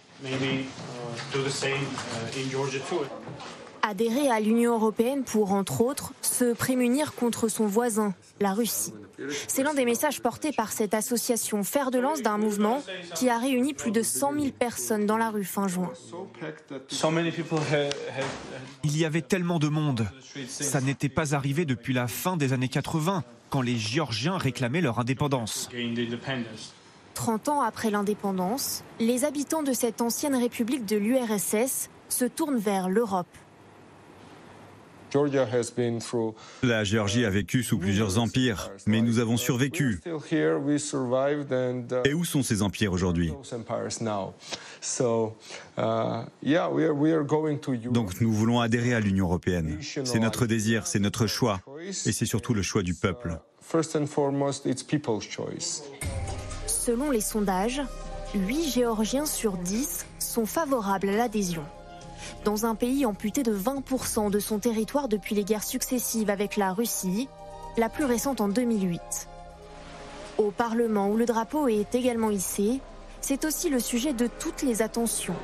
Adhérer 3.90 4.30
à 4.30 4.38
l'Union 4.38 4.74
européenne 4.74 5.24
pour, 5.24 5.50
entre 5.50 5.80
autres, 5.80 6.12
se 6.22 6.52
prémunir 6.52 7.12
contre 7.12 7.48
son 7.48 7.66
voisin, 7.66 8.14
la 8.38 8.52
Russie. 8.52 8.94
C'est 9.48 9.64
l'un 9.64 9.74
des 9.74 9.84
messages 9.84 10.22
portés 10.22 10.52
par 10.52 10.70
cette 10.70 10.94
association 10.94 11.64
fer 11.64 11.90
de 11.90 11.98
lance 11.98 12.22
d'un 12.22 12.38
mouvement 12.38 12.84
qui 13.16 13.28
a 13.28 13.36
réuni 13.36 13.74
plus 13.74 13.90
de 13.90 14.04
100 14.04 14.34
000 14.34 14.46
personnes 14.56 15.06
dans 15.06 15.16
la 15.16 15.30
rue 15.30 15.42
fin 15.42 15.66
juin. 15.66 15.90
Il 18.84 18.96
y 18.96 19.04
avait 19.04 19.22
tellement 19.22 19.58
de 19.58 19.66
monde. 19.66 20.06
Ça 20.46 20.80
n'était 20.80 21.08
pas 21.08 21.34
arrivé 21.34 21.64
depuis 21.64 21.92
la 21.92 22.06
fin 22.06 22.36
des 22.36 22.52
années 22.52 22.68
80, 22.68 23.24
quand 23.50 23.60
les 23.60 23.76
Géorgiens 23.76 24.38
réclamaient 24.38 24.82
leur 24.82 25.00
indépendance. 25.00 25.68
30 27.14 27.48
ans 27.48 27.60
après 27.60 27.90
l'indépendance, 27.90 28.84
les 29.00 29.24
habitants 29.24 29.64
de 29.64 29.72
cette 29.72 30.00
ancienne 30.00 30.36
république 30.36 30.86
de 30.86 30.96
l'URSS 30.96 31.90
se 32.08 32.24
tournent 32.24 32.58
vers 32.58 32.88
l'Europe. 32.88 33.26
La 36.62 36.84
Géorgie 36.84 37.24
a 37.24 37.30
vécu 37.30 37.62
sous 37.62 37.78
plusieurs 37.78 38.18
empires, 38.18 38.70
mais 38.86 39.02
nous 39.02 39.18
avons 39.18 39.36
survécu. 39.36 40.00
Et 42.04 42.14
où 42.14 42.24
sont 42.24 42.42
ces 42.42 42.62
empires 42.62 42.92
aujourd'hui? 42.92 43.32
Donc 47.90 48.20
nous 48.20 48.32
voulons 48.32 48.60
adhérer 48.60 48.94
à 48.94 49.00
l'Union 49.00 49.26
européenne. 49.26 49.78
C'est 49.80 50.18
notre 50.18 50.46
désir, 50.46 50.86
c'est 50.86 50.98
notre 50.98 51.26
choix, 51.26 51.60
et 52.06 52.12
c'est 52.12 52.26
surtout 52.26 52.54
le 52.54 52.62
choix 52.62 52.82
du 52.82 52.94
peuple. 52.94 53.38
Selon 56.66 57.10
les 57.10 57.20
sondages, 57.20 57.82
8 58.34 58.70
Géorgiens 58.70 59.26
sur 59.26 59.52
10 59.56 60.06
sont 60.18 60.46
favorables 60.46 61.08
à 61.08 61.16
l'adhésion 61.16 61.62
dans 62.44 62.66
un 62.66 62.74
pays 62.74 63.06
amputé 63.06 63.42
de 63.42 63.56
20% 63.56 64.30
de 64.30 64.38
son 64.38 64.58
territoire 64.58 65.08
depuis 65.08 65.34
les 65.34 65.44
guerres 65.44 65.64
successives 65.64 66.30
avec 66.30 66.56
la 66.56 66.72
Russie, 66.72 67.28
la 67.76 67.88
plus 67.88 68.04
récente 68.04 68.40
en 68.40 68.48
2008. 68.48 69.00
Au 70.38 70.50
Parlement 70.50 71.08
où 71.08 71.16
le 71.16 71.26
drapeau 71.26 71.68
est 71.68 71.94
également 71.94 72.30
hissé, 72.30 72.80
c'est 73.20 73.44
aussi 73.44 73.68
le 73.68 73.78
sujet 73.78 74.12
de 74.12 74.26
toutes 74.26 74.62
les 74.62 74.82
attentions. 74.82 75.36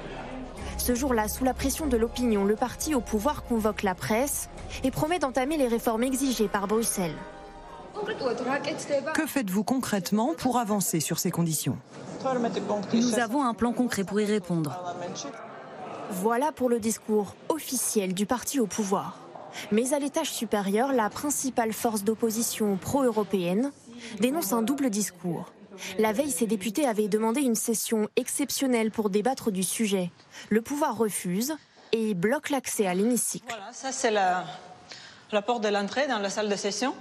Ce 0.78 0.94
jour-là, 0.94 1.28
sous 1.28 1.44
la 1.44 1.54
pression 1.54 1.86
de 1.86 1.96
l'opinion, 1.96 2.44
le 2.44 2.56
parti 2.56 2.94
au 2.94 3.00
pouvoir 3.00 3.44
convoque 3.44 3.82
la 3.82 3.94
presse 3.94 4.48
et 4.84 4.90
promet 4.90 5.18
d'entamer 5.18 5.56
les 5.56 5.68
réformes 5.68 6.02
exigées 6.02 6.48
par 6.48 6.66
Bruxelles. 6.66 7.14
Que 9.14 9.26
faites-vous 9.26 9.64
concrètement 9.64 10.34
pour 10.36 10.58
avancer 10.58 11.00
sur 11.00 11.18
ces 11.18 11.30
conditions? 11.30 11.78
Nous 12.92 13.18
avons 13.18 13.44
un 13.44 13.54
plan 13.54 13.72
concret 13.72 14.04
pour 14.04 14.20
y 14.20 14.24
répondre. 14.24 14.76
Voilà 16.10 16.52
pour 16.52 16.68
le 16.68 16.78
discours 16.78 17.34
officiel 17.48 18.14
du 18.14 18.26
parti 18.26 18.60
au 18.60 18.66
pouvoir. 18.66 19.18
Mais 19.72 19.92
à 19.92 19.98
l'étage 19.98 20.30
supérieur, 20.30 20.92
la 20.92 21.10
principale 21.10 21.72
force 21.72 22.04
d'opposition 22.04 22.76
pro-européenne 22.76 23.72
dénonce 24.20 24.52
un 24.52 24.62
double 24.62 24.90
discours. 24.90 25.52
La 25.98 26.12
veille, 26.12 26.30
ses 26.30 26.46
députés 26.46 26.86
avaient 26.86 27.08
demandé 27.08 27.42
une 27.42 27.54
session 27.54 28.08
exceptionnelle 28.16 28.90
pour 28.90 29.10
débattre 29.10 29.50
du 29.50 29.62
sujet. 29.62 30.10
Le 30.48 30.62
pouvoir 30.62 30.96
refuse 30.96 31.54
et 31.92 32.14
bloque 32.14 32.50
l'accès 32.50 32.86
à 32.86 32.94
l'hémicycle. 32.94 33.46
Voilà, 33.48 33.72
ça 33.72 33.92
c'est 33.92 34.10
la, 34.10 34.44
porte 35.42 35.62
de 35.62 35.68
l'entrée 35.68 36.06
dans 36.06 36.18
la 36.18 36.30
salle 36.30 36.48
de 36.48 36.56
session. 36.56 36.94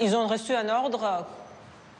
Ils 0.00 0.16
ont 0.16 0.26
reçu 0.26 0.54
un 0.54 0.68
ordre 0.68 1.26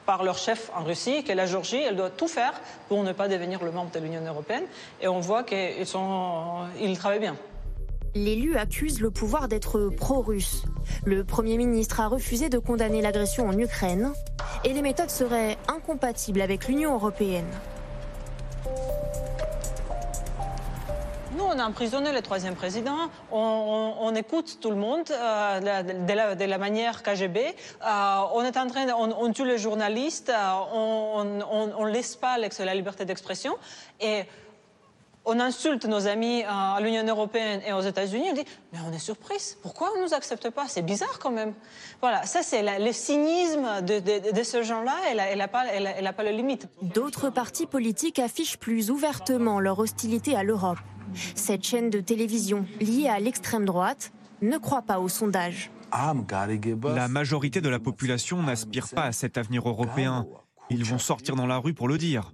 par 0.07 0.25
leur 0.25 0.39
chef 0.39 0.71
en 0.75 0.85
Russie, 0.85 1.25
que 1.25 1.33
la 1.33 1.47
Géorgie, 1.47 1.83
elle 1.83 1.97
doit 1.97 2.11
tout 2.11 2.29
faire 2.29 2.61
pour 2.89 3.03
ne 3.03 3.13
pas 3.13 3.29
devenir 3.29 3.65
le 3.65 3.71
membre 3.71 3.91
de 3.91 4.01
l'Union 4.01 4.25
européenne. 4.25 4.65
Et 5.01 5.09
on 5.09 5.21
voit 5.21 5.45
qu'ils 5.45 6.99
travaillent 6.99 7.21
bien. 7.21 7.37
L'élu 8.15 8.57
accuse 8.57 9.01
le 9.01 9.11
pouvoir 9.11 9.49
d'être 9.49 9.89
pro-russe. 9.89 10.63
Le 11.05 11.25
Premier 11.25 11.57
ministre 11.57 12.01
a 12.01 12.07
refusé 12.07 12.49
de 12.49 12.59
condamner 12.59 13.03
l'agression 13.03 13.49
en 13.49 13.59
Ukraine 13.59 14.13
et 14.65 14.73
les 14.73 14.83
méthodes 14.83 15.11
seraient 15.11 15.59
incompatibles 15.67 16.41
avec 16.41 16.69
l'Union 16.69 16.95
européenne. 16.95 17.49
Nous, 21.37 21.43
on 21.43 21.59
a 21.59 21.65
emprisonné 21.65 22.13
le 22.13 22.23
troisième 22.23 22.55
président, 22.55 23.11
on, 23.33 24.15
écoute 24.15 24.59
tout 24.61 24.71
le 24.71 24.77
monde 24.77 25.11
euh, 25.11 25.61
de, 26.37 26.45
la, 26.45 26.59
manière 26.59 27.03
KGB, 27.03 27.41
euh, 27.41 28.21
on 28.35 28.43
est 28.43 28.57
en 28.57 28.69
train, 28.69 28.87
on, 28.93 29.33
tue 29.33 29.45
les 29.45 29.59
journalistes, 29.59 30.31
euh, 30.31 30.53
on 30.73 31.85
ne 31.87 31.91
laisse 31.91 32.15
pas 32.15 32.37
la 32.39 32.75
liberté 32.75 33.05
d'expression. 33.05 33.57
Et 34.01 34.23
on 35.25 35.41
insulte 35.41 35.87
nos 35.87 36.07
amis 36.07 36.45
à 36.47 36.79
l'Union 36.81 37.05
européenne 37.05 37.63
et 37.67 37.73
aux 37.73 37.81
États-Unis, 37.81 38.27
on 38.31 38.35
dit 38.35 38.45
mais 38.73 38.79
on 38.89 38.93
est 38.93 38.99
surprise, 38.99 39.57
pourquoi 39.63 39.91
on 39.97 40.03
nous 40.03 40.15
accepte 40.15 40.51
pas? 40.51 40.67
C'est 40.69 40.83
bizarre 40.83 41.19
quand 41.19 41.31
même. 41.31 41.55
Voilà, 42.01 42.25
ça 42.27 42.43
c'est 42.43 42.63
le 42.79 42.93
cynisme 42.93 43.83
de, 43.83 44.43
ce 44.43 44.63
genre-là, 44.63 44.95
elle 45.11 45.39
n'a 45.39 45.49
pas, 45.49 45.65
elle, 45.67 46.13
pas 46.13 46.25
de 46.25 46.29
limite. 46.29 46.69
D'autres 46.83 47.31
partis 47.31 47.67
politiques 47.67 48.21
affichent 48.21 48.59
plus 48.59 48.91
ouvertement 48.91 49.59
leur 49.59 49.81
hostilité 49.81 50.37
à 50.37 50.45
l'Europe. 50.45 50.79
Cette 51.35 51.65
chaîne 51.65 51.91
de 51.91 52.01
télévision 52.01 52.67
liée 52.81 53.09
à 53.09 53.21
l'extrême 53.21 53.65
droite 53.65 54.13
ne 54.43 54.59
croit 54.59 54.83
pas 54.83 54.99
au 54.99 55.09
sondage. 55.09 55.71
La 55.93 57.09
majorité 57.09 57.61
de 57.61 57.69
la 57.69 57.79
population 57.79 58.43
n'aspire 58.43 58.89
pas 58.89 59.05
à 59.05 59.13
cet 59.13 59.39
avenir 59.39 59.69
européen. 59.69 60.27
Ils 60.71 60.85
vont 60.85 60.99
sortir 60.99 61.37
dans 61.37 61.47
la 61.47 61.59
rue 61.59 61.75
pour 61.75 61.89
le 61.89 61.99
dire. 61.99 62.33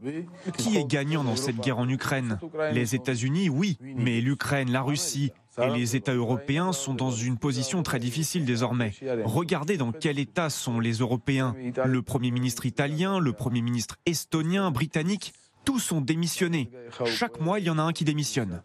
Qui 0.57 0.77
est 0.77 0.87
gagnant 0.87 1.25
dans 1.25 1.37
cette 1.37 1.61
guerre 1.61 1.79
en 1.79 1.89
Ukraine? 1.89 2.39
Les 2.73 2.95
États-Unis, 2.95 3.49
oui, 3.49 3.77
mais 3.97 4.21
l'Ukraine, 4.21 4.71
la 4.71 4.83
Russie 4.83 5.33
et 5.61 5.69
les 5.69 5.97
États 5.97 6.15
européens 6.15 6.73
sont 6.73 6.95
dans 6.95 7.11
une 7.11 7.37
position 7.37 7.83
très 7.83 7.99
difficile 7.99 8.45
désormais. 8.45 8.93
Regardez 9.25 9.77
dans 9.77 9.93
quel 9.93 10.19
état 10.19 10.49
sont 10.49 10.81
les 10.81 10.95
Européens. 10.95 11.55
Le 11.85 12.03
Premier 12.03 12.31
ministre 12.31 12.67
italien, 12.67 13.19
le 13.19 13.33
Premier 13.33 13.63
ministre 13.63 13.97
estonien, 14.07 14.71
britannique, 14.71 15.35
tous 15.65 15.93
ont 15.93 16.01
démissionné. 16.01 16.71
Chaque 17.07 17.41
mois, 17.41 17.59
il 17.59 17.67
y 17.67 17.71
en 17.71 17.79
a 17.79 17.83
un 17.83 17.93
qui 17.93 18.05
démissionne. 18.05 18.61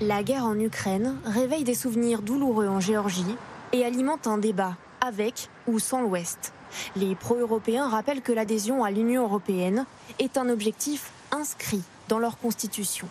La 0.00 0.22
guerre 0.22 0.44
en 0.44 0.58
Ukraine 0.58 1.16
réveille 1.24 1.64
des 1.64 1.74
souvenirs 1.74 2.22
douloureux 2.22 2.68
en 2.68 2.80
Géorgie 2.80 3.36
et 3.72 3.84
alimente 3.84 4.26
un 4.26 4.38
débat 4.38 4.76
avec 5.00 5.48
ou 5.66 5.78
sans 5.78 6.02
l'Ouest. 6.02 6.52
Les 6.96 7.14
pro-européens 7.14 7.88
rappellent 7.88 8.22
que 8.22 8.32
l'adhésion 8.32 8.84
à 8.84 8.90
l'Union 8.90 9.24
européenne 9.24 9.86
est 10.18 10.36
un 10.36 10.48
objectif 10.48 11.10
inscrit 11.32 11.82
dans 12.08 12.18
leur 12.18 12.38
constitution. 12.38 13.08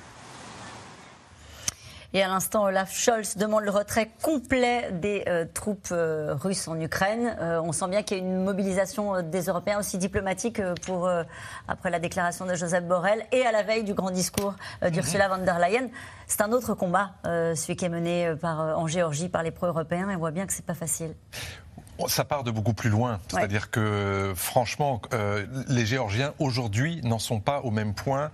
Et 2.13 2.23
à 2.23 2.29
l'instant, 2.29 2.63
Olaf 2.63 2.95
Scholz 2.95 3.35
demande 3.35 3.63
le 3.63 3.69
retrait 3.69 4.09
complet 4.21 4.91
des 4.93 5.25
euh, 5.27 5.45
troupes 5.53 5.89
euh, 5.91 6.35
russes 6.35 6.67
en 6.69 6.79
Ukraine. 6.79 7.35
Euh, 7.41 7.61
on 7.61 7.73
sent 7.73 7.89
bien 7.89 8.01
qu'il 8.01 8.17
y 8.17 8.19
a 8.21 8.23
une 8.23 8.43
mobilisation 8.43 9.21
des 9.21 9.41
Européens 9.43 9.79
aussi 9.79 9.97
diplomatique 9.97 10.61
pour 10.83 11.09
après 11.67 11.89
la 11.89 11.99
déclaration 11.99 12.45
de 12.45 12.55
Joseph 12.55 12.85
Borrell 12.85 13.25
et 13.31 13.45
à 13.45 13.51
la 13.51 13.63
veille 13.63 13.83
du 13.83 13.93
grand 13.93 14.11
discours 14.11 14.55
d'Ursula 14.89 15.27
von 15.27 15.43
der 15.43 15.59
Leyen. 15.59 15.89
C'est 16.27 16.41
un 16.41 16.51
autre 16.51 16.73
combat, 16.73 17.11
celui 17.23 17.75
qui 17.75 17.85
est 17.85 17.89
mené 17.89 18.33
par, 18.39 18.59
en 18.77 18.87
Géorgie 18.87 19.29
par 19.29 19.43
les 19.43 19.51
pro-européens. 19.51 20.09
Et 20.09 20.15
on 20.15 20.19
voit 20.19 20.31
bien 20.31 20.45
que 20.45 20.53
c'est 20.53 20.65
pas 20.65 20.73
facile. 20.73 21.13
Ça 22.07 22.23
part 22.23 22.43
de 22.43 22.51
beaucoup 22.51 22.73
plus 22.73 22.89
loin. 22.89 23.19
C'est-à-dire 23.27 23.71
que, 23.71 24.33
franchement, 24.35 25.01
les 25.67 25.85
Géorgiens, 25.85 26.33
aujourd'hui, 26.39 27.01
n'en 27.03 27.19
sont 27.19 27.39
pas 27.39 27.61
au 27.61 27.71
même 27.71 27.93
point 27.93 28.31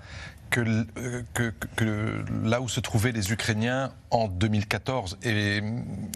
que, 0.54 1.54
que, 1.76 2.24
là 2.44 2.62
où 2.62 2.70
se 2.70 2.80
trouvaient 2.80 3.12
les 3.12 3.32
Ukrainiens 3.32 3.92
en 4.12 4.28
2014 4.28 5.18
et, 5.24 5.62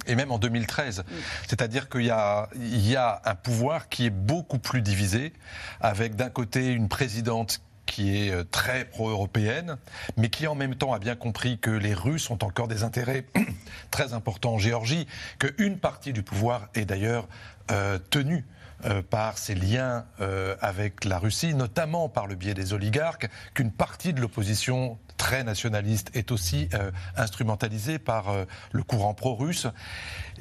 et 0.05 0.15
même 0.15 0.31
en 0.31 0.37
2013. 0.37 1.03
C'est-à-dire 1.47 1.89
qu'il 1.89 2.01
y, 2.01 2.07
y 2.07 2.95
a, 2.95 3.21
un 3.25 3.35
pouvoir 3.35 3.89
qui 3.89 4.05
est 4.05 4.11
beaucoup 4.11 4.59
plus 4.59 4.81
divisé, 4.81 5.33
avec 5.81 6.15
d'un 6.15 6.29
côté 6.29 6.67
une 6.67 6.87
présidente 6.87 7.61
qui 7.87 8.17
est 8.17 8.31
euh, 8.31 8.43
très 8.43 8.85
pro-européenne, 8.85 9.77
mais 10.17 10.29
qui 10.29 10.45
en 10.45 10.55
même 10.55 10.75
temps 10.75 10.93
a 10.93 10.99
bien 10.99 11.15
compris 11.15 11.57
que 11.57 11.71
les 11.71 11.93
Russes 11.93 12.29
ont 12.29 12.37
encore 12.43 12.67
des 12.67 12.83
intérêts 12.83 13.25
très 13.91 14.13
importants 14.13 14.55
en 14.55 14.57
Géorgie, 14.59 15.07
qu'une 15.39 15.79
partie 15.79 16.13
du 16.13 16.21
pouvoir 16.21 16.67
est 16.75 16.85
d'ailleurs 16.85 17.27
euh, 17.71 17.97
tenue 18.09 18.45
euh, 18.85 19.01
par 19.01 19.37
ses 19.37 19.55
liens 19.55 20.05
euh, 20.21 20.55
avec 20.61 21.03
la 21.03 21.17
Russie, 21.17 21.55
notamment 21.55 22.09
par 22.09 22.27
le 22.27 22.35
biais 22.35 22.53
des 22.53 22.73
oligarques, 22.73 23.27
qu'une 23.53 23.71
partie 23.71 24.13
de 24.13 24.21
l'opposition 24.21 24.99
très 25.17 25.43
nationaliste, 25.43 26.11
est 26.13 26.31
aussi 26.31 26.69
instrumentalisé 27.15 27.99
par 27.99 28.25
le 28.71 28.83
courant 28.83 29.13
pro-russe. 29.13 29.67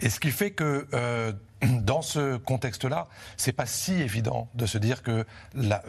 Et 0.01 0.11
ce 0.11 0.21
qui 0.21 0.31
fait 0.31 0.51
que 0.51 0.87
dans 1.83 2.03
ce 2.03 2.37
contexte-là, 2.37 3.09
c'est 3.37 3.53
pas 3.53 3.67
si 3.67 3.95
évident 3.95 4.49
de 4.55 4.67
se 4.67 4.79
dire 4.79 5.03
que 5.03 5.25
la, 5.55 5.83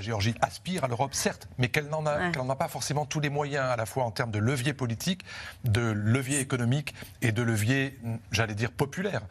Géorgie 0.00 0.34
aspire 0.40 0.84
à 0.84 0.88
l'Europe, 0.88 1.14
certes, 1.14 1.48
mais 1.58 1.68
qu'elle 1.68 1.88
n'en 1.88 2.04
a, 2.04 2.30
a, 2.30 2.56
pas 2.56 2.68
forcément 2.68 3.06
tous 3.06 3.20
les 3.20 3.30
moyens, 3.30 3.64
à 3.64 3.76
la 3.76 3.86
fois 3.86 4.04
en 4.04 4.10
termes 4.10 4.30
de 4.30 4.38
levier 4.38 4.74
politique, 4.74 5.24
de 5.64 5.80
levier 5.80 6.40
économique 6.40 6.94
et 7.22 7.32
de 7.32 7.42
levier, 7.42 7.98
j'allais 8.32 8.54
dire, 8.54 8.70
populaire. 8.70 9.22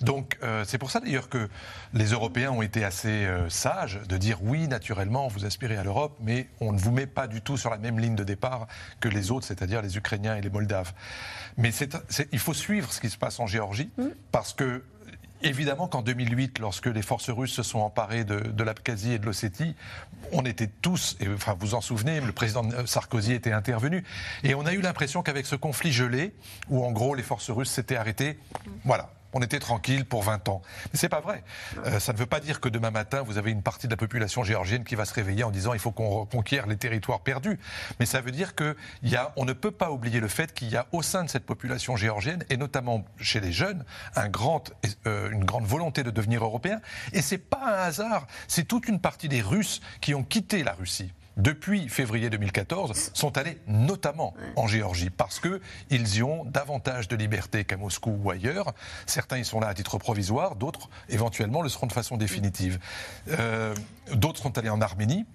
Donc 0.00 0.38
euh, 0.42 0.64
c'est 0.66 0.78
pour 0.78 0.90
ça 0.90 1.00
d'ailleurs 1.00 1.28
que 1.28 1.48
les 1.92 2.06
Européens 2.06 2.50
ont 2.50 2.62
été 2.62 2.84
assez 2.84 3.26
euh, 3.26 3.48
sages 3.50 4.00
de 4.08 4.16
dire 4.16 4.38
oui, 4.42 4.68
naturellement, 4.68 5.28
vous 5.28 5.44
aspirez 5.44 5.76
à 5.76 5.84
l'Europe, 5.84 6.16
mais 6.20 6.48
on 6.60 6.72
ne 6.72 6.78
vous 6.78 6.92
met 6.92 7.06
pas 7.06 7.26
du 7.26 7.42
tout 7.42 7.58
sur 7.58 7.68
la 7.68 7.78
même 7.78 7.98
ligne 7.98 8.16
de 8.16 8.24
départ 8.24 8.61
que 9.00 9.08
les 9.08 9.30
autres, 9.30 9.46
c'est-à-dire 9.46 9.82
les 9.82 9.96
Ukrainiens 9.96 10.36
et 10.36 10.40
les 10.40 10.50
Moldaves. 10.50 10.92
Mais 11.56 11.70
il 12.32 12.38
faut 12.38 12.54
suivre 12.54 12.92
ce 12.92 13.00
qui 13.00 13.10
se 13.10 13.18
passe 13.18 13.40
en 13.40 13.46
Géorgie, 13.46 13.90
mmh. 13.98 14.04
parce 14.30 14.52
que 14.52 14.82
Évidemment 15.44 15.88
qu'en 15.88 16.02
2008, 16.02 16.60
lorsque 16.60 16.86
les 16.86 17.02
forces 17.02 17.28
russes 17.28 17.52
se 17.52 17.64
sont 17.64 17.80
emparées 17.80 18.22
de, 18.22 18.38
de 18.38 18.62
l'Abkhazie 18.62 19.14
et 19.14 19.18
de 19.18 19.26
l'Ossétie, 19.26 19.74
on 20.30 20.44
était 20.44 20.68
tous, 20.68 21.16
et, 21.18 21.26
enfin 21.28 21.56
vous 21.58 21.74
en 21.74 21.80
souvenez, 21.80 22.20
le 22.20 22.32
président 22.32 22.62
Sarkozy 22.86 23.32
était 23.32 23.52
intervenu, 23.52 24.04
et 24.44 24.54
on 24.54 24.64
a 24.66 24.72
eu 24.72 24.80
l'impression 24.80 25.22
qu'avec 25.22 25.46
ce 25.46 25.56
conflit 25.56 25.90
gelé, 25.90 26.32
où 26.68 26.84
en 26.84 26.92
gros 26.92 27.16
les 27.16 27.24
forces 27.24 27.50
russes 27.50 27.70
s'étaient 27.70 27.96
arrêtées, 27.96 28.38
voilà, 28.84 29.10
on 29.32 29.40
était 29.40 29.58
tranquille 29.58 30.04
pour 30.04 30.22
20 30.22 30.48
ans. 30.48 30.62
Mais 30.92 30.98
c'est 30.98 31.08
pas 31.08 31.20
vrai. 31.20 31.42
Euh, 31.86 31.98
ça 31.98 32.12
ne 32.12 32.18
veut 32.18 32.26
pas 32.26 32.40
dire 32.40 32.60
que 32.60 32.68
demain 32.68 32.90
matin, 32.90 33.22
vous 33.22 33.38
avez 33.38 33.50
une 33.50 33.62
partie 33.62 33.86
de 33.86 33.92
la 33.92 33.96
population 33.96 34.44
géorgienne 34.44 34.84
qui 34.84 34.94
va 34.94 35.04
se 35.04 35.14
réveiller 35.14 35.44
en 35.44 35.50
disant 35.50 35.72
il 35.72 35.80
faut 35.80 35.92
qu'on 35.92 36.08
reconquiert 36.08 36.66
les 36.66 36.76
territoires 36.76 37.20
perdus. 37.20 37.58
Mais 38.00 38.06
ça 38.06 38.20
veut 38.20 38.30
dire 38.30 38.54
que 38.54 38.76
y 39.02 39.16
a, 39.16 39.32
on 39.36 39.44
ne 39.44 39.52
peut 39.52 39.70
pas 39.70 39.90
oublier 39.90 40.20
le 40.20 40.28
fait 40.28 40.52
qu'il 40.52 40.68
y 40.68 40.76
a 40.76 40.86
au 40.92 41.02
sein 41.02 41.24
de 41.24 41.30
cette 41.30 41.46
population 41.46 41.96
géorgienne, 41.96 42.44
et 42.50 42.56
notamment 42.56 43.04
chez 43.18 43.40
les 43.40 43.52
jeunes, 43.52 43.84
euh, 44.16 45.30
une 45.30 45.44
grande 45.44 45.64
volonté 45.64 46.02
de 46.02 46.10
devenir 46.10 46.44
européen. 46.44 46.80
Et 47.12 47.22
c'est 47.22 47.38
pas 47.38 47.62
un 47.64 47.86
hasard. 47.86 48.26
C'est 48.48 48.64
toute 48.64 48.88
une 48.88 49.00
partie 49.00 49.28
des 49.28 49.40
Russes 49.40 49.80
qui 50.00 50.14
ont 50.14 50.24
quitté 50.24 50.62
la 50.62 50.72
Russie 50.72 51.12
depuis 51.36 51.88
février 51.88 52.30
2014, 52.30 53.10
sont 53.14 53.38
allés 53.38 53.58
notamment 53.66 54.34
en 54.56 54.66
Géorgie 54.66 55.10
parce 55.10 55.40
qu'ils 55.40 56.16
y 56.16 56.22
ont 56.22 56.44
davantage 56.44 57.08
de 57.08 57.16
liberté 57.16 57.64
qu'à 57.64 57.76
Moscou 57.76 58.18
ou 58.22 58.30
ailleurs. 58.30 58.74
Certains 59.06 59.38
y 59.38 59.44
sont 59.44 59.60
là 59.60 59.68
à 59.68 59.74
titre 59.74 59.98
provisoire, 59.98 60.56
d'autres 60.56 60.90
éventuellement 61.08 61.62
le 61.62 61.68
seront 61.68 61.86
de 61.86 61.92
façon 61.92 62.16
définitive. 62.16 62.78
Euh, 63.28 63.74
d'autres 64.12 64.42
sont 64.42 64.58
allés 64.58 64.70
en 64.70 64.80
Arménie 64.80 65.26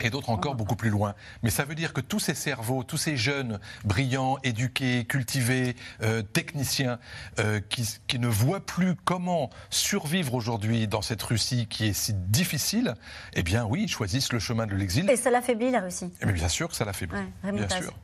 et 0.00 0.10
d'autres 0.10 0.30
encore 0.30 0.54
beaucoup 0.54 0.76
plus 0.76 0.90
loin. 0.90 1.14
Mais 1.42 1.50
ça 1.50 1.64
veut 1.64 1.74
dire 1.74 1.92
que 1.92 2.00
tous 2.00 2.18
ces 2.18 2.34
cerveaux, 2.34 2.82
tous 2.82 2.96
ces 2.96 3.16
jeunes 3.16 3.58
brillants, 3.84 4.38
éduqués, 4.42 5.04
cultivés, 5.04 5.76
euh, 6.02 6.22
techniciens, 6.22 6.98
euh, 7.38 7.60
qui, 7.68 8.18
ne 8.18 8.28
voient 8.28 8.64
plus 8.64 8.94
comment 8.96 9.50
survivre 9.70 10.34
aujourd'hui 10.34 10.88
dans 10.88 11.02
cette 11.02 11.22
Russie 11.22 11.66
qui 11.68 11.86
est 11.86 11.92
si 11.92 12.14
difficile, 12.14 12.94
eh 13.34 13.42
bien 13.42 13.64
oui, 13.64 13.84
ils 13.84 13.88
choisissent 13.88 14.32
le 14.32 14.40
chemin 14.40 14.66
de 14.66 14.74
l'exil. 14.74 15.08
Et 15.08 15.16
ça 15.16 15.30
l'affaiblit, 15.30 15.70
la 15.70 15.80
Russie 15.80 16.12
Mais 16.24 16.32
bien 16.32 16.48
sûr 16.48 16.68
que 16.68 16.74
ça 16.74 16.84
l'affaiblit. 16.84 17.20
bien 17.44 17.68
sûr. 17.68 17.94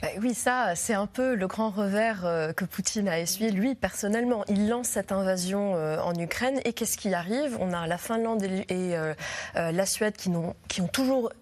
Bah 0.00 0.08
oui, 0.22 0.32
ça, 0.32 0.76
c'est 0.76 0.94
un 0.94 1.06
peu 1.06 1.34
le 1.34 1.46
grand 1.48 1.70
revers 1.70 2.24
euh, 2.24 2.52
que 2.52 2.64
Poutine 2.64 3.08
a 3.08 3.18
essuyé, 3.18 3.50
lui, 3.50 3.74
personnellement. 3.74 4.44
Il 4.48 4.68
lance 4.68 4.88
cette 4.88 5.10
invasion 5.10 5.74
euh, 5.74 5.98
en 5.98 6.14
Ukraine 6.14 6.60
et 6.64 6.72
qu'est-ce 6.72 6.96
qui 6.96 7.12
arrive? 7.12 7.56
On 7.58 7.72
a 7.72 7.86
la 7.88 7.98
Finlande 7.98 8.44
et, 8.44 8.64
euh, 8.70 9.14
la 9.54 9.86
Suède 9.86 10.14
qui, 10.16 10.30
ont, 10.30 10.54
toujours, 10.92 11.32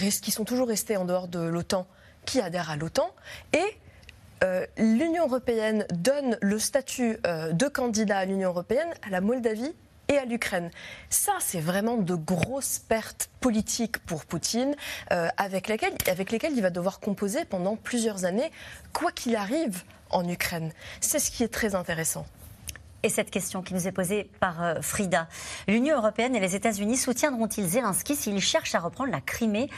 qui 0.00 0.30
sont 0.30 0.44
toujours 0.44 0.68
restés 0.68 0.98
en 0.98 1.06
dehors 1.06 1.26
de 1.26 1.40
l'OTAN, 1.40 1.86
qui 2.26 2.42
adhèrent 2.42 2.70
à 2.70 2.76
l'OTAN. 2.76 3.10
Et 3.54 3.78
l'Union 4.76 5.26
européenne 5.26 5.86
donne 5.94 6.36
le 6.42 6.58
statut 6.58 7.16
de 7.22 7.68
candidat 7.68 8.18
à 8.18 8.24
l'Union 8.24 8.48
européenne 8.48 8.88
à 9.06 9.10
la 9.10 9.20
Moldavie 9.20 9.72
et 10.12 10.18
à 10.18 10.24
l'Ukraine. 10.24 10.70
Ça, 11.10 11.32
c'est 11.40 11.60
vraiment 11.60 11.96
de 11.96 12.14
grosses 12.14 12.78
pertes 12.78 13.30
politiques 13.40 13.98
pour 13.98 14.24
Poutine, 14.24 14.74
euh, 15.10 15.28
avec, 15.36 15.68
lesquelles, 15.68 15.94
avec 16.06 16.30
lesquelles 16.30 16.54
il 16.54 16.62
va 16.62 16.70
devoir 16.70 17.00
composer 17.00 17.44
pendant 17.44 17.76
plusieurs 17.76 18.24
années, 18.24 18.50
quoi 18.92 19.12
qu'il 19.12 19.36
arrive 19.36 19.82
en 20.10 20.28
Ukraine. 20.28 20.72
C'est 21.00 21.18
ce 21.18 21.30
qui 21.30 21.42
est 21.42 21.48
très 21.48 21.74
intéressant. 21.74 22.26
Et 23.02 23.08
cette 23.08 23.30
question 23.30 23.62
qui 23.62 23.74
nous 23.74 23.88
est 23.88 23.92
posée 23.92 24.30
par 24.38 24.62
euh, 24.62 24.80
Frida. 24.80 25.26
L'Union 25.66 25.96
européenne 25.96 26.36
et 26.36 26.40
les 26.40 26.54
États-Unis 26.54 26.96
soutiendront-ils 26.96 27.66
Zelensky 27.66 28.14
s'il 28.14 28.40
cherche 28.40 28.76
à 28.76 28.78
reprendre 28.78 29.10
la 29.10 29.20
Crimée 29.20 29.68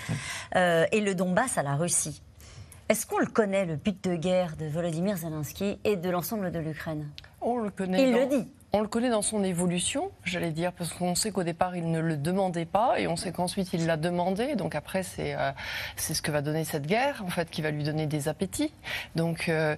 euh, 0.56 0.84
et 0.92 1.00
le 1.00 1.14
Donbass 1.14 1.56
à 1.56 1.62
la 1.62 1.74
Russie? 1.74 2.20
Est-ce 2.90 3.06
qu'on 3.06 3.18
le 3.18 3.26
connaît, 3.26 3.64
le 3.64 3.76
but 3.76 4.04
de 4.04 4.14
guerre 4.14 4.56
de 4.56 4.66
Volodymyr 4.66 5.16
Zelensky 5.16 5.78
et 5.84 5.96
de 5.96 6.10
l'ensemble 6.10 6.52
de 6.52 6.58
l'Ukraine? 6.58 7.08
On 7.40 7.58
le 7.58 7.70
connaît. 7.70 8.02
Il 8.02 8.12
le 8.12 8.26
dit. 8.26 8.46
On 8.76 8.80
le 8.80 8.88
connaît 8.88 9.08
dans 9.08 9.22
son 9.22 9.44
évolution, 9.44 10.10
j'allais 10.24 10.50
dire, 10.50 10.72
parce 10.72 10.92
qu'on 10.92 11.14
sait 11.14 11.30
qu'au 11.30 11.44
départ, 11.44 11.76
il 11.76 11.92
ne 11.92 12.00
le 12.00 12.16
demandait 12.16 12.64
pas, 12.64 12.98
et 12.98 13.06
on 13.06 13.14
sait 13.14 13.30
qu'ensuite, 13.30 13.72
il 13.72 13.86
l'a 13.86 13.96
demandé. 13.96 14.56
Donc 14.56 14.74
après, 14.74 15.04
c'est 15.04 15.36
euh, 15.36 15.52
ce 15.96 16.20
que 16.20 16.32
va 16.32 16.42
donner 16.42 16.64
cette 16.64 16.84
guerre, 16.84 17.22
en 17.24 17.30
fait, 17.30 17.48
qui 17.50 17.62
va 17.62 17.70
lui 17.70 17.84
donner 17.84 18.08
des 18.08 18.26
appétits. 18.26 18.72
Donc... 19.14 19.48
Euh, 19.48 19.76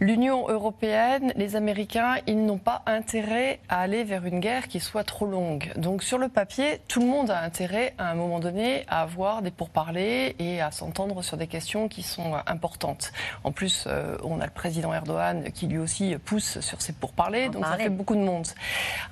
L'Union 0.00 0.48
européenne, 0.48 1.32
les 1.34 1.56
Américains, 1.56 2.18
ils 2.28 2.46
n'ont 2.46 2.58
pas 2.58 2.82
intérêt 2.86 3.58
à 3.68 3.80
aller 3.80 4.04
vers 4.04 4.24
une 4.26 4.38
guerre 4.38 4.68
qui 4.68 4.78
soit 4.78 5.02
trop 5.02 5.26
longue. 5.26 5.72
Donc 5.74 6.04
sur 6.04 6.18
le 6.18 6.28
papier, 6.28 6.80
tout 6.86 7.00
le 7.00 7.06
monde 7.06 7.30
a 7.30 7.42
intérêt 7.42 7.94
à 7.98 8.08
un 8.08 8.14
moment 8.14 8.38
donné 8.38 8.84
à 8.86 9.02
avoir 9.02 9.42
des 9.42 9.50
pourparlers 9.50 10.36
et 10.38 10.60
à 10.60 10.70
s'entendre 10.70 11.22
sur 11.22 11.36
des 11.36 11.48
questions 11.48 11.88
qui 11.88 12.04
sont 12.04 12.34
importantes. 12.46 13.10
En 13.42 13.50
plus, 13.50 13.86
euh, 13.88 14.16
on 14.22 14.40
a 14.40 14.44
le 14.44 14.52
président 14.52 14.94
Erdogan 14.94 15.50
qui 15.52 15.66
lui 15.66 15.78
aussi 15.78 16.14
pousse 16.24 16.60
sur 16.60 16.80
ces 16.80 16.92
pourparlers, 16.92 17.48
donc 17.48 17.64
ça 17.64 17.76
fait 17.76 17.88
beaucoup 17.88 18.14
de 18.14 18.17
monde. 18.24 18.46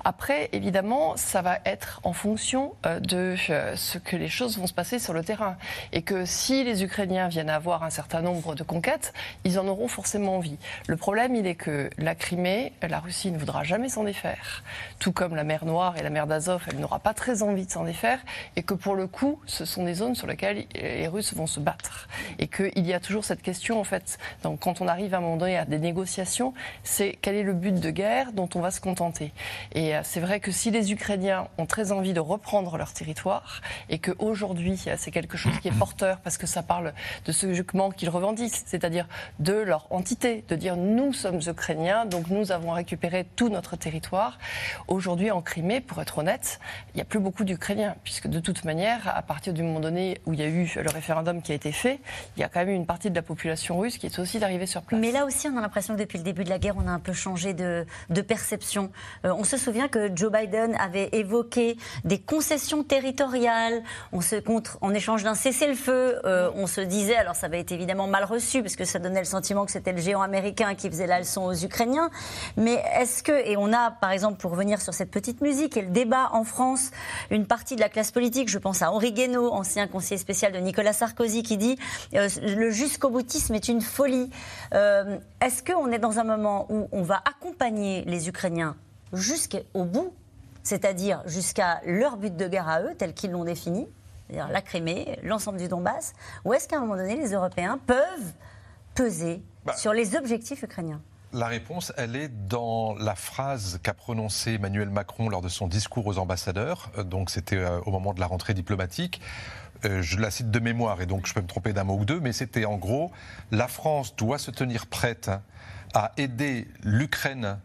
Après, 0.03 0.49
évidemment, 0.51 1.17
ça 1.17 1.41
va 1.41 1.59
être 1.65 1.99
en 2.03 2.13
fonction 2.13 2.75
euh, 2.85 2.99
de 2.99 3.35
euh, 3.49 3.75
ce 3.75 3.97
que 3.97 4.15
les 4.15 4.29
choses 4.29 4.57
vont 4.57 4.67
se 4.67 4.73
passer 4.73 4.99
sur 4.99 5.13
le 5.13 5.23
terrain. 5.23 5.57
Et 5.91 6.01
que 6.01 6.25
si 6.25 6.63
les 6.63 6.83
Ukrainiens 6.83 7.27
viennent 7.27 7.49
avoir 7.49 7.83
un 7.83 7.89
certain 7.89 8.21
nombre 8.21 8.55
de 8.55 8.63
conquêtes, 8.63 9.13
ils 9.43 9.59
en 9.59 9.67
auront 9.67 9.87
forcément 9.87 10.35
envie. 10.35 10.57
Le 10.87 10.97
problème, 10.97 11.35
il 11.35 11.47
est 11.47 11.55
que 11.55 11.89
la 11.97 12.15
Crimée, 12.15 12.73
la 12.87 12.99
Russie 12.99 13.31
ne 13.31 13.37
voudra 13.37 13.63
jamais 13.63 13.89
s'en 13.89 14.03
défaire. 14.03 14.63
Tout 14.99 15.11
comme 15.11 15.35
la 15.35 15.43
mer 15.43 15.65
Noire 15.65 15.97
et 15.97 16.03
la 16.03 16.09
mer 16.09 16.27
d'Azov, 16.27 16.63
elle 16.69 16.79
n'aura 16.79 16.99
pas 16.99 17.13
très 17.13 17.43
envie 17.43 17.65
de 17.65 17.71
s'en 17.71 17.83
défaire. 17.83 18.19
Et 18.55 18.63
que 18.63 18.73
pour 18.73 18.95
le 18.95 19.07
coup, 19.07 19.39
ce 19.45 19.65
sont 19.65 19.83
des 19.83 19.95
zones 19.95 20.15
sur 20.15 20.27
lesquelles 20.27 20.65
les 20.75 21.07
Russes 21.07 21.33
vont 21.33 21.47
se 21.47 21.59
battre. 21.59 22.07
Et 22.39 22.47
qu'il 22.47 22.85
y 22.85 22.93
a 22.93 22.99
toujours 22.99 23.23
cette 23.23 23.41
question, 23.41 23.79
en 23.79 23.83
fait, 23.83 24.17
quand 24.59 24.81
on 24.81 24.87
arrive 24.87 25.13
à 25.13 25.17
un 25.17 25.21
moment 25.21 25.37
donné 25.37 25.57
à 25.57 25.65
des 25.65 25.79
négociations, 25.79 26.53
c'est 26.83 27.17
quel 27.21 27.35
est 27.35 27.43
le 27.43 27.53
but 27.53 27.79
de 27.79 27.89
guerre 27.89 28.31
dont 28.33 28.49
on 28.55 28.59
va 28.59 28.71
se 28.71 28.81
contenter? 28.81 28.96
Et 29.73 29.95
euh, 29.95 30.01
c'est 30.03 30.19
vrai 30.19 30.39
que 30.39 30.51
si 30.51 30.71
les 30.71 30.91
Ukrainiens 30.91 31.47
ont 31.57 31.65
très 31.65 31.91
envie 31.91 32.13
de 32.13 32.19
reprendre 32.19 32.77
leur 32.77 32.93
territoire, 32.93 33.61
et 33.89 33.99
qu'aujourd'hui, 33.99 34.79
c'est 34.97 35.11
quelque 35.11 35.37
chose 35.37 35.57
qui 35.61 35.67
est 35.67 35.77
porteur, 35.77 36.19
parce 36.19 36.37
que 36.37 36.47
ça 36.47 36.63
parle 36.63 36.93
de 37.25 37.31
ce 37.31 37.53
jugement 37.53 37.91
qu'ils 37.91 38.09
revendiquent, 38.09 38.61
c'est-à-dire 38.65 39.07
de 39.39 39.53
leur 39.53 39.87
entité, 39.91 40.43
de 40.47 40.55
dire 40.55 40.77
nous 40.77 41.13
sommes 41.13 41.39
ukrainiens, 41.45 42.05
donc 42.05 42.29
nous 42.29 42.51
avons 42.51 42.71
récupéré 42.71 43.25
tout 43.35 43.49
notre 43.49 43.75
territoire. 43.75 44.37
Aujourd'hui, 44.87 45.31
en 45.31 45.41
Crimée, 45.41 45.81
pour 45.81 46.01
être 46.01 46.17
honnête, 46.19 46.59
il 46.93 46.97
n'y 46.97 47.01
a 47.01 47.05
plus 47.05 47.19
beaucoup 47.19 47.43
d'Ukrainiens, 47.43 47.95
puisque 48.03 48.27
de 48.27 48.39
toute 48.39 48.63
manière, 48.63 49.15
à 49.15 49.21
partir 49.21 49.53
du 49.53 49.63
moment 49.63 49.79
donné 49.79 50.19
où 50.25 50.33
il 50.33 50.39
y 50.39 50.43
a 50.43 50.47
eu 50.47 50.71
le 50.75 50.89
référendum 50.89 51.41
qui 51.41 51.51
a 51.51 51.55
été 51.55 51.71
fait, 51.71 51.99
il 52.35 52.41
y 52.41 52.43
a 52.43 52.49
quand 52.49 52.59
même 52.59 52.69
une 52.69 52.85
partie 52.85 53.09
de 53.09 53.15
la 53.15 53.21
population 53.21 53.77
russe 53.79 53.97
qui 53.97 54.05
est 54.07 54.19
aussi 54.19 54.39
d'arriver 54.39 54.65
sur 54.65 54.81
place. 54.81 54.99
Mais 54.99 55.11
là 55.11 55.25
aussi, 55.25 55.47
on 55.47 55.57
a 55.57 55.61
l'impression 55.61 55.95
que 55.95 55.99
depuis 55.99 56.17
le 56.17 56.23
début 56.23 56.43
de 56.43 56.49
la 56.49 56.59
guerre, 56.59 56.75
on 56.77 56.87
a 56.87 56.91
un 56.91 56.99
peu 56.99 57.13
changé 57.13 57.53
de, 57.53 57.85
perception. 58.27 58.76
Euh, 59.25 59.33
on 59.37 59.43
se 59.43 59.57
souvient 59.57 59.87
que 59.87 60.09
Joe 60.15 60.31
Biden 60.31 60.75
avait 60.79 61.09
évoqué 61.11 61.77
des 62.03 62.19
concessions 62.19 62.83
territoriales, 62.83 63.83
en 64.81 64.93
échange 64.93 65.23
d'un 65.23 65.35
cessez-le-feu. 65.35 66.19
Euh, 66.25 66.51
on 66.55 66.67
se 66.67 66.81
disait, 66.81 67.15
alors 67.15 67.35
ça 67.35 67.47
avait 67.47 67.59
été 67.59 67.75
évidemment 67.75 68.07
mal 68.07 68.23
reçu, 68.23 68.61
parce 68.61 68.75
que 68.75 68.85
ça 68.85 68.99
donnait 68.99 69.19
le 69.19 69.25
sentiment 69.25 69.65
que 69.65 69.71
c'était 69.71 69.91
le 69.91 70.01
géant 70.01 70.21
américain 70.21 70.75
qui 70.75 70.89
faisait 70.89 71.07
la 71.07 71.19
leçon 71.19 71.45
aux 71.45 71.53
Ukrainiens. 71.53 72.09
Mais 72.55 72.81
est-ce 72.95 73.23
que, 73.23 73.31
et 73.31 73.57
on 73.57 73.73
a 73.73 73.91
par 73.91 74.11
exemple, 74.11 74.37
pour 74.37 74.51
revenir 74.51 74.81
sur 74.81 74.93
cette 74.93 75.11
petite 75.11 75.41
musique 75.41 75.77
et 75.77 75.81
le 75.81 75.89
débat 75.89 76.29
en 76.33 76.43
France, 76.43 76.91
une 77.31 77.45
partie 77.45 77.75
de 77.75 77.81
la 77.81 77.89
classe 77.89 78.11
politique, 78.11 78.49
je 78.49 78.57
pense 78.57 78.81
à 78.81 78.91
Henri 78.91 79.11
Guénaud, 79.13 79.51
ancien 79.51 79.87
conseiller 79.87 80.17
spécial 80.17 80.51
de 80.51 80.59
Nicolas 80.59 80.93
Sarkozy, 80.93 81.43
qui 81.43 81.57
dit 81.57 81.77
euh, 82.13 82.27
le 82.43 82.69
jusqu'au 82.69 83.09
boutisme 83.09 83.55
est 83.55 83.67
une 83.67 83.81
folie. 83.81 84.29
Est-ce 84.71 85.63
qu'on 85.63 85.91
est 85.91 85.99
dans 85.99 86.19
un 86.19 86.23
moment 86.23 86.65
où 86.69 86.87
on 86.91 87.01
va 87.01 87.21
accompagner 87.25 88.03
les 88.05 88.27
Ukrainiens 88.27 88.66
jusqu'au 89.13 89.83
bout, 89.83 90.13
c'est-à-dire 90.63 91.21
jusqu'à 91.25 91.81
leur 91.85 92.17
but 92.17 92.35
de 92.35 92.47
guerre 92.47 92.67
à 92.67 92.81
eux, 92.81 92.93
tel 92.97 93.13
qu'ils 93.13 93.31
l'ont 93.31 93.45
défini, 93.45 93.87
c'est-à-dire 94.27 94.51
la 94.51 94.61
Crimée, 94.61 95.19
l'ensemble 95.23 95.57
du 95.57 95.67
Donbass, 95.67 96.13
ou 96.45 96.53
est-ce 96.53 96.67
qu'à 96.67 96.77
un 96.77 96.81
moment 96.81 96.97
donné, 96.97 97.15
les 97.15 97.33
Européens 97.33 97.79
peuvent 97.85 98.33
peser 98.93 99.41
bah. 99.65 99.75
sur 99.75 99.93
les 99.93 100.15
objectifs 100.15 100.63
ukrainiens? 100.63 101.01
La 101.33 101.47
réponse, 101.47 101.91
elle 101.97 102.15
est 102.15 102.29
dans 102.29 102.95
la 102.95 103.13
phrase 103.13 103.79
qu'a 103.83 103.93
prononcée 103.93 104.53
Emmanuel 104.53 104.89
Macron 104.89 105.27
lors 105.27 105.41
de 105.41 105.49
son 105.49 105.67
discours 105.67 106.07
aux 106.07 106.17
ambassadeurs. 106.19 106.89
Euh, 106.97 107.03
donc, 107.03 107.29
c'était 107.29 107.57
euh, 107.57 107.79
au 107.85 107.91
moment 107.91 108.13
de 108.13 108.19
la 108.19 108.27
rentrée 108.27 108.53
diplomatique. 108.53 109.21
euh, 109.85 110.01
je 110.01 110.17
la 110.17 110.31
cite 110.31 110.51
de 110.51 110.59
mémoire 110.59 111.01
et 111.01 111.05
donc 111.05 111.27
je 111.27 111.33
peux 111.33 111.41
me 111.41 111.47
tromper 111.47 111.73
d'un 111.73 111.83
mot 111.83 111.97
ou 111.97 112.05
deux, 112.05 112.19
mais 112.19 112.31
c'était 112.31 112.65
en 112.65 112.77
gros, 112.77 113.11
la 113.51 113.67
France 113.67 114.15
doit 114.15 114.37
se 114.37 114.51
tenir 114.51 114.87
prête 114.87 115.29
à 115.93 116.13
aider 116.17 116.67
l'Ukraine 116.83 117.59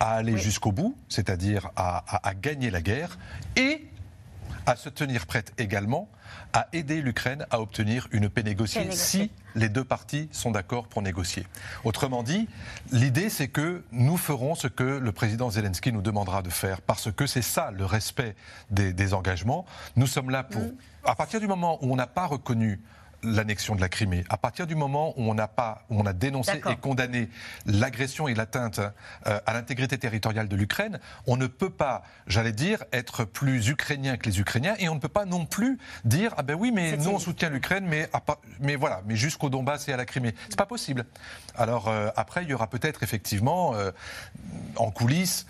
à 0.00 0.14
aller 0.14 0.38
jusqu'au 0.38 0.72
bout, 0.72 0.96
c'est-à-dire 1.08 1.70
à, 1.76 2.32
gagner 2.40 2.70
la 2.70 2.80
guerre, 2.80 3.18
et 3.54 3.86
à 4.66 4.76
se 4.76 4.88
tenir 4.88 5.26
prête 5.26 5.52
également 5.58 6.08
à 6.52 6.68
aider 6.72 7.00
l'Ukraine 7.02 7.46
à 7.50 7.60
obtenir 7.60 8.08
une 8.10 8.28
paix 8.28 8.42
négociée, 8.42 8.90
si 8.92 9.30
les 9.54 9.68
deux 9.68 9.84
parties 9.84 10.28
sont 10.32 10.50
d'accord 10.50 10.86
pour 10.86 11.02
négocier. 11.02 11.46
Autrement 11.84 12.22
dit, 12.22 12.48
l'idée 12.92 13.30
c'est 13.30 13.48
que 13.48 13.84
nous 13.92 14.16
ferons 14.16 14.54
ce 14.54 14.66
que 14.66 14.82
le 14.82 15.12
président 15.12 15.50
Zelensky 15.50 15.92
nous 15.92 16.02
demandera 16.02 16.42
de 16.42 16.50
faire, 16.50 16.80
parce 16.80 17.12
que 17.12 17.26
c'est 17.26 17.42
ça 17.42 17.70
le 17.70 17.84
respect 17.84 18.34
des, 18.70 19.14
engagements. 19.14 19.64
Nous 19.96 20.06
sommes 20.06 20.30
là 20.30 20.42
pour... 20.44 20.62
Mm. 20.62 20.72
À 21.04 21.14
partir 21.14 21.40
du 21.40 21.46
moment 21.46 21.78
où 21.82 21.92
on 21.92 21.96
n'a 21.96 22.06
pas 22.06 22.26
reconnu 22.26 22.80
l'annexion 23.22 23.74
de 23.74 23.80
la 23.80 23.88
Crimée. 23.88 24.24
À 24.28 24.36
partir 24.36 24.66
du 24.66 24.74
moment 24.74 25.14
où 25.16 25.30
on 25.30 25.34
n'a 25.34 25.48
pas, 25.48 25.84
on 25.90 26.06
a 26.06 26.12
dénoncé 26.12 26.60
et 26.70 26.76
condamné 26.76 27.28
l'agression 27.66 28.28
et 28.28 28.34
l'atteinte 28.34 28.80
euh, 29.26 29.40
à 29.46 29.52
l'intégrité 29.52 29.98
territoriale 29.98 30.48
de 30.48 30.56
l'Ukraine, 30.56 31.00
on 31.26 31.36
ne 31.36 31.46
peut 31.46 31.70
pas, 31.70 32.02
j'allais 32.26 32.52
dire, 32.52 32.84
être 32.92 33.24
plus 33.24 33.68
ukrainien 33.68 34.16
que 34.16 34.28
les 34.28 34.40
Ukrainiens 34.40 34.74
et 34.78 34.88
on 34.88 34.94
ne 34.94 35.00
peut 35.00 35.08
pas 35.08 35.24
non 35.24 35.46
plus 35.46 35.78
dire 36.04 36.34
ah 36.36 36.42
ben 36.42 36.54
oui 36.54 36.72
mais 36.72 36.96
nous 36.96 37.10
on 37.10 37.18
soutient 37.18 37.50
l'Ukraine 37.50 37.86
mais 37.86 38.08
mais 38.60 38.76
voilà 38.76 39.02
mais 39.06 39.16
jusqu'au 39.16 39.50
Donbass 39.50 39.88
et 39.88 39.92
à 39.92 39.96
la 39.96 40.06
Crimée. 40.06 40.34
C'est 40.48 40.58
pas 40.58 40.66
possible. 40.66 41.04
Alors 41.56 41.88
euh, 41.88 42.08
après 42.16 42.42
il 42.44 42.50
y 42.50 42.54
aura 42.54 42.68
peut-être 42.68 43.02
effectivement 43.02 43.74
euh, 43.74 43.90
en 44.76 44.90
coulisses 44.90 45.46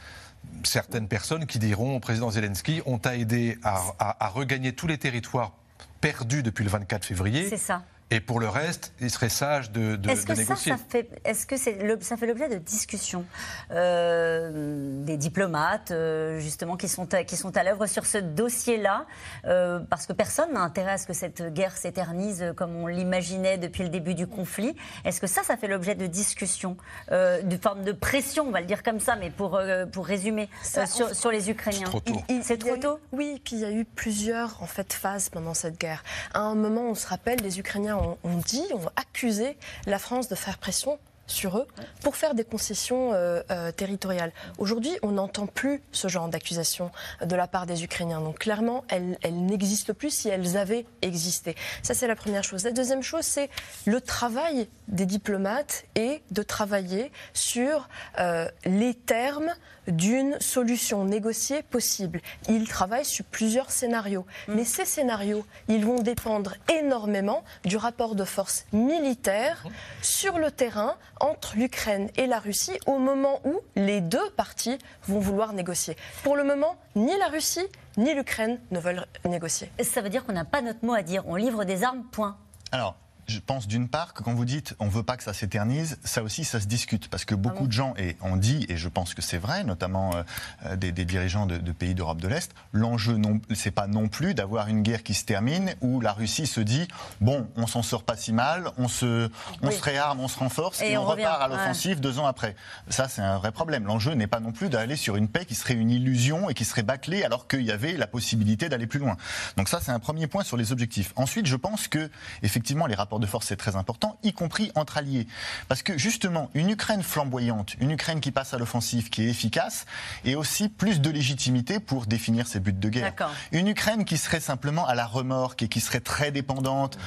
certaines 0.65 1.09
personnes 1.09 1.47
qui 1.47 1.59
diront 1.59 1.97
au 1.97 2.01
président 2.01 2.31
Zelensky 2.31 2.83
on 2.87 2.99
t'a 2.99 3.17
aidé 3.17 3.59
à 3.63 4.29
regagner 4.29 4.73
tous 4.73 4.87
les 4.87 4.99
territoires 4.99 5.53
perdu 6.01 6.43
depuis 6.43 6.65
le 6.65 6.71
24 6.71 7.05
février. 7.05 7.49
C'est 7.49 7.57
ça. 7.57 7.83
Et 8.13 8.19
pour 8.19 8.41
le 8.41 8.49
reste, 8.49 8.93
il 9.01 9.09
serait 9.09 9.29
sage 9.29 9.71
de, 9.71 9.95
de, 9.95 10.11
est-ce 10.11 10.27
que 10.27 10.33
négocier. 10.33 10.73
Ça, 10.73 10.79
ça 10.79 10.85
fait, 10.89 11.09
est-ce 11.25 11.47
que 11.47 11.57
c'est 11.57 11.79
ça 12.01 12.17
fait 12.17 12.27
l'objet 12.27 12.49
de 12.49 12.57
discussions 12.57 13.25
euh, 13.71 15.05
des 15.05 15.17
diplomates, 15.17 15.93
euh, 15.93 16.41
justement, 16.41 16.77
qui 16.77 16.89
sont, 16.89 17.15
à, 17.15 17.23
qui 17.23 17.37
sont 17.37 17.57
à 17.57 17.63
l'œuvre 17.63 17.87
sur 17.87 18.07
ce 18.07 18.19
dossier-là 18.19 19.07
euh, 19.45 19.79
Parce 19.89 20.07
que 20.07 20.13
personne 20.13 20.53
n'a 20.53 20.61
intérêt 20.61 20.93
à 20.93 20.99
ce 20.99 21.07
que 21.07 21.13
cette 21.13 21.55
guerre 21.55 21.77
s'éternise 21.77 22.53
comme 22.57 22.75
on 22.75 22.89
l'imaginait 22.89 23.59
depuis 23.59 23.85
le 23.85 23.91
début 23.91 24.15
du 24.15 24.27
conflit. 24.27 24.75
Est-ce 25.05 25.21
que 25.21 25.29
ça, 25.29 25.45
ça 25.45 25.57
fait 25.57 25.69
l'objet 25.69 25.95
de 25.95 26.07
discussions, 26.07 26.77
de 27.11 27.57
forme 27.63 27.85
de 27.85 27.93
pression, 27.93 28.45
on 28.49 28.51
va 28.51 28.61
le 28.61 28.67
dire 28.67 28.83
comme 28.83 28.99
ça, 28.99 29.15
mais 29.15 29.31
pour, 29.31 29.61
pour 29.93 30.07
résumer, 30.07 30.49
sur, 30.65 31.15
sur, 31.15 31.31
les 31.31 31.51
Ukrainiens 31.51 31.79
C'est 31.79 31.85
trop 31.85 32.01
tôt. 32.01 32.23
C'est 32.43 32.59
trop 32.59 32.77
tôt? 32.77 33.01
Oui, 33.13 33.41
puis 33.45 33.57
il 33.57 33.61
y 33.61 33.65
a 33.65 33.71
eu 33.71 33.85
plusieurs 33.85 34.63
en 34.63 34.67
fait, 34.67 34.93
phases 34.93 35.29
pendant 35.29 35.55
cette 35.55 35.79
guerre. 35.79 36.03
À 36.35 36.41
un 36.41 36.55
moment, 36.55 36.83
on 36.83 36.95
se 36.95 37.07
rappelle, 37.07 37.41
les 37.41 37.59
Ukrainiens 37.59 38.00
on, 38.23 38.37
dit, 38.37 38.65
on 38.75 38.79
va 38.79 38.93
accuser 38.97 39.57
la 39.87 39.99
France 39.99 40.29
de 40.29 40.35
faire 40.35 40.59
pression 40.59 40.99
sur 41.31 41.59
eux 41.59 41.67
pour 42.03 42.17
faire 42.17 42.35
des 42.35 42.45
concessions 42.45 43.13
euh, 43.13 43.41
euh, 43.51 43.73
territoriales. 43.73 44.33
Aujourd'hui, 44.59 44.91
on 45.03 45.13
n'entend 45.13 45.47
plus 45.47 45.81
ce 45.93 46.09
genre 46.09 46.29
d'accusation 46.29 46.91
de 47.25 47.37
la 47.37 47.47
part 47.47 47.67
des 47.67 47.85
Ukrainiens. 47.85 48.21
Donc 48.21 48.41
clairement, 48.41 48.85
elles, 48.89 49.17
n'existent 49.31 49.95
plus 49.95 50.11
si 50.11 50.29
elles 50.29 50.57
avaient 50.57 50.87
existé. 51.03 51.55
Ça, 51.83 51.95
c'est 51.95 52.07
la 52.07 52.17
première 52.17 52.45
chose. 52.45 52.65
La 52.65 52.73
deuxième 52.73 53.03
chose, 53.03 53.25
c'est 53.25 53.49
le 53.87 54.01
travail 54.01 54.69
des 54.89 55.07
diplomates 55.07 55.85
et 55.95 56.21
de 56.31 56.43
travailler 56.43 57.13
sur 57.33 57.89
euh, 58.19 58.49
les 58.65 58.95
termes 58.95 59.55
d'une 59.91 60.41
solution 60.41 61.05
négociée 61.05 61.63
possible. 61.63 62.21
Ils 62.49 62.69
travaillent 62.69 63.05
sur 63.05 63.25
plusieurs 63.25 63.71
scénarios. 63.71 64.27
Mm. 64.49 64.55
Mais 64.55 64.65
ces 64.65 64.85
scénarios, 64.85 65.45
ils 65.69 65.85
vont 65.85 66.01
dépendre 66.01 66.55
énormément 66.73 67.45
du 67.65 67.77
rapport 67.77 68.15
de 68.15 68.25
force 68.25 68.65
militaire 68.73 69.63
mm. 69.65 69.71
sur 70.03 70.39
le 70.39 70.51
terrain 70.51 70.97
entre 71.21 71.57
l'Ukraine 71.57 72.11
et 72.17 72.27
la 72.27 72.39
Russie 72.39 72.79
au 72.87 72.99
moment 72.99 73.41
où 73.45 73.61
les 73.77 74.01
deux 74.01 74.31
parties 74.31 74.79
vont 75.07 75.21
vouloir 75.21 75.53
négocier. 75.53 75.97
Pour 76.23 76.37
le 76.37 76.45
moment, 76.45 76.77
ni 76.97 77.17
la 77.19 77.29
Russie 77.29 77.67
ni 77.97 78.15
l'Ukraine 78.15 78.59
ne 78.71 78.79
veulent 78.79 79.07
négocier. 79.25 79.71
Ça 79.83 80.01
veut 80.01 80.09
dire 80.09 80.25
qu'on 80.25 80.33
n'a 80.33 80.45
pas 80.45 80.63
notre 80.63 80.85
mot 80.85 80.95
à 80.95 81.03
dire. 81.03 81.25
On 81.27 81.37
livre 81.37 81.65
des 81.65 81.83
armes, 81.85 82.05
point. 82.05 82.37
Alors, 82.73 82.97
je 83.31 83.39
pense 83.39 83.69
d'une 83.69 83.89
part 83.89 84.13
que 84.13 84.23
quand 84.23 84.35
vous 84.35 84.45
dites 84.45 84.75
on 84.81 84.89
veut 84.89 85.03
pas 85.03 85.17
que 85.17 85.23
ça 85.23 85.33
s'éternise, 85.33 85.99
ça 86.05 86.23
aussi 86.23 86.45
ça 86.45 86.61
se 86.61 86.67
discute 86.67 87.09
parce 87.09 87.25
que 87.25 87.35
beaucoup 87.35 87.65
ah 87.65 87.69
de 87.69 87.73
gens 87.73 87.95
et 87.97 88.17
on 88.21 88.37
dit 88.37 88.67
et 88.69 88.77
je 88.77 88.89
pense 88.89 89.15
que 89.15 89.23
c'est 89.23 89.39
vrai, 89.39 89.63
notamment 89.63 90.15
euh, 90.15 90.23
euh, 90.67 90.77
des, 90.77 90.93
dirigeants 90.93 91.47
de, 91.47 91.59
pays 91.73 91.95
d'Europe 91.95 92.21
de 92.21 92.29
l'Est, 92.29 92.53
l'enjeu 92.73 93.17
non 93.17 93.41
c'est 93.55 93.71
pas 93.71 93.87
non 93.87 94.09
plus 94.09 94.35
d'avoir 94.35 94.67
une 94.69 94.83
guerre 94.83 95.03
qui 95.03 95.15
se 95.15 95.25
termine 95.25 95.75
où 95.81 96.01
la 96.01 96.13
Russie 96.13 96.47
se 96.47 96.61
dit 96.61 96.89
bon 97.21 97.49
on 97.57 97.67
s'en 97.67 97.83
sort 97.83 98.03
pas 98.03 98.17
si 98.17 98.33
mal, 98.33 98.71
on 98.79 98.89
se 98.89 99.31
on 99.63 99.71
se 99.71 99.83
réarme, 99.83 100.21
on 100.21 100.29
se 100.29 100.39
renforce 100.39 100.83
et, 100.83 100.99
on, 100.99 101.05
repart 101.05 101.41
à 101.41 101.49
l'offensive 101.49 102.01
deux 102.01 102.19
ans 102.19 102.27
après. 102.27 102.57
Ça 102.89 103.09
c'est 103.09 103.23
un 103.23 103.39
vrai 103.39 103.53
problème. 103.53 103.87
L'enjeu 103.87 104.15
n'est 104.15 104.27
pas 104.27 104.41
non 104.41 104.53
plus 104.53 104.69
d'aller 104.69 104.97
sur 104.97 105.17
une 105.17 105.29
paix 105.29 105.45
qui 105.45 105.55
serait 105.55 105.75
une 105.75 105.91
illusion 105.91 106.51
et 106.51 106.55
qui 106.55 106.65
serait 106.65 106.83
bâclée 106.83 107.23
alors 107.23 107.47
qu'il 107.47 107.63
y 107.63 107.71
avait 107.71 107.97
la 107.97 108.09
possibilité 108.09 108.69
d'aller 108.69 108.89
plus 108.89 108.99
loin. 108.99 109.17
Donc 109.57 109.69
ça 109.69 109.79
c'est 109.81 109.93
un 109.93 110.01
premier 110.01 110.27
point 110.27 110.43
sur 110.43 110.57
les 110.57 110.73
objectifs. 110.73 111.13
Ensuite 111.15 111.47
je 111.47 111.57
pense 111.57 111.87
que 111.87 112.11
effectivement 112.43 112.87
les 112.87 112.97
rapports 112.97 113.20
de 113.21 113.27
force, 113.27 113.47
c'est 113.47 113.57
très 113.57 113.77
important, 113.77 114.19
y 114.23 114.33
compris 114.33 114.73
entre 114.75 114.99
alliés. 114.99 115.27
Parce 115.69 115.83
que 115.83 115.97
justement, 115.97 116.51
une 116.55 116.71
Ukraine 116.71 117.03
flamboyante, 117.03 117.75
une 117.81 117.91
Ukraine 117.93 118.21
qui 118.21 118.31
passe 118.31 118.55
à 118.55 118.59
l'offensive, 118.59 119.11
qui 119.11 119.25
est 119.25 119.29
efficace, 119.29 119.87
et 120.25 120.35
aussi 120.35 120.69
plus 120.69 121.01
de 121.01 121.11
légitimité 121.11 121.81
pour 121.81 122.07
définir 122.07 122.47
ses 122.47 122.61
buts 122.61 122.73
de 122.73 122.89
guerre. 122.89 123.15
Une 123.53 123.69
Ukraine 123.69 124.05
qui 124.05 124.19
serait 124.19 124.41
simplement 124.41 124.87
à 124.87 124.95
la 124.95 125.07
remorque 125.07 125.63
et 125.63 125.69
qui 125.69 125.81
serait 125.81 126.01
très 126.01 126.31
dépendante, 126.33 126.99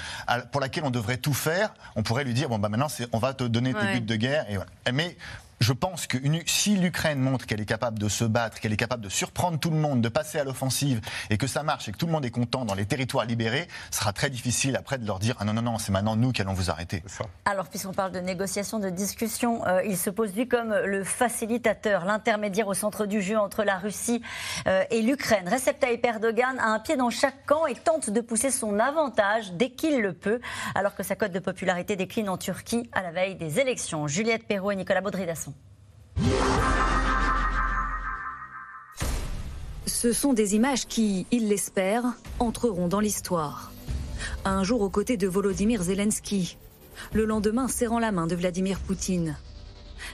pour 0.52 0.62
laquelle 0.62 0.84
on 0.86 0.92
devrait 0.92 1.18
tout 1.18 1.34
faire, 1.34 1.74
on 1.96 2.04
pourrait 2.04 2.24
lui 2.24 2.34
dire, 2.34 2.50
bon, 2.50 2.60
bah 2.60 2.70
maintenant, 2.70 2.88
on 3.12 3.20
va 3.20 3.34
te 3.34 3.44
donner 3.44 3.74
tes 3.74 4.00
buts 4.00 4.02
de 4.02 4.16
guerre. 4.16 4.46
Et 4.50 4.92
Mais 4.92 5.18
je 5.64 5.72
pense 5.72 6.08
que 6.08 6.18
si 6.46 6.76
l'Ukraine 6.76 7.20
montre 7.20 7.46
qu'elle 7.46 7.62
est 7.62 7.66
capable 7.66 7.98
de 7.98 8.10
se 8.10 8.26
battre, 8.26 8.60
qu'elle 8.60 8.74
est 8.74 8.78
capable 8.78 9.02
de 9.02 9.08
surprendre 9.08 9.58
tout 9.58 9.70
le 9.70 9.78
monde, 9.78 10.02
de 10.02 10.10
passer 10.10 10.38
à 10.38 10.44
l'offensive, 10.44 11.00
et 11.30 11.38
que 11.38 11.48
ça 11.48 11.64
marche 11.64 11.88
et 11.88 11.94
que 11.94 11.98
tout 11.98 12.06
le 12.06 12.12
monde 12.12 12.26
est 12.26 12.32
content 12.32 12.66
dans 12.66 12.74
les 12.74 12.86
territoires 12.86 13.26
libérés, 13.26 13.70
ce 13.90 14.00
sera 14.00 14.12
très 14.12 14.30
difficile 14.30 14.76
après 14.76 14.98
de 14.98 15.08
leur 15.08 15.20
dire 15.20 15.38
ah 15.40 15.46
non 15.46 15.54
non 15.54 15.62
non 15.62 15.78
c'est 15.78 15.94
maintenant 15.94 16.18
nous 16.18 16.34
qui 16.34 16.42
allons 16.42 16.54
vous 16.54 16.70
arrêter. 16.70 17.02
Alors 17.46 17.70
puisqu'on 17.70 17.94
parle 17.94 18.12
de 18.12 18.20
négociation, 18.20 18.80
de 18.80 18.90
discussion, 18.90 19.66
euh, 19.66 19.82
il 19.86 19.98
se 19.98 20.10
pose 20.10 20.36
lui 20.36 20.50
comme 20.50 20.74
le 20.74 21.06
facilitateur, 21.06 22.04
l'intermédiaire 22.04 22.68
au 22.68 22.74
centre 22.74 23.06
du 23.06 23.22
jeu 23.22 23.38
entre 23.38 23.64
la 23.64 23.78
Russie 23.78 24.22
euh, 24.68 24.84
et 24.92 25.02
l'Ukraine. 25.02 25.48
Recep 25.48 25.80
Tayyip 25.80 26.06
Erdogan 26.06 26.60
a 26.60 26.68
un 26.68 26.80
pied 26.80 26.98
dans 26.98 27.10
chaque 27.10 27.46
camp 27.46 27.68
et 27.68 27.76
tente 27.76 28.10
de 28.10 28.20
pousser 28.20 28.52
son 28.52 28.80
avantage 28.80 29.54
dès 29.54 29.70
qu'il 29.70 30.02
le 30.02 30.12
peut, 30.12 30.42
alors 30.76 30.94
que 30.94 31.04
sa 31.04 31.16
cote 31.16 31.32
de 31.32 31.40
popularité 31.40 31.96
décline 31.96 32.28
en 32.28 32.38
Turquie 32.38 32.90
à 32.92 33.02
la 33.02 33.12
veille 33.12 33.36
des 33.36 33.62
élections. 33.62 34.08
Juliette 34.08 34.46
Perrault 34.46 34.72
et 34.72 34.76
Nicolas 34.76 35.00
Baudry-Dasson. 35.00 35.53
Ce 40.04 40.12
sont 40.12 40.34
des 40.34 40.56
images 40.56 40.86
qui, 40.86 41.26
il 41.32 41.48
l'espère, 41.48 42.04
entreront 42.40 42.90
dans 42.90 43.00
l'histoire. 43.00 43.72
Un 44.44 44.64
jour 44.64 44.82
aux 44.82 44.90
côtés 44.90 45.16
de 45.16 45.28
Volodymyr 45.28 45.82
Zelensky, 45.82 46.58
le 47.14 47.24
lendemain 47.24 47.70
serrant 47.70 48.00
la 48.00 48.12
main 48.12 48.28
de 48.28 48.36
Vladimir 48.36 48.80
Poutine. 48.80 49.38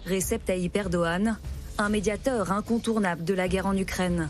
Recep 0.06 0.46
Tayyip 0.46 0.76
Erdogan, 0.76 1.40
un 1.80 1.90
médiateur 1.90 2.52
incontournable 2.52 3.24
de 3.24 3.34
la 3.34 3.48
guerre 3.48 3.66
en 3.66 3.76
Ukraine, 3.76 4.30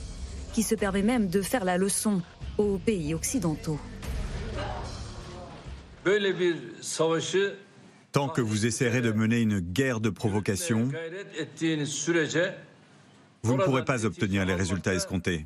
qui 0.53 0.63
se 0.63 0.75
permet 0.75 1.03
même 1.03 1.27
de 1.27 1.41
faire 1.41 1.65
la 1.65 1.77
leçon 1.77 2.21
aux 2.57 2.77
pays 2.77 3.13
occidentaux. 3.13 3.79
Tant 8.11 8.27
que 8.27 8.41
vous 8.41 8.65
essaierez 8.65 9.01
de 9.01 9.11
mener 9.11 9.39
une 9.39 9.59
guerre 9.59 9.99
de 9.99 10.09
provocation, 10.09 10.89
vous 13.43 13.57
ne 13.57 13.63
pourrez 13.63 13.85
pas 13.85 14.05
obtenir 14.05 14.45
les 14.45 14.55
résultats 14.55 14.93
escomptés. 14.93 15.45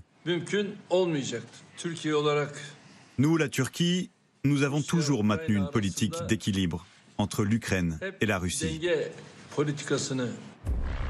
Nous, 3.17 3.37
la 3.37 3.49
Turquie, 3.49 4.09
nous 4.45 4.63
avons 4.63 4.81
toujours 4.81 5.23
maintenu 5.23 5.55
une 5.55 5.69
politique 5.69 6.15
d'équilibre 6.27 6.85
entre 7.17 7.43
l'Ukraine 7.43 7.99
et 8.21 8.25
la 8.25 8.39
Russie. 8.39 8.81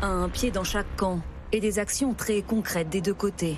Un 0.01 0.29
pied 0.29 0.51
dans 0.51 0.63
chaque 0.63 0.95
camp 0.95 1.21
et 1.51 1.59
des 1.59 1.79
actions 1.79 2.13
très 2.13 2.41
concrètes 2.41 2.89
des 2.89 3.01
deux 3.01 3.13
côtés. 3.13 3.57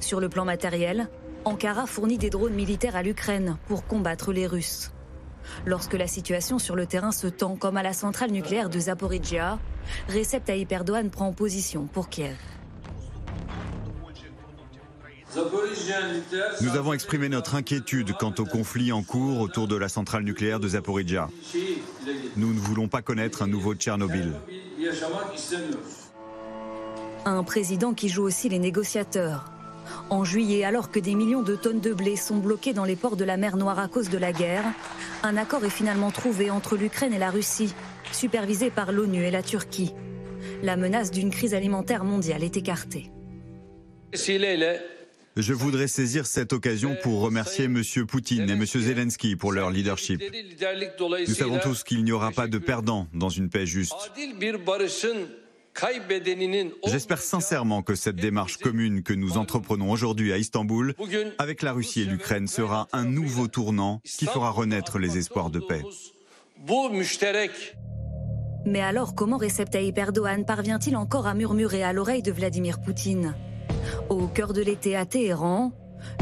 Sur 0.00 0.20
le 0.20 0.28
plan 0.28 0.44
matériel, 0.44 1.08
Ankara 1.44 1.86
fournit 1.86 2.18
des 2.18 2.28
drones 2.28 2.54
militaires 2.54 2.96
à 2.96 3.02
l'Ukraine 3.02 3.56
pour 3.66 3.86
combattre 3.86 4.32
les 4.32 4.46
Russes. 4.46 4.92
Lorsque 5.66 5.94
la 5.94 6.06
situation 6.06 6.58
sur 6.58 6.76
le 6.76 6.86
terrain 6.86 7.12
se 7.12 7.26
tend, 7.26 7.56
comme 7.56 7.76
à 7.76 7.82
la 7.82 7.92
centrale 7.92 8.30
nucléaire 8.30 8.70
de 8.70 8.78
Zaporizhia, 8.78 9.58
Recep 10.08 10.44
Tayyip 10.44 10.70
Erdogan 10.72 11.10
prend 11.10 11.32
position 11.32 11.86
pour 11.86 12.08
Kiev. 12.08 12.36
Nous 16.60 16.76
avons 16.76 16.92
exprimé 16.92 17.28
notre 17.28 17.54
inquiétude 17.54 18.12
quant 18.18 18.34
au 18.38 18.44
conflit 18.44 18.90
en 18.90 19.02
cours 19.02 19.40
autour 19.40 19.68
de 19.68 19.76
la 19.76 19.88
centrale 19.88 20.24
nucléaire 20.24 20.58
de 20.58 20.68
Zaporizhia. 20.68 21.28
Nous 22.36 22.52
ne 22.52 22.58
voulons 22.58 22.88
pas 22.88 23.02
connaître 23.02 23.42
un 23.42 23.46
nouveau 23.46 23.74
Tchernobyl. 23.74 24.32
Un 27.24 27.44
président 27.44 27.94
qui 27.94 28.08
joue 28.08 28.22
aussi 28.22 28.48
les 28.48 28.58
négociateurs. 28.58 29.44
En 30.10 30.24
juillet, 30.24 30.64
alors 30.64 30.90
que 30.90 30.98
des 30.98 31.14
millions 31.14 31.42
de 31.42 31.54
tonnes 31.54 31.80
de 31.80 31.94
blé 31.94 32.16
sont 32.16 32.38
bloquées 32.38 32.72
dans 32.72 32.84
les 32.84 32.96
ports 32.96 33.16
de 33.16 33.24
la 33.24 33.36
mer 33.36 33.56
Noire 33.56 33.78
à 33.78 33.86
cause 33.86 34.10
de 34.10 34.18
la 34.18 34.32
guerre, 34.32 34.64
un 35.22 35.36
accord 35.36 35.64
est 35.64 35.70
finalement 35.70 36.10
trouvé 36.10 36.50
entre 36.50 36.76
l'Ukraine 36.76 37.12
et 37.12 37.18
la 37.18 37.30
Russie, 37.30 37.72
supervisé 38.10 38.70
par 38.70 38.90
l'ONU 38.90 39.24
et 39.24 39.30
la 39.30 39.44
Turquie. 39.44 39.92
La 40.64 40.76
menace 40.76 41.12
d'une 41.12 41.30
crise 41.30 41.54
alimentaire 41.54 42.02
mondiale 42.02 42.42
est 42.42 42.56
écartée. 42.56 43.12
Je 45.36 45.52
voudrais 45.52 45.86
saisir 45.86 46.26
cette 46.26 46.52
occasion 46.52 46.96
pour 47.04 47.20
remercier 47.20 47.66
M. 47.66 47.80
Poutine 48.08 48.50
et 48.50 48.54
M. 48.54 48.66
Zelensky 48.66 49.36
pour 49.36 49.52
leur 49.52 49.70
leadership. 49.70 50.20
Nous 51.28 51.34
savons 51.34 51.60
tous 51.60 51.84
qu'il 51.84 52.02
n'y 52.02 52.10
aura 52.10 52.32
pas 52.32 52.48
de 52.48 52.58
perdants 52.58 53.06
dans 53.14 53.28
une 53.28 53.48
paix 53.48 53.64
juste. 53.64 53.94
J'espère 56.86 57.20
sincèrement 57.20 57.82
que 57.82 57.94
cette 57.94 58.16
démarche 58.16 58.58
commune 58.58 59.02
que 59.02 59.12
nous 59.12 59.38
entreprenons 59.38 59.90
aujourd'hui 59.90 60.32
à 60.32 60.38
Istanbul 60.38 60.94
avec 61.38 61.62
la 61.62 61.72
Russie 61.72 62.02
et 62.02 62.04
l'Ukraine 62.04 62.48
sera 62.48 62.88
un 62.92 63.04
nouveau 63.04 63.48
tournant 63.48 64.00
qui 64.04 64.26
fera 64.26 64.50
renaître 64.50 64.98
les 64.98 65.16
espoirs 65.16 65.50
de 65.50 65.60
paix. 65.60 65.82
Mais 68.66 68.82
alors 68.82 69.14
comment 69.14 69.38
Recep 69.38 69.70
Tayyip 69.70 69.96
Erdogan 69.96 70.44
parvient-il 70.44 70.96
encore 70.96 71.26
à 71.26 71.34
murmurer 71.34 71.82
à 71.82 71.92
l'oreille 71.94 72.22
de 72.22 72.32
Vladimir 72.32 72.80
Poutine? 72.80 73.34
Au 74.10 74.26
cœur 74.26 74.52
de 74.52 74.60
l'été 74.60 74.96
à 74.96 75.06
Téhéran, 75.06 75.72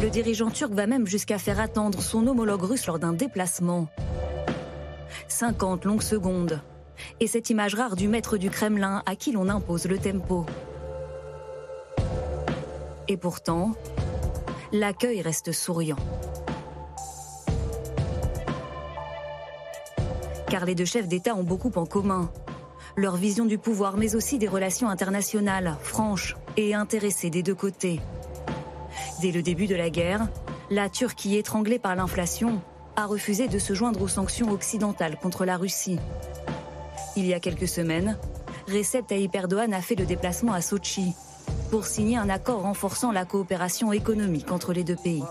le 0.00 0.10
dirigeant 0.10 0.50
turc 0.50 0.72
va 0.72 0.86
même 0.86 1.06
jusqu'à 1.06 1.38
faire 1.38 1.58
attendre 1.58 2.00
son 2.00 2.26
homologue 2.26 2.62
russe 2.62 2.86
lors 2.86 2.98
d'un 3.00 3.12
déplacement. 3.12 3.88
50 5.26 5.84
longues 5.84 6.02
secondes 6.02 6.60
et 7.20 7.26
cette 7.26 7.50
image 7.50 7.74
rare 7.74 7.96
du 7.96 8.08
maître 8.08 8.36
du 8.36 8.50
Kremlin 8.50 9.02
à 9.06 9.16
qui 9.16 9.32
l'on 9.32 9.48
impose 9.48 9.86
le 9.86 9.98
tempo. 9.98 10.46
Et 13.08 13.16
pourtant, 13.16 13.72
l'accueil 14.72 15.22
reste 15.22 15.52
souriant. 15.52 15.96
Car 20.50 20.64
les 20.64 20.74
deux 20.74 20.84
chefs 20.84 21.08
d'État 21.08 21.34
ont 21.34 21.42
beaucoup 21.42 21.72
en 21.76 21.86
commun. 21.86 22.30
Leur 22.96 23.16
vision 23.16 23.44
du 23.44 23.58
pouvoir, 23.58 23.96
mais 23.96 24.14
aussi 24.14 24.38
des 24.38 24.48
relations 24.48 24.88
internationales, 24.88 25.76
franches 25.82 26.36
et 26.56 26.74
intéressées 26.74 27.30
des 27.30 27.42
deux 27.42 27.54
côtés. 27.54 28.00
Dès 29.20 29.30
le 29.30 29.42
début 29.42 29.66
de 29.66 29.74
la 29.74 29.90
guerre, 29.90 30.28
la 30.70 30.88
Turquie, 30.88 31.36
étranglée 31.36 31.78
par 31.78 31.96
l'inflation, 31.96 32.60
a 32.96 33.06
refusé 33.06 33.46
de 33.48 33.58
se 33.58 33.74
joindre 33.74 34.02
aux 34.02 34.08
sanctions 34.08 34.50
occidentales 34.50 35.16
contre 35.16 35.44
la 35.44 35.56
Russie. 35.56 35.98
Il 37.18 37.26
y 37.26 37.34
a 37.34 37.40
quelques 37.40 37.66
semaines, 37.66 38.16
Recep 38.68 39.08
Tayyip 39.08 39.34
Erdogan 39.34 39.74
a 39.74 39.82
fait 39.82 39.96
le 39.96 40.06
déplacement 40.06 40.52
à 40.52 40.60
Sochi 40.60 41.14
pour 41.68 41.84
signer 41.84 42.16
un 42.16 42.28
accord 42.28 42.62
renforçant 42.62 43.10
la 43.10 43.24
coopération 43.24 43.92
économique 43.92 44.52
entre 44.52 44.72
les 44.72 44.84
deux 44.84 44.94
pays. 44.94 45.24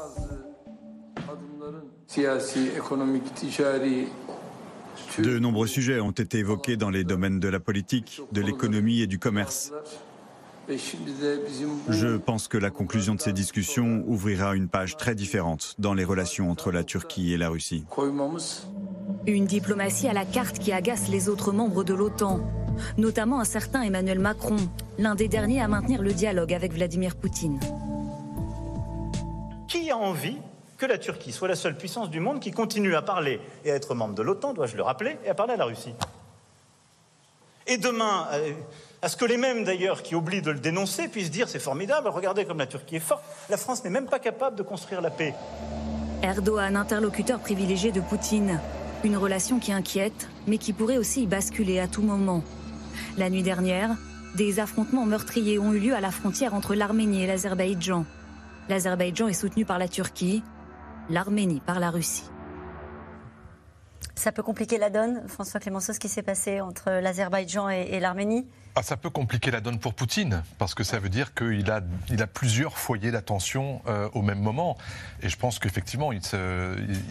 De 5.18 5.40
nombreux 5.40 5.68
sujets 5.68 6.02
ont 6.02 6.12
été 6.12 6.40
évoqués 6.40 6.76
dans 6.76 6.90
les 6.90 7.06
domaines 7.06 7.40
de 7.40 7.48
la 7.48 7.62
politique, 7.62 8.22
de 8.34 8.42
l'économie 8.42 9.00
et 9.00 9.08
du 9.08 9.18
commerce. 9.18 9.72
Je 10.70 12.18
pense 12.18 12.48
que 12.48 12.58
la 12.58 12.70
conclusion 12.70 13.16
de 13.16 13.22
ces 13.22 13.32
discussions 13.32 14.04
ouvrira 14.06 14.54
une 14.56 14.68
page 14.68 14.98
très 14.98 15.16
différente 15.16 15.76
dans 15.80 15.94
les 15.94 16.04
relations 16.04 16.52
entre 16.52 16.72
la 16.72 16.84
Turquie 16.84 17.34
et 17.34 17.38
la 17.38 17.50
Russie. 17.50 17.86
Une 19.26 19.46
diplomatie 19.46 20.08
à 20.08 20.14
la 20.14 20.26
carte 20.26 20.60
qui 20.60 20.74
agace 20.74 21.08
les 21.08 21.30
autres 21.30 21.54
membres 21.54 21.84
de 21.84 21.94
l'OTAN, 21.94 22.42
notamment 22.98 23.40
un 23.40 23.46
certain 23.46 23.82
Emmanuel 23.82 24.20
Macron, 24.20 24.58
l'un 24.98 25.16
des 25.16 25.30
derniers 25.30 25.62
à 25.62 25.68
maintenir 25.68 26.02
le 26.02 26.12
dialogue 26.12 26.54
avec 26.54 26.74
Vladimir 26.74 27.16
Poutine. 27.16 27.60
Qui 29.68 29.90
a 29.90 29.98
envie 29.98 30.38
que 30.78 30.86
la 30.86 30.98
Turquie 30.98 31.32
soit 31.32 31.48
la 31.48 31.56
seule 31.56 31.78
puissance 31.78 32.10
du 32.10 32.20
monde 32.20 32.40
qui 32.40 32.52
continue 32.52 32.96
à 32.96 33.02
parler 33.02 33.40
et 33.64 33.72
à 33.72 33.76
être 33.76 33.96
membre 33.96 34.16
de 34.16 34.22
l'OTAN, 34.22 34.54
dois-je 34.54 34.76
le 34.76 34.84
rappeler, 34.84 35.18
et 35.26 35.30
à 35.30 35.34
parler 35.34 35.54
à 35.54 35.58
la 35.58 35.66
Russie? 35.66 35.94
Et 37.66 37.78
demain, 37.78 38.28
euh, 38.32 38.54
à 39.02 39.10
ce 39.10 39.18
que 39.18 39.26
les 39.26 39.38
mêmes 39.38 39.64
d'ailleurs 39.64 40.02
qui 40.02 40.16
oublient 40.16 40.42
de 40.42 40.52
le 40.52 40.60
dénoncer 40.60 41.08
puissent 41.08 41.32
dire 41.32 41.48
c'est 41.48 41.60
formidable, 41.60 42.08
regardez 42.10 42.46
comme 42.46 42.58
la 42.58 42.66
Turquie 42.66 42.96
est 42.96 43.00
forte, 43.00 43.24
la 43.50 43.58
France 43.58 43.84
n'est 43.84 43.90
même 43.90 44.08
pas 44.08 44.20
capable 44.20 44.56
de 44.56 44.64
construire 44.64 45.02
la 45.02 45.12
paix. 45.12 45.34
Erdogan, 46.24 46.76
interlocuteur 46.76 47.40
privilégié 47.40 47.92
de 47.92 48.02
Poutine, 48.02 48.60
une 49.04 49.18
relation 49.18 49.60
qui 49.60 49.72
inquiète, 49.72 50.30
mais 50.48 50.58
qui 50.58 50.74
pourrait 50.74 50.98
aussi 50.98 51.24
y 51.24 51.28
basculer 51.28 51.80
à 51.80 51.88
tout 51.88 52.02
moment. 52.02 52.44
La 53.18 53.30
nuit 53.30 53.44
dernière, 53.44 53.96
des 54.36 54.60
affrontements 54.60 55.06
meurtriers 55.06 55.60
ont 55.60 55.74
eu 55.74 55.80
lieu 55.80 55.96
à 55.96 56.02
la 56.02 56.12
frontière 56.12 56.54
entre 56.54 56.74
l'Arménie 56.74 57.24
et 57.24 57.28
l'Azerbaïdjan. 57.28 58.06
L'Azerbaïdjan 58.70 59.28
est 59.28 59.34
soutenu 59.34 59.66
par 59.66 59.78
la 59.78 59.88
Turquie, 59.88 60.44
l'Arménie 61.10 61.62
par 61.62 61.80
la 61.80 61.92
Russie. 61.92 62.30
Ça 64.16 64.32
peut 64.32 64.44
compliquer 64.44 64.80
la 64.80 64.90
donne, 64.90 65.24
François 65.28 65.60
Clémenceau, 65.60 65.94
ce 65.94 66.00
qui 66.00 66.10
s'est 66.10 66.24
passé 66.24 66.60
entre 66.60 66.90
l'Azerbaïdjan 66.90 67.70
et, 67.70 68.00
l'Arménie? 68.00 68.48
Ah, 68.80 68.84
ça 68.84 68.96
peut 68.96 69.10
compliquer 69.10 69.50
la 69.50 69.60
donne 69.60 69.80
pour 69.80 69.96
Poutine, 69.96 70.44
parce 70.60 70.76
que 70.76 70.84
ça 70.84 71.00
veut 71.00 71.10
dire 71.10 71.34
qu'il 71.34 71.72
a, 71.72 72.28
plusieurs 72.28 72.78
foyers 72.78 73.10
d'attention 73.10 73.82
euh, 73.88 74.08
au 74.14 74.22
même 74.22 74.40
moment. 74.40 74.78
Et 75.24 75.30
je 75.30 75.36
pense 75.36 75.58
qu'effectivement, 75.58 76.12
il, 76.12 76.22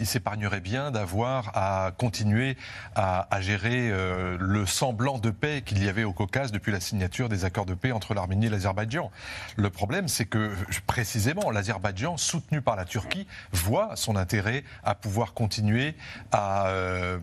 s'épargnerait 0.05 0.61
bien 0.61 0.91
d'avoir 0.91 1.51
à 1.55 1.91
continuer 1.97 2.55
à, 2.95 3.27
gérer 3.41 3.91
euh, 3.91 4.37
le 4.39 4.65
semblant 4.65 5.17
de 5.17 5.29
paix 5.29 5.61
qu'il 5.61 5.83
y 5.83 5.89
avait 5.89 6.05
au 6.05 6.13
Caucase 6.13 6.53
depuis 6.53 6.71
la 6.71 6.79
signature 6.79 7.27
des 7.27 7.43
accords 7.43 7.65
de 7.65 7.73
paix 7.73 7.91
entre 7.91 8.13
l'Arménie 8.13 8.45
et 8.45 8.49
l'Azerbaïdjan. 8.49 9.11
Le 9.57 9.69
problème, 9.69 10.07
c'est 10.07 10.25
que 10.25 10.53
précisément, 10.85 11.51
l'Azerbaïdjan, 11.51 12.15
soutenu 12.15 12.61
par 12.61 12.77
la 12.77 12.85
Turquie, 12.85 13.27
voit 13.51 13.97
son 13.97 14.15
intérêt 14.15 14.63
à 14.85 14.95
pouvoir 14.95 15.33
continuer 15.33 15.95
à, 16.31 16.67
euh, 16.67 17.19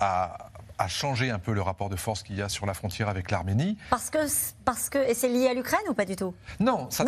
à 0.00 0.50
a 0.78 0.88
changé 0.88 1.30
un 1.30 1.38
peu 1.38 1.52
le 1.52 1.60
rapport 1.60 1.88
de 1.88 1.96
force 1.96 2.22
qu'il 2.22 2.36
y 2.36 2.42
a 2.42 2.48
sur 2.48 2.64
la 2.64 2.74
frontière 2.74 3.08
avec 3.08 3.30
l'Arménie. 3.30 3.76
Parce 3.90 4.10
que, 4.10 4.18
parce 4.64 4.88
que, 4.88 4.98
et 4.98 5.14
c'est 5.14 5.28
lié 5.28 5.48
à 5.48 5.54
l'Ukraine 5.54 5.80
ou 5.88 5.94
pas 5.94 6.04
du 6.04 6.16
tout? 6.16 6.34
Non, 6.60 6.88
ça, 6.90 7.04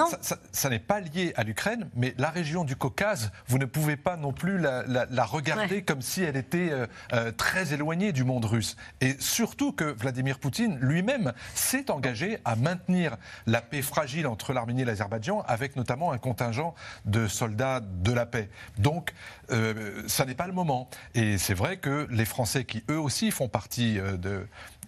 ça, 0.52 0.68
n'est 0.68 0.78
pas 0.78 1.00
lié 1.00 1.32
à 1.36 1.44
l'Ukraine, 1.44 1.88
mais 1.94 2.14
la 2.18 2.30
région 2.30 2.64
du 2.64 2.76
Caucase, 2.76 3.30
vous 3.46 3.58
ne 3.58 3.64
pouvez 3.64 3.96
pas 3.96 4.16
non 4.16 4.32
plus 4.32 4.58
la, 4.58 5.24
regarder 5.24 5.82
comme 5.82 6.02
si 6.02 6.22
elle 6.22 6.36
était 6.36 6.70
euh, 6.70 6.86
euh, 7.12 7.30
très 7.30 7.72
éloignée 7.72 8.12
du 8.12 8.24
monde 8.24 8.44
russe. 8.44 8.76
Et 9.00 9.16
surtout 9.20 9.72
que 9.72 9.84
Vladimir 9.84 10.38
Poutine 10.38 10.76
lui-même 10.80 11.32
s'est 11.54 11.90
engagé 11.90 12.38
à 12.44 12.56
maintenir 12.56 13.16
la 13.46 13.60
paix 13.60 13.82
fragile 13.82 14.26
entre 14.26 14.52
l'Arménie 14.52 14.82
et 14.82 14.84
l'Azerbaïdjan, 14.84 15.44
avec 15.46 15.76
notamment 15.76 16.10
un 16.10 16.18
contingent 16.18 16.74
de 17.04 17.28
soldats 17.28 17.80
de 17.80 18.12
la 18.12 18.26
paix. 18.26 18.50
Donc, 18.78 19.12
euh, 19.52 20.02
ça 20.08 20.24
n'est 20.24 20.34
pas 20.34 20.46
le 20.46 20.52
moment. 20.52 20.88
Et 21.14 21.38
c'est 21.38 21.54
vrai 21.54 21.76
que 21.76 22.08
les 22.10 22.24
Français 22.24 22.64
qui 22.64 22.82
eux 22.90 22.98
aussi 22.98 23.30
font 23.30 23.48
partie 23.48 23.59
euh, 23.78 24.16
de, 24.16 24.46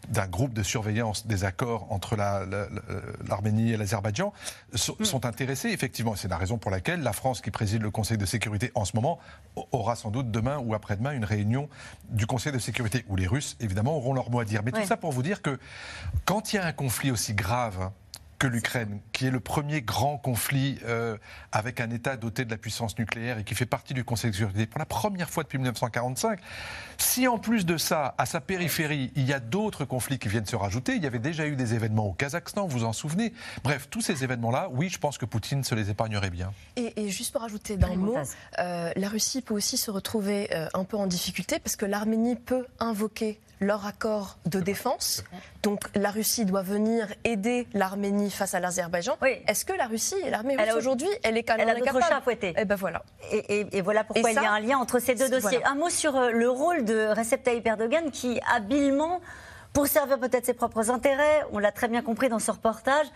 d'un 0.08 0.26
groupe 0.26 0.52
de 0.52 0.62
surveillance 0.62 1.26
des 1.26 1.44
accords 1.44 1.86
entre 1.90 2.16
l'Arménie 2.16 3.72
et 3.72 3.76
l'Azerbaïdjan 3.76 4.32
mm. 4.72 5.04
sont, 5.04 5.26
intéressés, 5.26 5.68
effectivement. 5.68 6.16
C'est 6.16 6.28
la 6.28 6.36
raison 6.36 6.58
pour 6.58 6.70
laquelle 6.70 7.02
la 7.02 7.12
France, 7.12 7.40
qui 7.40 7.50
préside 7.50 7.82
le 7.82 7.90
Conseil 7.90 8.18
de 8.18 8.26
sécurité 8.26 8.72
en 8.74 8.84
ce 8.84 8.96
moment, 8.96 9.18
aura 9.70 9.96
sans 9.96 10.10
doute 10.10 10.30
demain 10.30 10.58
ou 10.58 10.74
après-demain 10.74 11.12
une 11.12 11.24
réunion 11.24 11.68
du 12.10 12.26
Conseil 12.26 12.52
de 12.52 12.58
sécurité, 12.58 13.04
où 13.08 13.16
les 13.16 13.26
Russes, 13.26 13.56
évidemment, 13.60 13.96
auront 13.96 14.14
leur 14.14 14.30
mot 14.30 14.40
à 14.40 14.44
dire. 14.44 14.62
Mais 14.64 14.72
tout 14.72 14.84
ça 14.84 14.96
pour 14.96 15.12
vous 15.12 15.22
dire 15.22 15.42
que 15.42 15.58
quand 16.24 16.52
il 16.52 16.56
y 16.56 16.58
a 16.58 16.66
un 16.66 16.72
conflit 16.72 17.10
aussi 17.10 17.34
grave, 17.34 17.90
que 18.42 18.48
l'Ukraine, 18.48 18.98
qui 19.12 19.26
est 19.26 19.30
le 19.30 19.38
premier 19.38 19.82
grand 19.82 20.18
conflit 20.18 20.76
euh, 20.84 21.16
avec 21.52 21.78
un 21.78 21.88
État 21.90 22.16
doté 22.16 22.44
de 22.44 22.50
la 22.50 22.56
puissance 22.56 22.98
nucléaire 22.98 23.38
et 23.38 23.44
qui 23.44 23.54
fait 23.54 23.66
partie 23.66 23.94
du 23.94 24.02
Conseil 24.02 24.32
de 24.32 24.36
sécurité. 24.36 24.66
Pour 24.66 24.80
la 24.80 24.84
première 24.84 25.30
fois 25.30 25.44
depuis 25.44 25.58
1945, 25.58 26.40
si 26.98 27.28
en 27.28 27.38
plus 27.38 27.64
de 27.64 27.76
ça, 27.76 28.16
à 28.18 28.26
sa 28.26 28.40
périphérie, 28.40 29.12
il 29.14 29.28
y 29.28 29.32
a 29.32 29.38
d'autres 29.38 29.84
conflits 29.84 30.18
qui 30.18 30.26
viennent 30.28 30.44
se 30.44 30.56
rajouter, 30.56 30.96
il 30.96 31.04
y 31.04 31.06
avait 31.06 31.20
déjà 31.20 31.46
eu 31.46 31.54
des 31.54 31.74
événements 31.74 32.06
au 32.08 32.14
Kazakhstan, 32.14 32.66
vous 32.66 32.80
vous 32.80 32.84
en 32.84 32.92
souvenez. 32.92 33.32
Bref, 33.62 33.86
tous 33.88 34.00
ces 34.00 34.24
événements-là, 34.24 34.70
oui, 34.72 34.88
je 34.88 34.98
pense 34.98 35.18
que 35.18 35.24
Poutine 35.24 35.62
se 35.62 35.76
les 35.76 35.90
épargnerait 35.90 36.30
bien. 36.30 36.52
Et, 36.74 37.10
juste 37.10 37.30
pour 37.30 37.44
ajouter 37.44 37.76
d'un 37.76 37.94
mot, 37.94 38.16
euh, 38.58 38.90
la 38.96 39.08
Russie 39.08 39.42
peut 39.42 39.54
aussi 39.54 39.76
se 39.76 39.92
retrouver 39.92 40.52
euh, 40.52 40.66
un 40.74 40.82
peu 40.82 40.96
en 40.96 41.06
difficulté 41.06 41.60
parce 41.60 41.76
que 41.76 41.86
l'Arménie 41.86 42.34
peut 42.34 42.66
invoquer 42.80 43.38
leur 43.62 43.86
accord 43.86 44.36
de 44.46 44.60
défense. 44.60 45.24
Donc 45.62 45.80
la 45.94 46.10
Russie 46.10 46.44
doit 46.44 46.62
venir 46.62 47.06
aider 47.24 47.66
l'Arménie 47.72 48.30
face 48.30 48.54
à 48.54 48.60
l'Azerbaïdjan. 48.60 49.16
Est-ce 49.46 49.64
que 49.64 49.72
la 49.72 49.86
Russie 49.86 50.16
et 50.24 50.30
l'armée 50.30 50.56
russe 50.56 50.74
aujourd'hui, 50.76 51.08
elle 51.22 51.36
est 51.36 51.48
elle 51.48 51.68
a 51.68 51.74
capable 51.80 52.02
chat 52.02 52.22
à 52.26 52.60
Et 52.60 52.64
ben 52.64 52.76
voilà. 52.76 53.02
Et, 53.30 53.80
voilà 53.80 54.04
pourquoi 54.04 54.30
il 54.30 54.34
y 54.34 54.38
a 54.38 54.52
un 54.52 54.60
lien 54.60 54.78
entre 54.78 54.98
ces 54.98 55.14
deux 55.14 55.28
dossiers. 55.28 55.64
Un 55.64 55.74
mot 55.74 55.90
sur 55.90 56.16
euh, 56.16 56.30
le 56.30 56.48
rôle 56.48 56.84
de 56.84 57.08
Recep 57.16 57.42
Tayyip 57.42 57.66
Erdogan 57.66 58.10
qui 58.10 58.40
habilement 58.54 59.20
pour 59.72 59.86
servir 59.86 60.18
peut-être 60.18 60.44
ses 60.44 60.52
propres 60.54 60.90
intérêts, 60.90 61.44
on 61.52 61.58
l'a 61.58 61.72
très 61.72 61.88
bien 61.88 62.02
compris 62.02 62.28
dans 62.28 62.38
ce 62.38 62.50
reportage, 62.50 63.06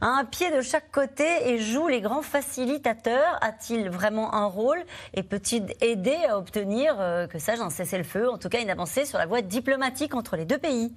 a 0.00 0.06
un 0.06 0.24
pied 0.24 0.50
de 0.50 0.60
chaque 0.60 0.90
côté 0.90 1.24
et 1.48 1.58
joue 1.58 1.86
les 1.88 2.00
grands 2.00 2.22
facilitateurs. 2.22 3.38
A-t-il 3.42 3.90
vraiment 3.90 4.34
un 4.34 4.46
rôle 4.46 4.82
et 5.14 5.22
peut-il 5.22 5.72
aider 5.80 6.16
à 6.28 6.38
obtenir, 6.38 6.96
euh, 6.98 7.26
que 7.26 7.38
ça, 7.38 7.52
un 7.60 7.70
cessez-le-feu, 7.70 8.28
en 8.28 8.38
tout 8.38 8.48
cas 8.48 8.60
une 8.60 8.70
avancée 8.70 9.04
sur 9.04 9.18
la 9.18 9.26
voie 9.26 9.42
diplomatique 9.42 10.14
entre 10.14 10.36
les 10.36 10.44
deux 10.44 10.58
pays? 10.58 10.92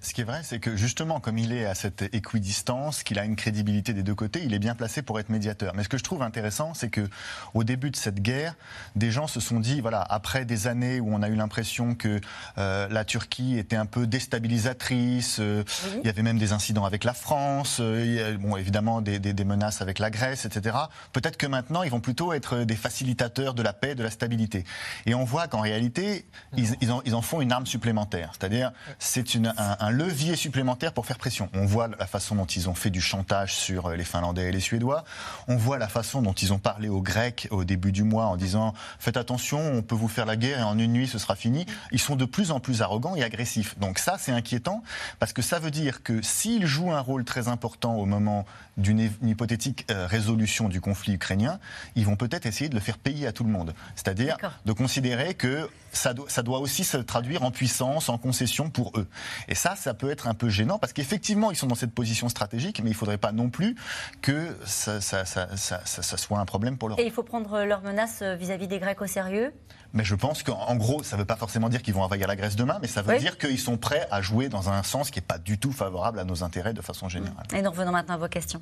Ce 0.00 0.14
qui 0.14 0.22
est 0.22 0.24
vrai, 0.24 0.40
c'est 0.42 0.60
que 0.60 0.76
justement, 0.76 1.20
comme 1.20 1.36
il 1.36 1.52
est 1.52 1.66
à 1.66 1.74
cette 1.74 2.02
équidistance, 2.14 3.02
qu'il 3.02 3.18
a 3.18 3.24
une 3.24 3.36
crédibilité 3.36 3.92
des 3.92 4.02
deux 4.02 4.14
côtés, 4.14 4.42
il 4.42 4.54
est 4.54 4.58
bien 4.58 4.74
placé 4.74 5.02
pour 5.02 5.20
être 5.20 5.28
médiateur. 5.28 5.74
Mais 5.74 5.84
ce 5.84 5.90
que 5.90 5.98
je 5.98 6.02
trouve 6.02 6.22
intéressant, 6.22 6.72
c'est 6.72 6.88
que 6.88 7.08
au 7.52 7.64
début 7.64 7.90
de 7.90 7.96
cette 7.96 8.20
guerre, 8.20 8.54
des 8.96 9.10
gens 9.10 9.26
se 9.26 9.40
sont 9.40 9.60
dit, 9.60 9.82
voilà, 9.82 10.00
après 10.00 10.46
des 10.46 10.66
années 10.66 11.00
où 11.00 11.14
on 11.14 11.22
a 11.22 11.28
eu 11.28 11.34
l'impression 11.34 11.94
que 11.94 12.20
euh, 12.56 12.88
la 12.88 13.04
Turquie 13.04 13.58
était 13.58 13.76
un 13.76 13.84
peu 13.84 14.06
déstabilisatrice, 14.06 15.38
euh, 15.40 15.64
il 16.02 16.06
y 16.06 16.08
avait 16.08 16.22
même 16.22 16.38
des 16.38 16.52
incidents 16.52 16.86
avec 16.86 17.04
la 17.04 17.14
France, 17.14 17.80
bon, 17.80 18.56
évidemment 18.56 19.02
des, 19.02 19.18
des, 19.18 19.44
menaces 19.44 19.82
avec 19.82 19.98
la 19.98 20.10
Grèce, 20.10 20.46
etc. 20.46 20.76
Peut-être 21.12 21.36
que 21.36 21.46
maintenant, 21.46 21.82
ils 21.82 21.90
vont 21.90 22.00
plutôt 22.00 22.32
être 22.32 22.64
des 22.64 22.76
facilitateurs 22.76 23.52
de 23.52 23.62
la 23.62 23.74
paix, 23.74 23.94
de 23.94 24.02
la 24.02 24.10
stabilité. 24.10 24.64
Et 25.04 25.14
on 25.14 25.24
voit 25.24 25.46
qu'en 25.46 25.60
réalité, 25.60 26.26
ils, 26.56 26.74
ils, 26.80 26.90
en, 26.90 27.02
ils, 27.04 27.14
en, 27.14 27.20
font 27.20 27.42
une 27.42 27.52
arme 27.52 27.66
supplémentaire. 27.66 28.32
C'est-à-dire, 28.32 28.72
c'est 28.98 29.34
une, 29.34 29.52
un, 29.58 29.73
un, 29.80 29.90
levier 29.90 30.36
supplémentaire 30.36 30.92
pour 30.92 31.06
faire 31.06 31.18
pression. 31.18 31.48
On 31.54 31.64
voit 31.64 31.88
la 31.88 32.06
façon 32.06 32.34
dont 32.34 32.46
ils 32.46 32.68
ont 32.68 32.74
fait 32.74 32.90
du 32.90 33.00
chantage 33.00 33.54
sur 33.54 33.90
les 33.90 34.04
Finlandais 34.04 34.48
et 34.48 34.52
les 34.52 34.60
Suédois. 34.60 35.04
On 35.48 35.56
voit 35.56 35.78
la 35.78 35.88
façon 35.88 36.22
dont 36.22 36.32
ils 36.32 36.52
ont 36.52 36.58
parlé 36.58 36.88
aux 36.88 37.00
Grecs 37.00 37.48
au 37.50 37.64
début 37.64 37.92
du 37.92 38.02
mois 38.02 38.26
en 38.26 38.36
disant 38.36 38.74
faites 38.98 39.16
attention, 39.16 39.60
on 39.60 39.82
peut 39.82 39.94
vous 39.94 40.08
faire 40.08 40.26
la 40.26 40.36
guerre 40.36 40.60
et 40.60 40.62
en 40.62 40.78
une 40.78 40.92
nuit 40.92 41.08
ce 41.08 41.18
sera 41.18 41.36
fini. 41.36 41.66
Ils 41.92 42.00
sont 42.00 42.16
de 42.16 42.24
plus 42.24 42.50
en 42.50 42.60
plus 42.60 42.82
arrogants 42.82 43.16
et 43.16 43.22
agressifs. 43.22 43.78
Donc 43.78 43.98
ça, 43.98 44.16
c'est 44.18 44.32
inquiétant 44.32 44.82
parce 45.18 45.32
que 45.32 45.42
ça 45.42 45.58
veut 45.58 45.70
dire 45.70 46.02
que 46.02 46.22
s'ils 46.22 46.66
jouent 46.66 46.92
un 46.92 47.00
rôle 47.00 47.24
très 47.24 47.48
important 47.48 47.96
au 47.96 48.06
moment 48.06 48.44
d'une 48.76 49.10
hypothétique 49.22 49.86
euh, 49.90 50.06
résolution 50.06 50.68
du 50.68 50.80
conflit 50.80 51.14
ukrainien, 51.14 51.60
ils 51.94 52.04
vont 52.04 52.16
peut-être 52.16 52.46
essayer 52.46 52.68
de 52.68 52.74
le 52.74 52.80
faire 52.80 52.98
payer 52.98 53.26
à 53.26 53.32
tout 53.32 53.44
le 53.44 53.50
monde. 53.50 53.74
C'est-à-dire 53.94 54.36
de 54.64 54.72
considérer 54.72 55.34
que 55.34 55.68
ça 55.92 56.12
doit, 56.12 56.26
ça 56.28 56.42
doit 56.42 56.58
aussi 56.58 56.84
se 56.84 56.96
traduire 56.96 57.44
en 57.44 57.50
puissance, 57.50 58.08
en 58.08 58.18
concession 58.18 58.70
pour 58.70 58.92
eux. 58.98 59.06
Et 59.48 59.54
ça, 59.54 59.63
ça 59.74 59.94
peut 59.94 60.10
être 60.10 60.28
un 60.28 60.34
peu 60.34 60.48
gênant 60.48 60.78
parce 60.78 60.92
qu'effectivement, 60.92 61.50
ils 61.50 61.56
sont 61.56 61.66
dans 61.66 61.74
cette 61.74 61.94
position 61.94 62.28
stratégique, 62.28 62.80
mais 62.82 62.90
il 62.90 62.92
ne 62.92 62.98
faudrait 62.98 63.18
pas 63.18 63.32
non 63.32 63.48
plus 63.48 63.76
que 64.20 64.56
ça, 64.66 65.00
ça, 65.00 65.24
ça 65.24 66.16
soit 66.16 66.38
un 66.38 66.44
problème 66.44 66.76
pour 66.76 66.88
l'Europe. 66.88 67.02
Et 67.02 67.06
il 67.06 67.12
faut 67.12 67.22
prendre 67.22 67.64
leurs 67.64 67.82
menaces 67.82 68.20
euh, 68.22 68.34
vis-à-vis 68.34 68.68
des 68.68 68.78
Grecs 68.78 69.00
au 69.00 69.06
sérieux? 69.06 69.52
Mais 69.92 70.04
je 70.04 70.14
pense 70.14 70.42
qu'en 70.42 70.76
gros, 70.76 71.02
ça 71.02 71.16
ne 71.16 71.20
veut 71.20 71.26
pas 71.26 71.36
forcément 71.36 71.68
dire 71.68 71.82
qu'ils 71.82 71.94
vont 71.94 72.02
envahir 72.02 72.26
la 72.26 72.36
Grèce 72.36 72.56
demain, 72.56 72.78
mais 72.82 72.88
ça 72.88 73.02
veut 73.02 73.18
dire 73.18 73.38
qu'ils 73.38 73.60
sont 73.60 73.76
prêts 73.76 74.06
à 74.10 74.20
jouer 74.20 74.48
dans 74.48 74.68
un 74.68 74.82
sens 74.82 75.10
qui 75.10 75.18
n'est 75.18 75.26
pas 75.26 75.38
du 75.38 75.58
tout 75.58 75.72
favorable 75.72 76.18
à 76.18 76.24
nos 76.24 76.42
intérêts 76.42 76.74
de 76.74 76.82
façon 76.82 77.08
générale. 77.08 77.46
Et 77.54 77.62
nous 77.62 77.70
revenons 77.70 77.92
maintenant 77.92 78.14
à 78.14 78.18
vos 78.18 78.28
questions. 78.28 78.60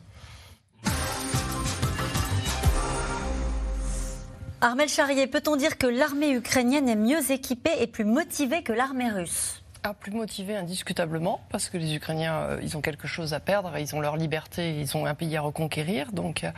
Armel 4.61 4.88
Charrier, 4.88 5.26
peut-on 5.26 5.57
dire 5.57 5.76
que 5.76 5.86
l'armée 5.86 6.32
ukrainienne 6.32 6.88
est 6.88 6.96
mieux 6.96 7.32
équipée 7.32 7.72
et 7.80 7.86
plus 7.86 8.05
motivée 8.05 8.62
que 8.62 8.72
l'armée 8.72 9.11
russe? 9.11 9.61
Ah, 9.85 9.95
plus 9.95 10.12
motivés 10.12 10.57
indiscutablement, 10.57 11.41
parce 11.51 11.68
que 11.68 11.76
les 11.76 11.97
Ukrainiens, 11.97 12.35
euh, 12.35 12.61
ils 12.62 12.76
ont 12.76 12.80
quelque 12.80 13.09
chose 13.09 13.35
à 13.35 13.41
perdre, 13.41 13.76
ils 13.78 13.97
ont 13.97 14.01
leur 14.01 14.16
liberté, 14.16 14.78
ils 14.78 14.97
ont 14.97 15.07
un 15.07 15.14
pays 15.14 15.37
à 15.37 15.41
reconquérir, 15.41 16.12
donc 16.12 16.45
euh, 16.45 16.51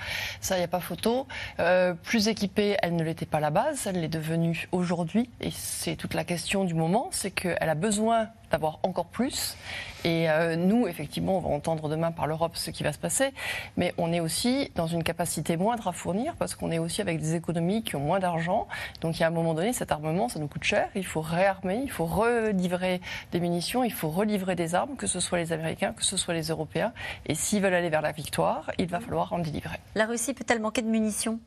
ça, 0.43 0.57
il 0.57 0.59
n'y 0.59 0.65
a 0.65 0.69
pas 0.69 0.81
photo. 0.81 1.27
Euh, 1.59 1.95
plus 1.95 2.29
équipée, 2.29 2.77
elle 2.83 2.97
ne 2.97 3.03
l'était 3.03 3.25
pas 3.25 3.39
à 3.39 3.41
la 3.41 3.49
base, 3.49 3.87
elle 3.87 4.03
l'est 4.03 4.09
devenue 4.09 4.69
aujourd'hui, 4.73 5.31
et 5.41 5.51
c'est 5.51 5.97
toute 5.97 6.13
la 6.13 6.25
question 6.25 6.65
du 6.65 6.75
moment, 6.75 7.09
c'est 7.13 7.31
qu'elle 7.31 7.71
a 7.71 7.75
besoin 7.75 8.29
d'avoir 8.55 8.79
encore 8.85 9.07
plus. 9.07 9.57
Et 10.05 10.31
euh, 10.31 10.55
nous, 10.55 10.87
effectivement, 10.87 11.39
on 11.39 11.41
va 11.41 11.49
entendre 11.49 11.89
demain 11.89 12.13
par 12.13 12.29
l'Europe 12.29 12.53
ce 12.55 12.71
qui 12.71 12.85
va 12.85 12.93
se 12.93 12.99
passer, 12.99 13.33
mais 13.77 13.93
on 13.99 14.13
est 14.13 14.21
aussi 14.21 14.71
dans 14.77 14.87
une 14.87 15.03
capacité 15.03 15.57
moindre 15.57 15.89
à 15.89 15.93
fournir 15.93 16.35
parce 16.39 16.55
qu'on 16.55 16.71
est 16.71 16.79
aussi 16.79 17.01
avec 17.01 17.19
des 17.19 17.35
économies 17.35 17.83
qui 17.83 17.97
ont 17.97 18.01
moins 18.01 18.21
d'argent. 18.21 18.69
Donc, 19.01 19.19
il 19.19 19.23
y 19.23 19.25
a 19.25 19.27
un 19.27 19.31
moment 19.31 19.55
donné, 19.55 19.73
cet 19.73 19.91
armement, 19.91 20.29
ça 20.29 20.39
nous 20.39 20.47
coûte 20.47 20.63
cher. 20.63 20.89
Il 20.95 21.05
faut 21.05 21.21
réarmer, 21.21 21.81
il 21.83 21.91
faut 21.91 22.05
relivrer 22.05 23.01
des 23.33 23.41
munitions, 23.41 23.83
il 23.83 23.93
faut 23.93 24.11
relivrer 24.11 24.55
des 24.55 24.77
armes, 24.77 24.95
que 24.95 25.09
ce 25.09 25.19
soit 25.19 25.39
les 25.39 25.53
Américains, 25.53 25.93
que 25.93 26.05
ce 26.05 26.17
soit 26.17 26.35
les 26.35 26.49
Européens. 26.49 26.93
Et 27.27 27.35
s'ils 27.35 27.61
veulent 27.61 27.75
aller 27.75 27.91
vers 27.91 28.03
la 28.03 28.13
victoire, 28.13 28.71
il 28.79 28.87
va 28.87 29.01
falloir 29.01 29.33
en 29.33 29.41
délivrer. 29.41 29.79
La 29.97 30.07
Russie 30.07 30.33
peut-elle 30.33 30.61
manquer 30.61 30.83
de 30.83 30.89
munitions? 30.89 31.41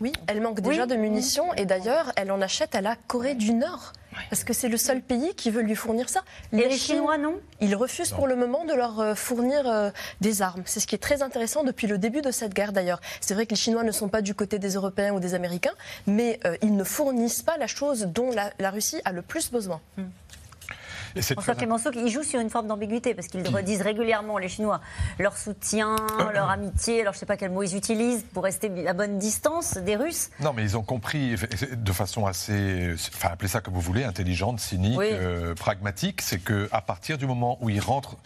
Oui, 0.00 0.12
elle 0.26 0.40
manque 0.40 0.60
déjà 0.60 0.86
de 0.86 0.94
munitions 0.94 1.52
et 1.54 1.66
d'ailleurs, 1.66 2.12
elle 2.16 2.30
en 2.30 2.40
achète 2.40 2.74
à 2.74 2.80
la 2.80 2.96
Corée 3.06 3.34
du 3.34 3.52
Nord. 3.52 3.92
Parce 4.30 4.42
que 4.42 4.52
c'est 4.52 4.68
le 4.68 4.76
seul 4.76 5.00
pays 5.00 5.34
qui 5.34 5.50
veut 5.50 5.62
lui 5.62 5.74
fournir 5.74 6.08
ça. 6.08 6.22
Les, 6.52 6.70
Chinois, 6.76 7.18
non? 7.18 7.36
Ils 7.60 7.76
refusent 7.76 8.10
pour 8.10 8.26
le 8.26 8.36
moment 8.36 8.64
de 8.64 8.72
leur 8.72 9.00
euh, 9.00 9.14
fournir 9.14 9.68
euh, 9.68 9.90
des 10.20 10.42
armes. 10.42 10.62
C'est 10.64 10.80
ce 10.80 10.86
qui 10.86 10.94
est 10.94 10.98
très 10.98 11.22
intéressant 11.22 11.62
depuis 11.62 11.86
le 11.86 11.98
début 11.98 12.22
de 12.22 12.30
cette 12.30 12.54
guerre 12.54 12.72
d'ailleurs. 12.72 13.00
C'est 13.20 13.34
vrai 13.34 13.46
que 13.46 13.50
les 13.50 13.56
Chinois 13.56 13.84
ne 13.84 13.92
sont 13.92 14.08
pas 14.08 14.22
du 14.22 14.34
côté 14.34 14.58
des 14.58 14.70
Européens 14.70 15.12
ou 15.12 15.20
des 15.20 15.34
Américains, 15.34 15.74
mais 16.06 16.40
euh, 16.46 16.56
ils 16.62 16.74
ne 16.74 16.84
fournissent 16.84 17.42
pas 17.42 17.56
la 17.58 17.66
chose 17.66 18.08
dont 18.12 18.30
la, 18.32 18.70
Russie 18.70 19.00
a 19.04 19.12
le 19.12 19.22
plus 19.22 19.50
besoin. 19.50 19.80
Hmm. 19.96 20.04
François 21.22 21.54
Clémenceau, 21.54 21.90
il 21.94 22.08
joue 22.08 22.22
sur 22.22 22.40
une 22.40 22.50
forme 22.50 22.66
d'ambiguïté 22.66 23.14
parce 23.14 23.28
qu'ils 23.28 23.46
redisent 23.46 23.82
régulièrement, 23.82 24.38
les 24.38 24.48
Chinois, 24.48 24.80
leur 25.18 25.36
soutien, 25.36 25.96
leur 26.32 26.50
amitié, 26.50 27.00
alors 27.00 27.12
je 27.12 27.18
ne 27.18 27.20
sais 27.20 27.26
pas 27.26 27.36
quel 27.36 27.50
mot 27.50 27.62
ils 27.62 27.76
utilisent 27.76 28.24
pour 28.32 28.44
rester 28.44 28.70
à 28.86 28.92
bonne 28.92 29.18
distance 29.18 29.76
des 29.76 29.96
Russes. 29.96 30.30
Non, 30.40 30.52
mais 30.52 30.62
ils 30.62 30.76
ont 30.76 30.82
compris 30.82 31.36
de 31.72 31.92
façon 31.92 32.26
assez, 32.26 32.94
enfin 33.14 33.30
appelez 33.32 33.48
ça 33.48 33.60
comme 33.60 33.74
vous 33.74 33.80
voulez, 33.80 34.04
intelligente, 34.04 34.60
cynique, 34.60 34.98
euh, 35.00 35.54
pragmatique, 35.54 36.22
c'est 36.22 36.38
qu'à 36.38 36.80
partir 36.80 37.18
du 37.18 37.26
moment 37.26 37.58
où 37.60 37.70
ils 37.70 37.80
rentrent 37.80 38.16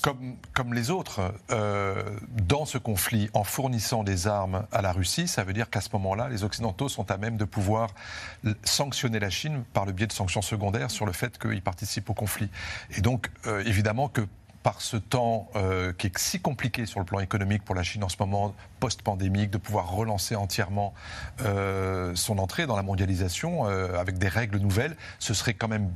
comme, 0.00 0.74
les 0.74 0.90
autres, 0.90 1.34
euh, 1.50 2.02
dans 2.30 2.64
ce 2.64 2.78
conflit, 2.78 3.30
en 3.32 3.44
fournissant 3.44 4.04
des 4.04 4.26
armes 4.26 4.66
à 4.72 4.82
la 4.82 4.92
Russie, 4.92 5.28
ça 5.28 5.44
veut 5.44 5.52
dire 5.52 5.70
qu'à 5.70 5.80
ce 5.80 5.88
moment-là, 5.94 6.28
les 6.28 6.44
Occidentaux 6.44 6.88
sont 6.88 7.10
à 7.10 7.16
même 7.16 7.36
de 7.36 7.44
pouvoir 7.44 7.90
sanctionner 8.64 9.18
la 9.18 9.30
Chine 9.30 9.64
par 9.72 9.86
le 9.86 9.92
biais 9.92 10.06
de 10.06 10.12
sanctions 10.12 10.42
secondaires 10.42 10.90
sur 10.90 11.06
le 11.06 11.12
fait 11.12 11.38
qu'il 11.38 11.62
participe 11.62 12.10
au 12.10 12.14
conflit. 12.14 12.50
Et 12.96 13.00
donc, 13.00 13.30
euh, 13.46 13.62
évidemment 13.64 14.08
que 14.08 14.26
par 14.62 14.80
ce 14.80 14.96
temps 14.96 15.48
euh, 15.54 15.92
qui 15.92 16.08
est 16.08 16.18
si 16.18 16.40
compliqué 16.40 16.84
sur 16.84 16.98
le 16.98 17.06
plan 17.06 17.20
économique 17.20 17.64
pour 17.64 17.74
la 17.74 17.82
Chine 17.82 18.02
en 18.04 18.08
ce 18.08 18.16
moment, 18.18 18.54
post-pandémique, 18.80 19.50
de 19.50 19.58
pouvoir 19.58 19.90
relancer 19.90 20.34
entièrement 20.36 20.94
son 21.38 22.38
entrée 22.38 22.66
dans 22.66 22.76
la 22.76 22.82
mondialisation 22.82 23.64
avec 23.64 24.18
des 24.18 24.28
règles 24.28 24.58
nouvelles, 24.58 24.96
ce 25.18 25.32
serait 25.32 25.54
quand 25.54 25.68
même 25.68 25.90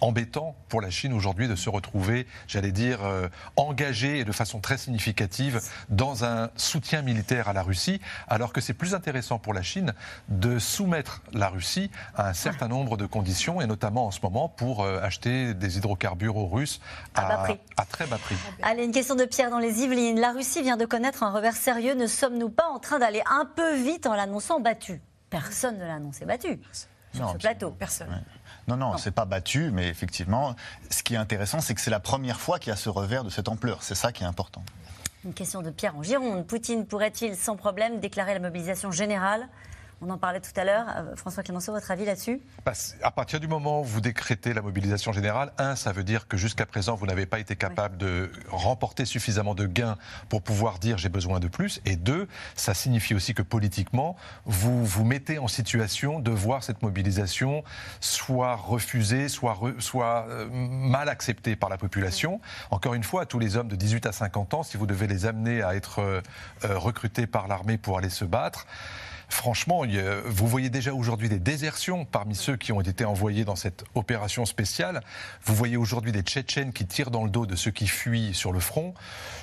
embêtant 0.00 0.56
pour 0.68 0.80
la 0.80 0.90
Chine 0.90 1.12
aujourd'hui 1.12 1.48
de 1.48 1.56
se 1.56 1.68
retrouver, 1.68 2.26
j'allais 2.46 2.72
dire, 2.72 3.04
euh, 3.04 3.28
engagée 3.56 4.20
et 4.20 4.24
de 4.24 4.32
façon 4.32 4.60
très 4.60 4.78
significative 4.78 5.60
dans 5.88 6.24
un 6.24 6.50
soutien 6.56 7.02
militaire 7.02 7.48
à 7.48 7.52
la 7.52 7.62
Russie, 7.62 8.00
alors 8.28 8.52
que 8.52 8.60
c'est 8.60 8.74
plus 8.74 8.94
intéressant 8.94 9.38
pour 9.38 9.54
la 9.54 9.62
Chine 9.62 9.94
de 10.28 10.58
soumettre 10.58 11.22
la 11.32 11.48
Russie 11.48 11.90
à 12.14 12.28
un 12.28 12.32
certain 12.32 12.68
nombre 12.68 12.96
de 12.96 13.06
conditions, 13.06 13.60
et 13.60 13.66
notamment 13.66 14.06
en 14.06 14.10
ce 14.10 14.20
moment 14.22 14.48
pour 14.48 14.84
euh, 14.84 15.00
acheter 15.02 15.54
des 15.54 15.78
hydrocarbures 15.78 16.36
aux 16.36 16.46
Russes 16.46 16.80
à, 17.14 17.44
à, 17.76 17.84
très 17.84 18.06
bas 18.06 18.18
prix. 18.18 18.36
Allez, 18.62 18.84
une 18.84 18.92
question 18.92 19.14
de 19.14 19.24
Pierre 19.24 19.50
dans 19.50 19.58
les 19.58 19.82
Yvelines. 19.82 20.20
La 20.20 20.32
Russie 20.32 20.62
vient 20.62 20.76
de 20.76 20.84
connaître 20.84 21.22
un 21.22 21.30
revers 21.30 21.56
sérieux. 21.56 21.94
Ne 21.94 22.06
sommes-nous 22.06 22.50
pas 22.50 22.66
en 22.66 22.78
train 22.78 22.98
d'aller 22.98 23.22
un 23.30 23.44
peu 23.44 23.76
vite 23.76 24.06
en 24.06 24.14
l'annonçant 24.14 24.60
battu? 24.60 25.00
Personne 25.28 25.78
ne 25.78 25.84
l'a 25.84 25.94
annoncé 25.94 26.24
battu 26.24 26.60
sur 27.14 27.30
ce 27.30 27.36
plateau. 27.36 27.70
Personne. 27.70 28.22
Non, 28.68 28.76
non, 28.76 28.96
c'est 28.98 29.10
pas 29.10 29.24
battu, 29.24 29.70
mais 29.72 29.88
effectivement, 29.88 30.54
ce 30.90 31.02
qui 31.02 31.14
est 31.14 31.18
intéressant, 31.18 31.60
c'est 31.60 31.74
que 31.74 31.80
c'est 31.80 31.90
la 31.90 32.00
première 32.00 32.40
fois 32.40 32.58
qu'il 32.58 32.70
y 32.70 32.72
a 32.72 32.76
ce 32.76 32.88
revers 32.88 33.24
de 33.24 33.30
cette 33.30 33.48
ampleur. 33.48 33.82
C'est 33.82 33.94
ça 33.94 34.12
qui 34.12 34.22
est 34.22 34.26
important. 34.26 34.62
Une 35.24 35.34
question 35.34 35.60
de 35.60 35.70
Pierre 35.70 35.96
en 35.96 36.02
Gironde. 36.02 36.46
Poutine 36.46 36.86
pourrait-il 36.86 37.36
sans 37.36 37.56
problème 37.56 38.00
déclarer 38.00 38.34
la 38.34 38.40
mobilisation 38.40 38.90
générale? 38.90 39.48
On 40.02 40.10
en 40.10 40.18
parlait 40.18 40.40
tout 40.40 40.58
à 40.58 40.64
l'heure. 40.64 40.86
Euh, 40.96 41.16
François 41.16 41.42
Clémenceau, 41.42 41.72
votre 41.72 41.90
avis 41.90 42.04
là-dessus? 42.04 42.40
Bah, 42.64 42.72
À 43.02 43.10
partir 43.10 43.40
du 43.40 43.48
moment 43.48 43.80
où 43.80 43.84
vous 43.84 44.00
décrétez 44.00 44.54
la 44.54 44.62
mobilisation 44.62 45.12
générale, 45.12 45.52
un, 45.58 45.76
ça 45.76 45.92
veut 45.92 46.04
dire 46.04 46.26
que 46.26 46.36
jusqu'à 46.36 46.66
présent, 46.66 46.94
vous 46.94 47.06
n'avez 47.06 47.26
pas 47.26 47.38
été 47.38 47.56
capable 47.56 47.96
de 47.98 48.30
remporter 48.48 49.04
suffisamment 49.04 49.54
de 49.54 49.66
gains 49.66 49.96
pour 50.28 50.42
pouvoir 50.42 50.78
dire 50.78 50.96
j'ai 50.98 51.08
besoin 51.08 51.40
de 51.40 51.48
plus. 51.48 51.80
Et 51.84 51.96
deux, 51.96 52.28
ça 52.54 52.74
signifie 52.74 53.14
aussi 53.14 53.34
que 53.34 53.42
politiquement, 53.42 54.16
vous 54.46 54.84
vous 54.84 55.04
mettez 55.04 55.38
en 55.38 55.48
situation 55.48 56.18
de 56.18 56.30
voir 56.30 56.64
cette 56.64 56.82
mobilisation 56.82 57.62
soit 58.00 58.56
refusée, 58.56 59.28
soit, 59.28 59.58
soit 59.78 60.26
euh, 60.28 60.48
mal 60.50 61.08
acceptée 61.08 61.56
par 61.56 61.68
la 61.68 61.76
population. 61.76 62.40
Encore 62.70 62.94
une 62.94 63.04
fois, 63.04 63.26
tous 63.26 63.38
les 63.38 63.56
hommes 63.56 63.68
de 63.68 63.76
18 63.76 64.06
à 64.06 64.12
50 64.12 64.54
ans, 64.54 64.62
si 64.62 64.76
vous 64.76 64.86
devez 64.86 65.06
les 65.06 65.26
amener 65.26 65.62
à 65.62 65.74
être 65.74 66.00
euh, 66.00 66.20
recrutés 66.64 67.26
par 67.26 67.48
l'armée 67.48 67.76
pour 67.76 67.98
aller 67.98 68.10
se 68.10 68.24
battre, 68.24 68.66
franchement, 69.30 69.82
vous 70.26 70.46
voyez 70.46 70.70
déjà 70.70 70.92
aujourd'hui 70.92 71.28
des 71.28 71.38
désertions 71.38 72.04
parmi 72.04 72.34
ceux 72.34 72.56
qui 72.56 72.72
ont 72.72 72.80
été 72.80 73.04
envoyés 73.04 73.44
dans 73.44 73.56
cette 73.56 73.84
opération 73.94 74.44
spéciale. 74.44 75.02
Vous 75.44 75.54
voyez 75.54 75.76
aujourd'hui 75.76 76.12
des 76.12 76.22
Tchétchènes 76.22 76.72
qui 76.72 76.86
tirent 76.86 77.10
dans 77.10 77.24
le 77.24 77.30
dos 77.30 77.46
de 77.46 77.56
ceux 77.56 77.70
qui 77.70 77.86
fuient 77.86 78.34
sur 78.34 78.52
le 78.52 78.60
front. 78.60 78.94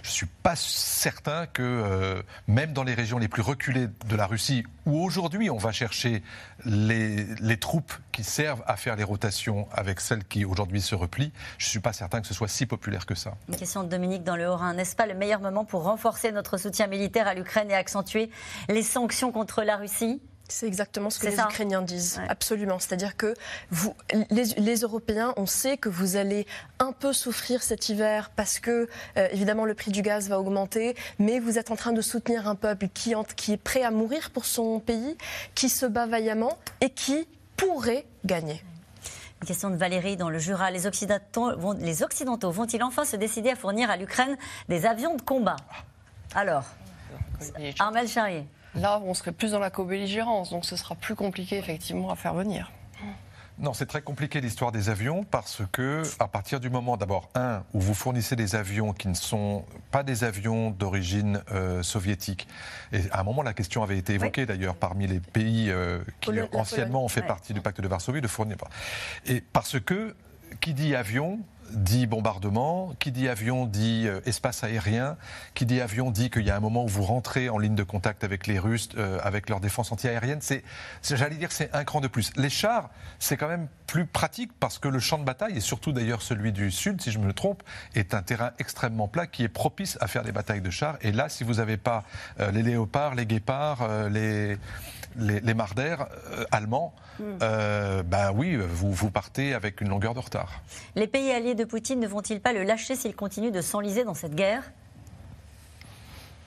Je 0.03 0.09
ne 0.09 0.13
suis 0.13 0.25
pas 0.25 0.55
certain 0.55 1.47
que, 1.47 1.63
euh, 1.63 2.21
même 2.47 2.73
dans 2.73 2.83
les 2.83 2.93
régions 2.93 3.17
les 3.17 3.27
plus 3.27 3.41
reculées 3.41 3.87
de 4.07 4.15
la 4.15 4.27
Russie, 4.27 4.63
où 4.85 5.03
aujourd'hui 5.03 5.49
on 5.49 5.57
va 5.57 5.71
chercher 5.71 6.21
les, 6.65 7.25
les, 7.41 7.57
troupes 7.57 7.93
qui 8.11 8.23
servent 8.23 8.63
à 8.67 8.77
faire 8.77 8.95
les 8.95 9.03
rotations 9.03 9.67
avec 9.71 9.99
celles 9.99 10.23
qui 10.23 10.45
aujourd'hui 10.45 10.81
se 10.81 10.95
replient, 10.95 11.31
je 11.57 11.65
ne 11.65 11.69
suis 11.69 11.79
pas 11.79 11.93
certain 11.93 12.21
que 12.21 12.27
ce 12.27 12.33
soit 12.33 12.47
si 12.47 12.65
populaire 12.65 13.05
que 13.05 13.15
ça. 13.15 13.33
Une 13.49 13.55
question 13.55 13.83
de 13.83 13.89
Dominique 13.89 14.23
dans 14.23 14.35
le 14.35 14.47
Haut-Rhin. 14.47 14.73
N'est-ce 14.73 14.95
pas 14.95 15.05
le 15.05 15.13
meilleur 15.13 15.39
moment 15.39 15.65
pour 15.65 15.83
renforcer 15.83 16.31
notre 16.31 16.57
soutien 16.57 16.87
militaire 16.87 17.27
à 17.27 17.33
l'Ukraine 17.33 17.69
et 17.71 17.75
accentuer 17.75 18.29
les 18.69 18.83
sanctions 18.83 19.31
contre 19.31 19.63
la 19.63 19.76
Russie 19.77 20.21
C'est 20.49 20.67
exactement 20.67 21.09
ce 21.09 21.19
que 21.19 21.27
les 21.27 21.39
Ukrainiens 21.39 21.81
disent, 21.81 22.21
absolument. 22.29 22.79
C'est-à-dire 22.79 23.17
que 23.17 23.33
vous, 23.69 23.93
les, 24.29 24.75
Européens, 24.81 25.33
on 25.37 25.45
sait 25.45 25.77
que 25.77 25.89
vous 25.89 26.15
allez 26.15 26.45
un 26.79 26.91
peu 26.91 27.13
souffrir 27.13 27.63
cet 27.63 27.89
hiver 27.89 28.31
parce 28.35 28.59
que, 28.59 28.87
euh, 29.17 29.27
évidemment, 29.31 29.65
le 29.65 29.73
prix 29.73 29.91
du 29.91 30.01
gaz 30.01 30.29
va 30.29 30.39
augmenter, 30.39 30.95
mais 31.19 31.39
vous 31.39 31.57
êtes 31.57 31.71
en 31.71 31.75
train 31.75 31.93
de 31.93 32.01
soutenir 32.01 32.47
un 32.47 32.55
peuple 32.55 32.87
qui, 32.93 33.13
qui 33.35 33.53
est 33.53 33.57
prêt 33.57 33.83
à 33.83 33.91
mourir 33.91 34.31
pour 34.31 34.45
son 34.45 34.79
pays, 34.79 35.17
qui 35.55 35.69
se 35.69 35.85
bat 35.85 36.05
vaillamment 36.05 36.57
et 36.81 36.89
qui 36.89 37.27
pourrait 37.55 38.05
gagner. 38.25 38.63
Une 39.41 39.47
question 39.47 39.69
de 39.69 39.75
Valérie 39.75 40.17
dans 40.17 40.29
le 40.29 40.39
Jura. 40.39 40.71
Les 40.71 40.87
Occidentaux, 40.87 41.55
vont, 41.57 41.73
les 41.73 42.01
Occidentaux 42.01 42.51
vont-ils 42.51 42.83
enfin 42.83 43.05
se 43.05 43.15
décider 43.15 43.51
à 43.51 43.55
fournir 43.55 43.91
à 43.91 43.97
l'Ukraine 43.97 44.35
des 44.67 44.85
avions 44.85 45.15
de 45.15 45.21
combat? 45.21 45.57
Alors, 46.33 46.65
Armel 47.79 48.07
Charrier. 48.07 48.47
Là, 48.77 49.01
on 49.03 49.13
serait 49.13 49.31
plus 49.31 49.51
dans 49.51 49.59
la 49.59 49.69
co-belligérance, 49.69 50.51
donc 50.51 50.65
ce 50.65 50.75
sera 50.75 50.95
plus 50.95 51.15
compliqué 51.15 51.57
effectivement 51.57 52.11
à 52.11 52.15
faire 52.15 52.33
venir. 52.33 52.71
Non, 53.59 53.73
c'est 53.73 53.87
très 53.87 54.03
compliqué 54.03 54.39
l'histoire 54.39 54.71
des 54.71 54.89
avions 54.89 55.23
parce 55.23 55.63
que 55.71 56.03
à 56.19 56.27
partir 56.27 56.59
du 56.59 56.69
moment 56.69 56.95
d'abord 56.95 57.27
un 57.33 57.63
où 57.73 57.79
vous 57.79 57.95
fournissez 57.95 58.35
des 58.35 58.55
avions 58.55 58.93
qui 58.93 59.07
ne 59.07 59.15
sont 59.15 59.65
pas 59.89 60.03
des 60.03 60.23
avions 60.23 60.69
d'origine 60.69 61.41
euh, 61.51 61.81
soviétique 61.81 62.47
et 62.91 63.01
à 63.11 63.21
un 63.21 63.23
moment 63.23 63.41
la 63.41 63.53
question 63.53 63.81
avait 63.81 63.97
été 63.97 64.13
évoquée 64.13 64.45
d'ailleurs 64.45 64.75
parmi 64.75 65.07
les 65.07 65.19
pays 65.19 65.71
euh, 65.71 66.03
qui 66.21 66.29
anciennement 66.53 67.03
ont 67.03 67.07
fait 67.07 67.23
partie 67.23 67.55
du 67.55 67.61
pacte 67.61 67.81
de 67.81 67.87
Varsovie 67.87 68.21
de 68.21 68.27
fournir 68.27 68.57
et 69.25 69.41
parce 69.41 69.79
que 69.79 70.15
qui 70.61 70.73
dit 70.73 70.95
avion 70.95 71.39
dit 71.71 72.07
bombardement, 72.07 72.93
qui 72.99 73.11
dit 73.11 73.27
avion 73.27 73.65
dit 73.65 74.05
euh, 74.07 74.21
espace 74.25 74.63
aérien, 74.63 75.17
qui 75.53 75.65
dit 75.65 75.81
avion 75.81 76.11
dit 76.11 76.29
qu'il 76.29 76.43
y 76.43 76.51
a 76.51 76.55
un 76.55 76.59
moment 76.59 76.85
où 76.85 76.87
vous 76.87 77.03
rentrez 77.03 77.49
en 77.49 77.57
ligne 77.57 77.75
de 77.75 77.83
contact 77.83 78.23
avec 78.23 78.47
les 78.47 78.59
Russes, 78.59 78.89
euh, 78.97 79.19
avec 79.23 79.49
leur 79.49 79.59
défense 79.59 79.91
antiaérienne. 79.91 80.39
C'est, 80.41 80.63
j'allais 81.03 81.35
dire, 81.35 81.51
c'est 81.51 81.73
un 81.75 81.83
cran 81.83 82.01
de 82.01 82.07
plus. 82.07 82.31
Les 82.35 82.49
chars, 82.49 82.89
c'est 83.19 83.37
quand 83.37 83.47
même 83.47 83.67
plus 83.85 84.05
pratique 84.05 84.51
parce 84.59 84.79
que 84.79 84.87
le 84.87 84.99
champ 84.99 85.17
de 85.17 85.23
bataille, 85.23 85.57
et 85.57 85.61
surtout 85.61 85.91
d'ailleurs 85.91 86.21
celui 86.21 86.51
du 86.51 86.71
Sud, 86.71 87.01
si 87.01 87.11
je 87.11 87.19
me 87.19 87.33
trompe, 87.33 87.63
est 87.95 88.13
un 88.13 88.21
terrain 88.21 88.51
extrêmement 88.59 89.07
plat 89.07 89.27
qui 89.27 89.43
est 89.43 89.49
propice 89.49 89.97
à 90.01 90.07
faire 90.07 90.23
des 90.23 90.31
batailles 90.31 90.61
de 90.61 90.69
chars. 90.69 90.97
Et 91.01 91.11
là, 91.11 91.29
si 91.29 91.43
vous 91.43 91.55
n'avez 91.55 91.77
pas 91.77 92.03
euh, 92.39 92.51
les 92.51 92.63
léopards, 92.63 93.15
les 93.15 93.25
guépards, 93.25 94.09
les, 94.09 94.57
les, 95.17 95.39
les 95.39 95.53
Marder 95.53 95.95
allemands, 96.51 96.93
ben 97.19 98.31
oui, 98.33 98.55
vous, 98.57 98.93
vous 98.93 99.09
partez 99.09 99.53
avec 99.53 99.81
une 99.81 99.89
longueur 99.89 100.13
de 100.13 100.19
retard. 100.19 100.61
Les 100.95 101.07
pays 101.07 101.31
alliés 101.31 101.55
de 101.55 101.65
Poutine 101.65 101.99
ne 101.99 102.07
vont-ils 102.07 102.41
pas 102.41 102.53
le 102.53 102.63
lâcher 102.63 102.95
s'il 102.95 103.15
continue 103.15 103.51
de 103.51 103.61
s'enliser 103.61 104.03
dans 104.03 104.13
cette 104.13 104.35
guerre? 104.35 104.71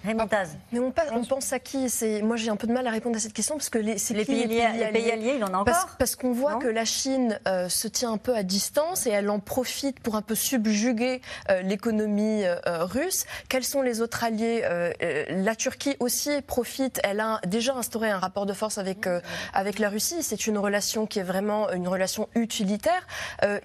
Raymond 0.05 0.29
Mais 0.73 0.79
on, 0.79 0.91
pense 0.93 1.53
à 1.53 1.59
qui? 1.59 1.87
Moi, 2.23 2.37
j'ai 2.37 2.49
un 2.49 2.57
peu 2.57 2.67
de 2.67 2.73
mal 2.73 2.87
à 2.87 2.91
répondre 2.91 3.17
à 3.17 3.19
cette 3.19 3.35
question 3.35 3.57
parce 3.57 3.69
que 3.69 3.79
les, 3.79 3.97
les, 4.11 4.25
pays, 4.25 4.45
alliés, 4.45 4.69
les 4.79 4.87
pays, 4.87 5.11
alliés, 5.11 5.35
il 5.37 5.45
en 5.45 5.53
a 5.53 5.59
encore? 5.59 5.89
Parce, 5.99 6.17
qu'on 6.17 6.33
voit 6.33 6.57
que 6.57 6.69
la 6.69 6.87
Chine 6.87 7.39
euh, 7.47 7.69
se 7.69 7.87
tient 7.87 8.13
un 8.13 8.17
peu 8.17 8.35
à 8.35 8.43
distance 8.43 9.07
et 9.07 9.11
elle 9.11 9.29
en 9.29 9.41
profite 9.41 10.01
pour 10.01 10.17
un 10.17 10.23
peu 10.23 10.35
subjuguer 10.35 11.21
euh, 11.51 11.61
l'économie 11.61 12.45
euh, 12.45 12.57
russe. 12.85 13.27
Quels 13.51 13.65
sont 13.65 13.83
les 13.83 14.01
autres 14.01 14.25
alliés? 14.25 14.65
La 15.29 15.55
Turquie 15.55 15.97
aussi 16.01 16.31
profite. 16.43 17.01
Elle 17.05 17.21
a 17.21 17.41
déjà 17.47 17.75
instauré 17.75 18.11
un 18.11 18.19
rapport 18.19 18.47
de 18.47 18.53
force 18.53 18.79
avec 18.79 19.07
avec 19.53 19.79
la 19.79 19.89
Russie. 19.89 20.23
C'est 20.23 20.47
une 20.47 20.59
relation 20.59 21.07
qui 21.07 21.19
est 21.19 21.25
vraiment 21.25 21.71
une 21.73 21.89
relation 21.89 22.29
utilitaire. 22.35 23.07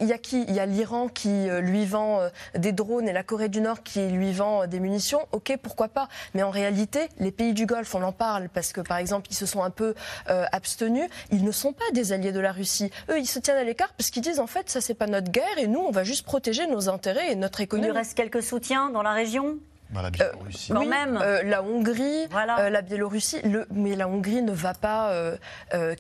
Il 0.02 0.08
y 0.08 0.14
a 0.14 0.18
qui? 0.18 0.44
Il 0.48 0.54
y 0.54 0.60
a 0.60 0.66
l'Iran 0.66 1.08
qui 1.08 1.48
lui 1.62 1.86
vend 1.86 2.20
des 2.56 2.72
drones 2.72 3.08
et 3.08 3.14
la 3.14 3.24
Corée 3.24 3.50
du 3.50 3.62
Nord 3.62 3.84
qui 3.84 4.08
lui 4.08 4.34
vend 4.34 4.68
des 4.68 4.80
munitions. 4.80 5.22
Ok, 5.32 5.58
pourquoi 5.62 5.88
pas? 5.88 6.10
Mais 6.34 6.44
en 6.44 6.50
réalité, 6.50 7.10
les 7.20 7.32
pays 7.32 7.54
du 7.54 7.66
Golfe, 7.66 7.94
on 7.96 8.04
en 8.04 8.12
parle 8.12 8.50
parce 8.50 8.74
que, 8.74 8.82
par 8.82 8.98
exemple, 8.98 9.28
ils 9.32 9.36
se 9.36 9.46
sont 9.46 9.64
un 9.64 9.70
peu 9.70 9.96
euh, 10.30 10.46
abstenus. 10.52 11.10
Ils 11.32 11.44
ne 11.44 11.52
sont 11.52 11.74
pas 11.74 11.86
des 11.94 12.14
alliés 12.14 12.32
de 12.32 12.40
la 12.40 12.52
Russie. 12.52 12.92
Eux, 13.10 13.20
ils 13.20 13.28
se 13.28 13.40
tiennent 13.40 13.58
à 13.58 13.64
l'écart 13.64 13.94
parce 13.98 14.10
qu'ils 14.10 14.24
disent, 14.24 14.40
en 14.40 14.48
fait, 14.48 14.70
ça, 14.70 14.82
c'est 14.82 14.94
pas 14.94 15.08
notre 15.08 15.32
guerre 15.32 15.58
et 15.58 15.68
nous, 15.68 15.80
on 15.80 15.92
va 15.92 16.04
juste 16.04 16.26
protéger 16.26 16.68
nos 16.68 16.90
intérêts 16.90 17.32
et 17.32 17.36
notre 17.36 17.62
économie. 17.62 17.88
Il 17.88 17.92
lui 17.92 17.98
reste 17.98 18.16
quelques 18.16 18.44
soutiens 18.44 18.90
dans 18.90 19.02
la 19.02 19.14
région 19.14 19.58
la 19.94 20.10
Biélorussie. 20.10 20.72
Euh, 20.74 20.76
quand 20.76 20.86
même. 20.86 21.18
Euh, 21.22 21.42
la 21.44 21.64
Hongrie, 21.64 22.28
la 22.34 22.82
Biélorussie, 22.82 23.40
le, 23.44 23.66
mais 23.72 23.96
la 23.96 24.10
Hongrie 24.10 24.42
ne 24.42 24.52
va 24.52 24.74
pas 24.74 25.14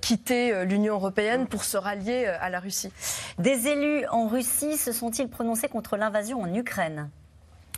quitter 0.01 0.65
l'Union 0.65 0.95
européenne 0.95 1.47
pour 1.47 1.63
se 1.63 1.77
rallier 1.77 2.25
à 2.25 2.49
la 2.49 2.59
Russie. 2.59 2.91
Des 3.37 3.67
élus 3.67 4.05
en 4.07 4.27
Russie 4.27 4.77
se 4.77 4.91
sont-ils 4.91 5.29
prononcés 5.29 5.69
contre 5.69 5.95
l'invasion 5.95 6.41
en 6.41 6.53
Ukraine? 6.53 7.09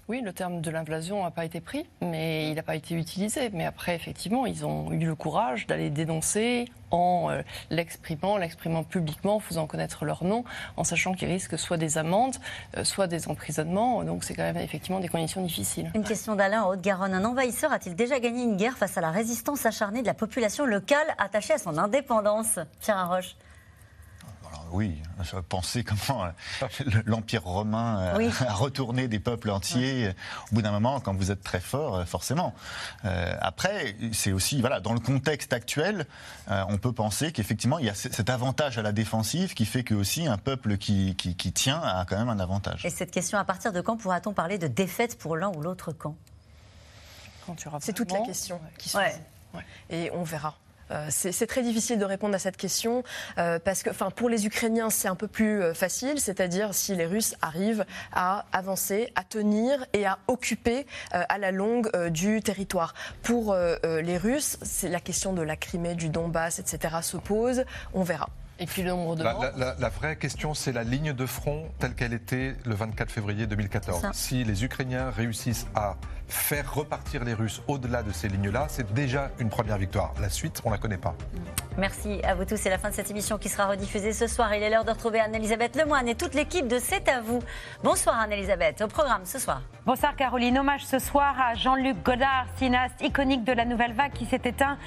Oui, 0.09 0.21
le 0.21 0.31
terme 0.31 0.61
de 0.61 0.71
l'invasion 0.71 1.23
n'a 1.23 1.31
pas 1.31 1.43
été 1.43 1.59
pris, 1.59 1.85
mais 2.01 2.49
il 2.49 2.55
n'a 2.55 2.63
pas 2.63 2.75
été 2.75 2.95
utilisé. 2.95 3.49
Mais 3.51 3.65
après, 3.65 3.93
effectivement, 3.93 4.45
ils 4.45 4.65
ont 4.65 4.91
eu 4.93 5.05
le 5.05 5.15
courage 5.15 5.67
d'aller 5.67 5.89
dénoncer 5.89 6.69
en 6.91 7.27
euh, 7.29 7.41
l'exprimant, 7.69 8.37
l'exprimant 8.37 8.83
publiquement, 8.83 9.35
en 9.35 9.39
faisant 9.39 9.67
connaître 9.67 10.05
leur 10.05 10.23
nom, 10.23 10.45
en 10.77 10.85
sachant 10.85 11.13
qu'ils 11.13 11.27
risquent 11.27 11.59
soit 11.59 11.75
des 11.75 11.97
amendes, 11.97 12.37
euh, 12.77 12.85
soit 12.85 13.07
des 13.07 13.27
emprisonnements. 13.27 14.05
Donc 14.05 14.23
c'est 14.23 14.33
quand 14.33 14.43
même 14.43 14.55
effectivement 14.55 15.01
des 15.01 15.09
conditions 15.09 15.41
difficiles. 15.41 15.91
Une 15.93 16.05
question 16.05 16.35
d'Alain 16.35 16.63
en 16.63 16.69
Haute-Garonne. 16.69 17.13
Un 17.13 17.25
envahisseur 17.25 17.73
a-t-il 17.73 17.95
déjà 17.95 18.21
gagné 18.21 18.43
une 18.43 18.55
guerre 18.55 18.77
face 18.77 18.97
à 18.97 19.01
la 19.01 19.11
résistance 19.11 19.65
acharnée 19.65 20.01
de 20.01 20.07
la 20.07 20.13
population 20.13 20.65
locale 20.65 21.07
attachée 21.17 21.53
à 21.53 21.57
son 21.57 21.77
indépendance? 21.77 22.59
Pierre 22.79 22.97
Arroche 22.97 23.35
oui, 24.71 25.01
penser 25.49 25.83
comment 25.83 26.25
euh, 26.25 27.01
l'Empire 27.05 27.43
romain 27.43 27.99
euh, 28.19 28.31
a 28.47 28.53
retourné 28.53 29.07
des 29.07 29.19
peuples 29.19 29.49
entiers. 29.49 30.13
Au 30.51 30.55
bout 30.55 30.61
d'un 30.61 30.71
moment, 30.71 30.99
quand 30.99 31.13
vous 31.13 31.31
êtes 31.31 31.43
très 31.43 31.59
fort, 31.59 31.95
euh, 31.95 32.05
forcément. 32.05 32.53
après, 33.03 33.95
c'est 34.11 34.31
aussi, 34.31 34.59
voilà, 34.59 34.79
dans 34.79 34.93
le 34.93 34.99
contexte 34.99 35.53
actuel, 35.53 36.05
on 36.47 36.77
peut 36.77 36.91
penser 36.91 37.31
qu'effectivement, 37.31 37.79
il 37.79 37.85
y 37.85 37.89
a 37.89 37.95
cet 37.95 38.29
avantage 38.29 38.77
à 38.77 38.81
la 38.81 38.91
défensive 38.91 39.53
qui 39.53 39.65
fait 39.65 39.83
que 39.83 39.93
aussi 39.93 40.27
un 40.27 40.37
peuple 40.37 40.77
qui, 40.77 41.15
qui, 41.15 41.51
tient 41.51 41.81
a 41.81 42.05
quand 42.05 42.17
même 42.17 42.29
un 42.29 42.39
avantage. 42.39 42.85
Et 42.85 42.89
cette 42.89 43.11
question, 43.11 43.37
à 43.37 43.45
partir 43.45 43.71
de 43.71 43.81
quand 43.81 43.97
pourra-t-on 43.97 44.33
parler 44.33 44.57
de 44.57 44.67
défaite 44.67 45.17
pour 45.17 45.35
l'un 45.35 45.49
ou 45.49 45.61
l'autre 45.61 45.91
camp? 45.91 46.15
C'est 47.79 47.93
toute 47.93 48.11
la 48.11 48.19
question 48.21 48.59
qui 48.77 48.89
se 48.89 48.97
Et 49.89 50.11
on 50.13 50.23
verra. 50.23 50.55
Euh, 50.91 51.07
c'est 51.09 51.47
très 51.47 51.63
difficile 51.63 51.99
de 51.99 52.05
répondre 52.05 52.35
à 52.35 52.39
cette 52.39 52.57
question 52.57 53.03
euh, 53.37 53.59
parce 53.63 53.83
que, 53.83 53.89
enfin, 53.89 54.09
pour 54.11 54.29
les 54.29 54.45
Ukrainiens, 54.45 54.89
c'est 54.89 55.07
un 55.07 55.15
peu 55.15 55.27
plus 55.27 55.61
euh, 55.61 55.73
facile, 55.73 56.19
c'est-à-dire 56.19 56.73
si 56.73 56.95
les 56.95 57.05
Russes 57.05 57.35
arrivent 57.41 57.85
à 58.13 58.45
avancer, 58.51 59.11
à 59.15 59.23
tenir 59.23 59.85
et 59.93 60.05
à 60.05 60.19
occuper 60.27 60.85
à 61.11 61.37
la 61.37 61.51
longue 61.51 61.89
du 62.09 62.41
territoire. 62.41 62.93
Pour 63.23 63.55
les 63.55 64.17
Russes, 64.17 64.57
c'est 64.61 64.89
la 64.89 64.99
question 64.99 65.33
de 65.33 65.41
la 65.41 65.55
Crimée, 65.55 65.95
du 65.95 66.09
Donbass, 66.09 66.59
etc. 66.59 66.95
se 67.01 67.17
pose. 67.17 67.65
On 67.93 68.03
verra. 68.03 68.29
Et 68.59 68.65
puis 68.65 68.81
le 68.81 68.89
nombre 68.89 69.15
de 69.15 69.23
la, 69.23 69.53
la, 69.55 69.75
la, 69.77 69.89
vraie 69.89 70.15
question, 70.15 70.53
c'est 70.53 70.71
la 70.71 70.83
ligne 70.83 71.13
de 71.13 71.25
front 71.25 71.69
telle 71.79 71.93
qu'elle 71.93 72.13
était 72.13 72.55
le 72.65 72.73
24 72.73 73.11
février 73.11 73.45
2014. 73.45 74.07
Si 74.13 74.43
les 74.43 74.63
Ukrainiens 74.63 75.11
réussissent 75.11 75.67
à 75.75 75.95
faire 76.27 76.73
repartir 76.73 77.23
les 77.23 77.33
Russes 77.33 77.61
au-delà 77.67 78.03
de 78.03 78.11
ces 78.11 78.27
lignes-là, 78.27 78.67
c'est 78.69 78.93
déjà 78.93 79.31
une 79.39 79.49
première 79.49 79.77
victoire. 79.77 80.13
La 80.21 80.29
suite, 80.29 80.61
on 80.65 80.69
ne 80.69 80.75
la 80.75 80.79
connaît 80.79 80.97
pas. 80.97 81.15
Merci 81.77 82.21
à 82.23 82.33
vous 82.33 82.43
tous. 82.43 82.57
C'est 82.57 82.71
la 82.71 82.79
fin 82.79 82.89
de 82.89 82.95
cette 82.95 83.11
émission 83.11 83.37
qui 83.37 83.49
sera 83.49 83.67
rediffusée 83.67 84.11
ce 84.11 84.25
soir. 84.25 84.53
Il 84.55 84.63
est 84.63 84.69
l'heure 84.69 84.83
de 84.83 84.89
retrouver 84.89 85.19
Anne-Elisabeth 85.19 85.75
Lemoine 85.75 86.07
et 86.07 86.15
toute 86.15 86.33
l'équipe 86.33 86.67
de 86.67 86.79
C'est 86.79 87.07
à 87.07 87.21
vous. 87.21 87.39
Bonsoir 87.83 88.19
Anne-Elisabeth. 88.19 88.81
Au 88.81 88.87
programme 88.87 89.25
ce 89.25 89.37
soir. 89.37 89.61
Bonsoir 89.85 90.15
Caroline. 90.15 90.57
Hommage 90.57 90.85
ce 90.85 90.97
soir 90.97 91.35
à 91.39 91.53
Jean-Luc 91.53 92.01
Godard, 92.03 92.47
cinéaste 92.57 92.99
iconique 93.01 93.43
de 93.43 93.53
la 93.53 93.63
Nouvelle 93.63 93.93
Vague 93.93 94.11
qui 94.11 94.25
s'est 94.25 94.41
éteint 94.43 94.77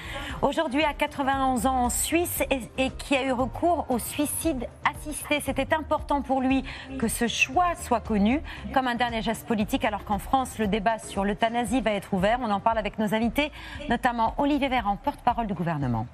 aujourd'hui 0.42 0.82
à 0.82 0.92
91 0.92 1.66
ans 1.66 1.84
en 1.84 1.90
Suisse 1.90 2.42
et 2.76 2.90
qui 2.90 3.16
a 3.16 3.24
eu 3.24 3.32
recours 3.32 3.86
au 3.88 3.98
suicide 3.98 4.66
assisté. 4.84 5.40
C'était 5.40 5.72
important 5.74 6.22
pour 6.22 6.40
lui 6.40 6.64
que 6.98 7.08
ce 7.08 7.28
choix 7.28 7.74
soit 7.80 8.00
connu 8.00 8.42
comme 8.74 8.88
un 8.88 8.96
dernier 8.96 9.22
geste 9.22 9.46
politique, 9.46 9.84
alors 9.84 10.04
qu'en 10.04 10.18
France, 10.18 10.58
le 10.58 10.66
débat 10.66 10.98
sur 10.98 11.24
l'euthanasie 11.30 11.80
va 11.80 11.92
être 11.92 12.12
ouvert. 12.12 12.38
On 12.42 12.50
en 12.50 12.60
parle 12.60 12.78
avec 12.78 12.98
nos 12.98 13.14
invités, 13.14 13.52
notamment 13.88 14.34
Olivier 14.38 14.68
Véran, 14.68 14.96
porte-parole 14.96 15.46
du 15.46 15.54
gouvernement. 15.54 16.06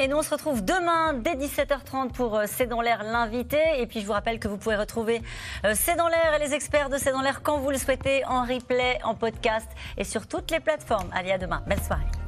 Et 0.00 0.06
nous, 0.06 0.16
on 0.16 0.22
se 0.22 0.30
retrouve 0.30 0.64
demain 0.64 1.12
dès 1.12 1.34
17h30 1.34 2.12
pour 2.12 2.36
euh, 2.36 2.44
C'est 2.46 2.66
dans 2.66 2.80
l'air 2.80 3.02
l'invité. 3.02 3.58
Et 3.78 3.86
puis, 3.86 4.00
je 4.00 4.06
vous 4.06 4.12
rappelle 4.12 4.38
que 4.38 4.46
vous 4.46 4.56
pouvez 4.56 4.76
retrouver 4.76 5.20
euh, 5.64 5.72
C'est 5.74 5.96
dans 5.96 6.06
l'air 6.06 6.34
et 6.36 6.38
les 6.38 6.54
experts 6.54 6.88
de 6.88 6.98
C'est 6.98 7.10
dans 7.10 7.20
l'air 7.20 7.42
quand 7.42 7.58
vous 7.58 7.70
le 7.70 7.78
souhaitez, 7.78 8.24
en 8.26 8.42
replay, 8.42 9.00
en 9.02 9.16
podcast 9.16 9.68
et 9.96 10.04
sur 10.04 10.28
toutes 10.28 10.52
les 10.52 10.60
plateformes. 10.60 11.10
Allez, 11.12 11.32
à 11.32 11.38
demain. 11.38 11.62
Belle 11.66 11.82
soirée. 11.82 12.27